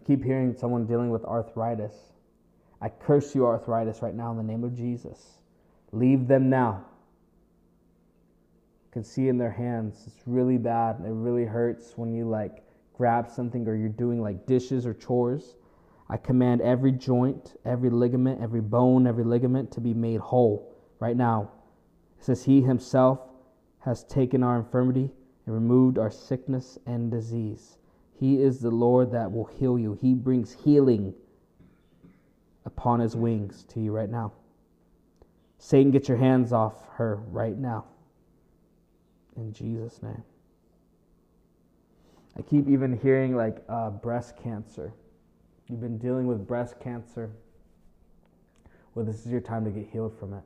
[0.00, 1.92] I keep hearing someone dealing with arthritis.
[2.80, 5.38] I curse you, arthritis, right now in the name of Jesus.
[5.92, 6.84] Leave them now.
[8.88, 10.04] I can see in their hands.
[10.06, 10.96] It's really bad.
[11.04, 12.64] It really hurts when you like
[12.96, 15.56] grab something or you're doing like dishes or chores.
[16.08, 21.16] I command every joint, every ligament, every bone, every ligament to be made whole right
[21.16, 21.50] now.
[22.18, 23.20] It says, He Himself
[23.80, 25.10] has taken our infirmity
[25.46, 27.76] and removed our sickness and disease.
[28.20, 29.98] He is the Lord that will heal you.
[29.98, 31.14] He brings healing
[32.66, 34.34] upon his wings to you right now.
[35.58, 37.86] Satan, get your hands off her right now.
[39.36, 40.22] In Jesus' name.
[42.36, 44.92] I keep even hearing like uh, breast cancer.
[45.68, 47.30] You've been dealing with breast cancer.
[48.94, 50.42] Well, this is your time to get healed from it.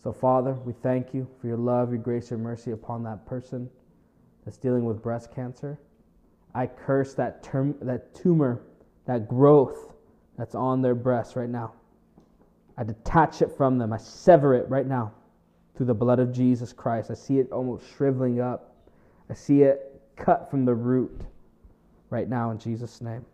[0.00, 3.68] So, Father, we thank you for your love, your grace, your mercy upon that person
[4.44, 5.78] that's dealing with breast cancer.
[6.54, 8.62] I curse that, term, that tumor,
[9.06, 9.92] that growth
[10.38, 11.72] that's on their breast right now.
[12.76, 13.92] I detach it from them.
[13.92, 15.12] I sever it right now
[15.76, 17.10] through the blood of Jesus Christ.
[17.10, 18.76] I see it almost shriveling up.
[19.30, 21.22] I see it cut from the root
[22.10, 23.24] right now in Jesus' name.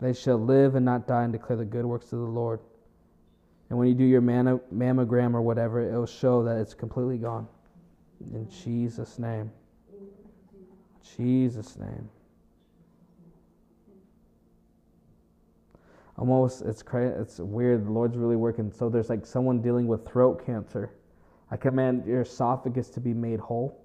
[0.00, 2.60] They shall live and not die and declare the good works of the Lord.
[3.70, 7.46] And when you do your mammogram or whatever, it'll show that it's completely gone.
[8.32, 9.50] In Jesus' name.
[11.16, 12.08] Jesus' name.
[16.18, 18.70] Almost it's crazy it's weird the lord's really working.
[18.72, 20.90] So there's like someone dealing with throat cancer.
[21.50, 23.80] I command your esophagus to be made whole.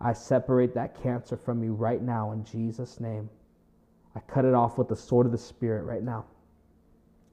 [0.00, 3.30] I separate that cancer from you right now in jesus name.
[4.14, 6.26] I cut it off with the sword of the spirit right now.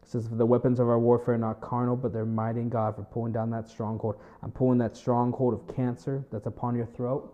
[0.03, 2.95] It says the weapons of our warfare are not carnal but they're mighty in god
[2.95, 4.19] for pulling down that stronghold.
[4.43, 7.33] I'm pulling that stronghold of cancer that's upon your throat.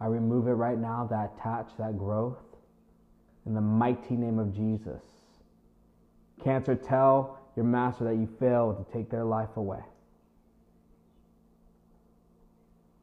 [0.00, 2.38] I remove it right now that attach that growth.
[3.46, 5.13] In the mighty name of jesus
[6.42, 9.82] Cancer, tell your master that you failed to take their life away.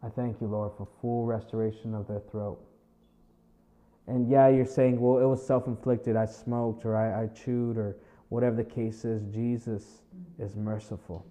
[0.03, 2.60] I thank you, Lord, for full restoration of their throat.
[4.08, 6.16] And yeah, you're saying, well, it was self inflicted.
[6.16, 7.95] I smoked or I, I, chewed or
[8.30, 9.24] whatever the case is.
[9.34, 10.02] Jesus
[10.40, 11.26] is merciful.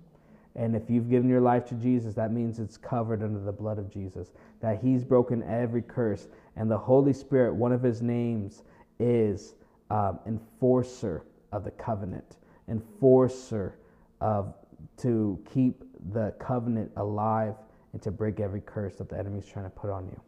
[0.56, 3.78] And if you've given your life to Jesus, that means it's covered under the blood
[3.78, 6.28] of Jesus, that He's broken every curse.
[6.56, 8.62] And the Holy Spirit, one of His names
[8.98, 9.54] is
[9.90, 12.36] um, enforcer of the covenant,
[12.68, 13.76] enforcer
[14.20, 14.54] of
[14.98, 15.82] to keep
[16.12, 17.54] the covenant alive
[17.92, 20.20] and to break every curse that the enemy is trying to put on you.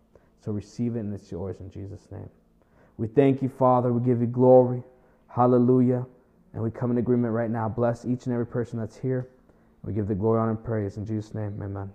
[0.45, 2.29] So receive it and it's yours in Jesus' name.
[2.97, 3.93] We thank you, Father.
[3.93, 4.83] We give you glory.
[5.29, 6.05] Hallelujah.
[6.53, 7.69] And we come in agreement right now.
[7.69, 9.29] Bless each and every person that's here.
[9.83, 11.59] We give the glory, honor, and praise in Jesus' name.
[11.63, 11.91] Amen.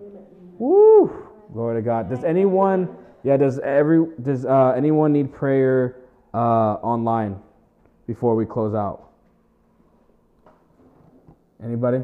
[0.00, 0.22] Amen.
[0.58, 1.28] Woo!
[1.52, 2.08] Glory to God.
[2.08, 2.88] Does anyone,
[3.24, 5.96] yeah, does every does uh, anyone need prayer
[6.34, 7.40] uh, online?
[8.12, 9.08] Before we close out?
[11.64, 12.02] Anybody?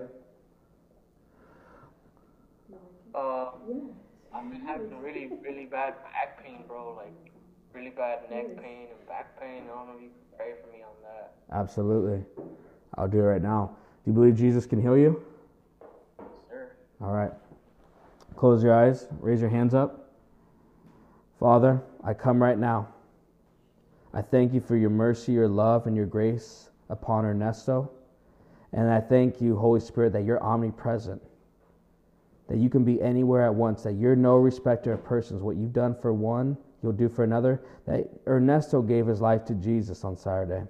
[3.14, 3.50] Uh,
[4.34, 6.94] I've been having really, really bad back pain, bro.
[6.94, 7.12] Like,
[7.74, 9.64] really bad neck pain and back pain.
[9.64, 11.34] I don't know if you can pray for me on that.
[11.52, 12.24] Absolutely.
[12.94, 13.76] I'll do it right now.
[14.02, 15.22] Do you believe Jesus can heal you?
[16.18, 16.70] Yes, sir.
[17.02, 17.32] All right.
[18.34, 19.08] Close your eyes.
[19.20, 20.10] Raise your hands up.
[21.38, 22.88] Father, I come right now
[24.14, 27.90] I thank you for your mercy, your love, and your grace upon Ernesto.
[28.72, 31.22] And I thank you, Holy Spirit, that you're omnipresent,
[32.48, 35.42] that you can be anywhere at once, that you're no respecter of persons.
[35.42, 37.62] What you've done for one, you'll do for another.
[37.86, 40.66] That Ernesto gave his life to Jesus on Saturday.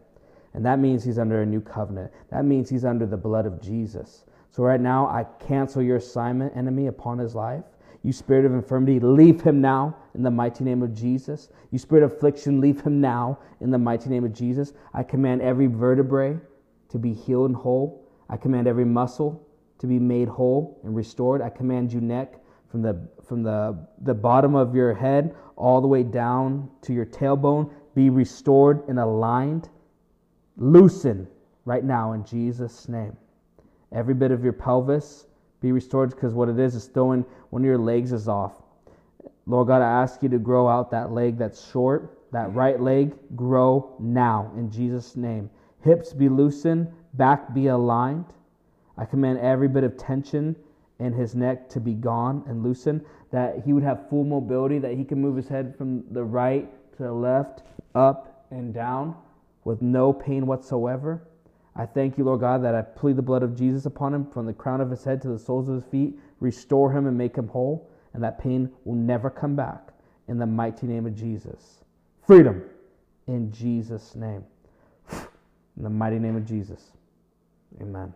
[0.55, 2.13] And that means he's under a new covenant.
[2.31, 4.25] That means he's under the blood of Jesus.
[4.51, 7.65] So right now, I cancel your assignment, enemy, upon his life.
[8.03, 11.49] You spirit of infirmity, leave him now in the mighty name of Jesus.
[11.71, 14.73] You spirit of affliction, leave him now in the mighty name of Jesus.
[14.95, 16.39] I command every vertebrae
[16.91, 18.09] to be healed and whole.
[18.31, 19.47] I command every muscle
[19.79, 21.43] to be made whole and restored.
[21.43, 22.35] I command you neck
[22.71, 27.05] from the from the, the bottom of your head all the way down to your
[27.05, 29.69] tailbone be restored and aligned.
[30.57, 31.27] Loosen
[31.65, 33.17] right now in Jesus' name.
[33.93, 35.27] Every bit of your pelvis
[35.61, 38.63] be restored because what it is is throwing one of your legs is off.
[39.47, 42.59] Lord God, I ask you to grow out that leg that's short, that mm-hmm.
[42.59, 45.51] right leg, grow now in Jesus' name.
[45.83, 48.27] Hips be loosened, back be aligned.
[48.97, 50.55] I command every bit of tension
[50.99, 54.95] in his neck to be gone and loosened, that he would have full mobility, that
[54.95, 57.63] he can move his head from the right to the left,
[57.95, 59.15] up and down
[59.65, 61.23] with no pain whatsoever.
[61.79, 64.47] I thank you, Lord God, that I plead the blood of Jesus upon him from
[64.47, 66.19] the crown of his head to the soles of his feet.
[66.41, 69.93] Restore him and make him whole, and that pain will never come back.
[70.27, 71.85] In the mighty name of Jesus.
[72.27, 72.63] Freedom
[73.29, 74.45] in Jesus' name.
[75.77, 76.91] In the mighty name of Jesus.
[77.81, 78.13] Amen.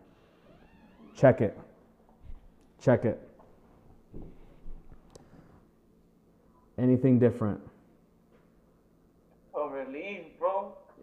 [1.15, 1.57] Check it.
[2.81, 3.21] Check it.
[6.79, 7.61] Anything different?
[9.57, 10.52] A relief, bro.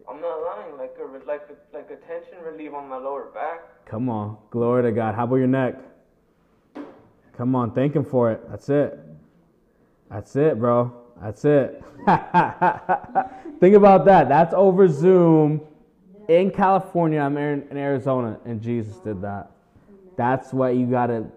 [0.10, 0.78] I'm not lying.
[0.78, 3.86] Like a like a, like a tension relief on my lower back.
[3.86, 4.38] Come on.
[4.50, 5.16] Glory to God.
[5.16, 5.76] How about your neck?
[7.38, 7.72] Come on.
[7.72, 8.42] Thank Him for it.
[8.50, 9.00] That's it.
[10.10, 10.94] That's it, bro.
[11.22, 11.84] That's it.
[13.60, 14.30] Think about that.
[14.30, 15.62] That's over Zoom
[16.28, 17.20] in California.
[17.20, 19.52] I'm in Arizona, and Jesus did that.
[20.18, 21.28] That's what you gotta.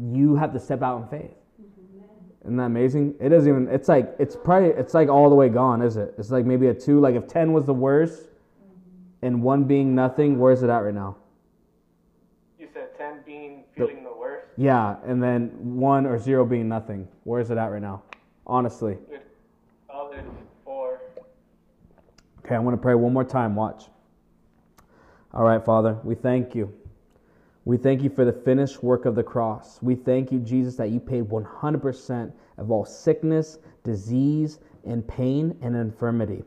[0.00, 1.34] You have to step out in faith.
[2.42, 3.14] Isn't that amazing?
[3.20, 3.68] It doesn't even.
[3.68, 6.14] It's like it's probably it's like all the way gone, is it?
[6.18, 6.98] It's like maybe a two.
[6.98, 8.30] Like if ten was the worst,
[9.22, 11.16] and one being nothing, where's it at right now?
[12.58, 14.46] You said ten being feeling the worst.
[14.56, 17.06] Yeah, and then one or zero being nothing.
[17.22, 18.02] Where's it at right now?
[18.44, 18.98] Honestly.
[19.86, 20.24] Solid
[20.64, 21.00] four.
[22.44, 23.54] Okay, I'm to pray one more time.
[23.54, 23.84] Watch.
[25.32, 26.74] All right, Father, we thank you.
[27.64, 29.80] We thank you for the finished work of the cross.
[29.82, 35.76] We thank you, Jesus, that you paid 100% of all sickness, disease, and pain and
[35.76, 36.42] infirmity.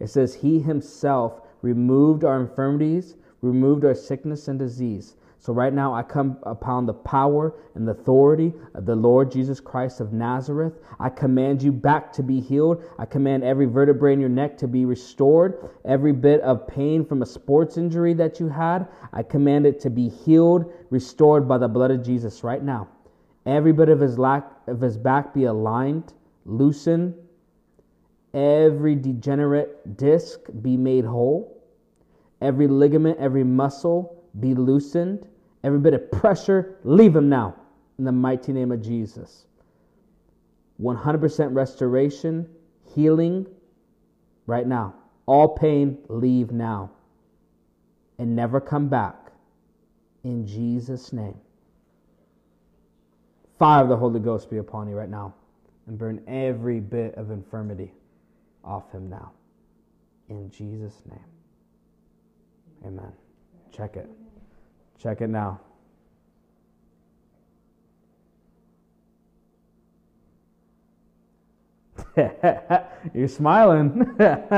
[0.00, 5.16] It says, He Himself removed our infirmities, removed our sickness and disease.
[5.42, 9.58] So, right now, I come upon the power and the authority of the Lord Jesus
[9.58, 10.74] Christ of Nazareth.
[10.98, 12.84] I command you back to be healed.
[12.98, 15.70] I command every vertebrae in your neck to be restored.
[15.86, 19.88] Every bit of pain from a sports injury that you had, I command it to
[19.88, 22.88] be healed, restored by the blood of Jesus right now.
[23.46, 26.12] Every bit of his, lack, of his back be aligned,
[26.44, 27.14] loosened.
[28.34, 31.62] Every degenerate disc be made whole.
[32.42, 35.26] Every ligament, every muscle be loosened.
[35.64, 37.56] Every bit of pressure, leave him now
[37.98, 39.46] in the mighty name of Jesus.
[40.80, 42.48] 100% restoration,
[42.94, 43.46] healing
[44.46, 44.94] right now.
[45.26, 46.90] All pain, leave now.
[48.18, 49.32] And never come back
[50.24, 51.36] in Jesus' name.
[53.58, 55.34] Fire of the Holy Ghost be upon you right now
[55.86, 57.92] and burn every bit of infirmity
[58.64, 59.32] off him now.
[60.28, 61.18] In Jesus' name.
[62.86, 63.12] Amen.
[63.72, 64.08] Check it.
[64.98, 65.60] Check it now.
[73.14, 74.14] You're smiling.
[74.18, 74.48] You're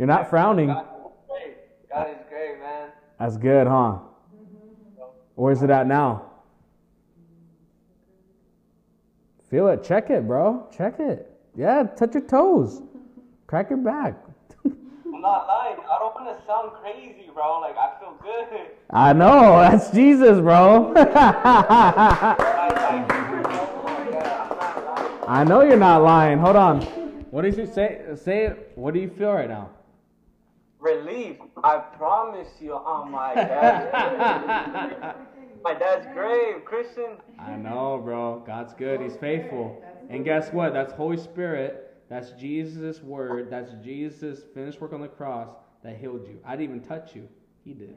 [0.00, 0.68] not frowning.
[0.68, 0.88] God is
[1.28, 1.56] great.
[1.90, 2.90] God is great, man.
[3.18, 3.98] That's good, huh?
[5.34, 6.30] Where's it at now?
[9.50, 9.84] Feel it.
[9.84, 10.66] Check it, bro.
[10.76, 11.30] Check it.
[11.56, 12.82] Yeah, touch your toes.
[13.46, 14.16] Crack your back.
[15.24, 15.76] I'm not lying.
[15.90, 17.60] I don't want to sound crazy, bro.
[17.60, 18.72] Like I feel good.
[18.90, 19.58] I know.
[19.58, 20.92] That's Jesus, bro.
[21.04, 21.08] Like,
[22.76, 25.24] like, my God, I'm not lying.
[25.26, 26.38] I know you're not lying.
[26.38, 26.80] Hold on.
[27.30, 28.02] What did you say?
[28.16, 28.72] Say it.
[28.74, 29.70] What do you feel right now?
[30.78, 31.36] Relief.
[31.62, 32.74] I promise you.
[32.74, 35.16] Oh my God.
[35.64, 37.16] my dad's grave, Christian.
[37.38, 38.42] I know, bro.
[38.46, 39.00] God's good.
[39.00, 39.82] He's faithful.
[40.10, 40.74] And guess what?
[40.74, 41.83] That's Holy Spirit.
[42.08, 43.50] That's Jesus' word.
[43.50, 45.48] That's Jesus' finished work on the cross
[45.82, 46.38] that healed you.
[46.44, 47.28] I didn't even touch you.
[47.64, 47.96] He did.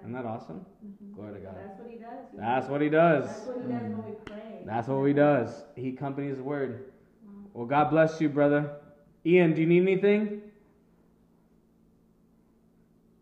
[0.00, 0.66] Isn't that awesome?
[0.84, 1.14] Mm-hmm.
[1.14, 1.54] Glory to God.
[1.56, 2.26] That's what he does.
[2.36, 3.26] That's what he does.
[3.26, 4.62] That's what he does when we pray.
[4.66, 5.64] That's what he does.
[5.76, 6.92] He accompanies the word.
[7.26, 7.46] Mm-hmm.
[7.54, 8.76] Well, God bless you, brother.
[9.24, 10.42] Ian, do you need anything?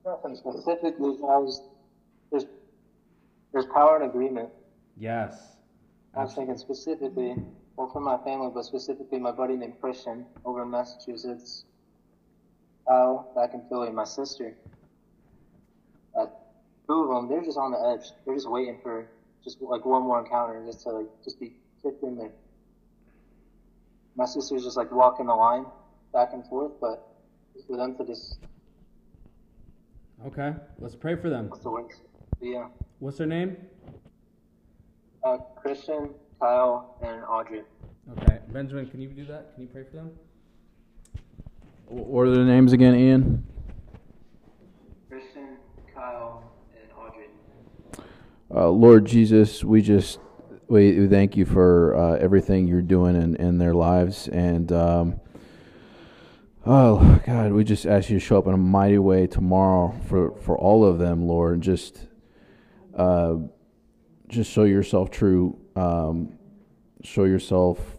[0.04, 1.62] Nothing specifically, I was
[2.32, 2.46] there's
[3.52, 4.48] there's power in agreement.
[4.96, 5.56] Yes.
[6.16, 7.36] I was thinking specifically,
[7.77, 11.65] well, for my family, but specifically my buddy named Christian over in Massachusetts.
[12.86, 14.55] Kyle back in Philly, my sister.
[16.19, 16.27] Uh,
[16.86, 18.11] two of them, they're just on the edge.
[18.27, 19.09] They're just waiting for
[19.44, 22.32] just like one more encounter, just to like just be kicked in there.
[24.16, 25.65] My sister's just like walking the line
[26.12, 27.09] back and forth, but
[27.66, 28.39] for them to just
[30.27, 30.55] Okay.
[30.78, 31.49] Let's pray for them.
[31.49, 31.86] what's the word?
[32.40, 32.69] Yeah.
[33.01, 33.57] What's their name?
[35.24, 36.11] Uh, Christian,
[36.43, 37.62] Kyle, and Audrey.
[38.19, 38.40] Okay.
[38.48, 39.55] Benjamin, can you do that?
[39.55, 40.10] Can you pray for them?
[41.86, 43.47] What are their names again, Ian?
[45.09, 45.51] Christian,
[45.94, 46.43] Kyle,
[46.74, 47.27] and Audrey.
[48.52, 50.19] Uh, Lord Jesus, we just
[50.66, 55.20] we, we thank you for uh, everything you're doing in, in their lives, and um,
[56.66, 60.35] oh God, we just ask you to show up in a mighty way tomorrow for,
[60.39, 61.60] for all of them, Lord.
[61.60, 62.09] Just
[62.97, 63.36] uh,
[64.27, 66.39] just show yourself true, um,
[67.03, 67.99] show yourself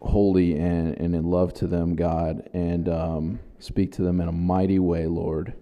[0.00, 4.32] holy and, and in love to them, God, and um, speak to them in a
[4.32, 5.54] mighty way, Lord.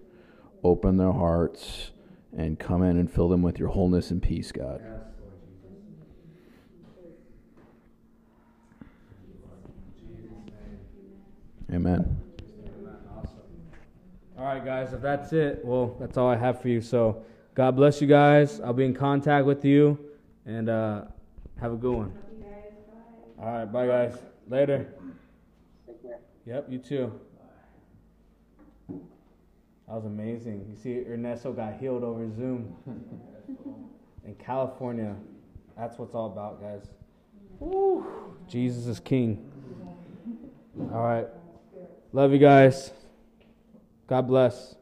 [0.63, 1.91] Open their hearts
[2.35, 4.81] and come in and fill them with your wholeness and peace, God.
[11.73, 12.21] Amen.
[14.37, 16.81] All right, guys, if that's it, well, that's all I have for you.
[16.81, 17.23] So,
[17.55, 18.59] God bless you guys.
[18.59, 19.97] I'll be in contact with you,
[20.45, 21.05] and uh,
[21.59, 22.13] have a good one.
[23.39, 24.17] All right, bye, guys.
[24.47, 24.87] Later.
[25.85, 26.19] Take care.
[26.45, 27.19] Yep, you too.
[28.89, 30.65] That was amazing.
[30.69, 32.75] You see, Ernesto got healed over Zoom
[34.25, 35.15] in California.
[35.77, 36.81] That's what's all about, guys.
[37.61, 37.65] Mm-hmm.
[37.65, 38.05] Woo.
[38.47, 39.51] Jesus is King.
[40.91, 41.27] All right.
[42.13, 42.91] Love you guys.
[44.07, 44.75] God bless.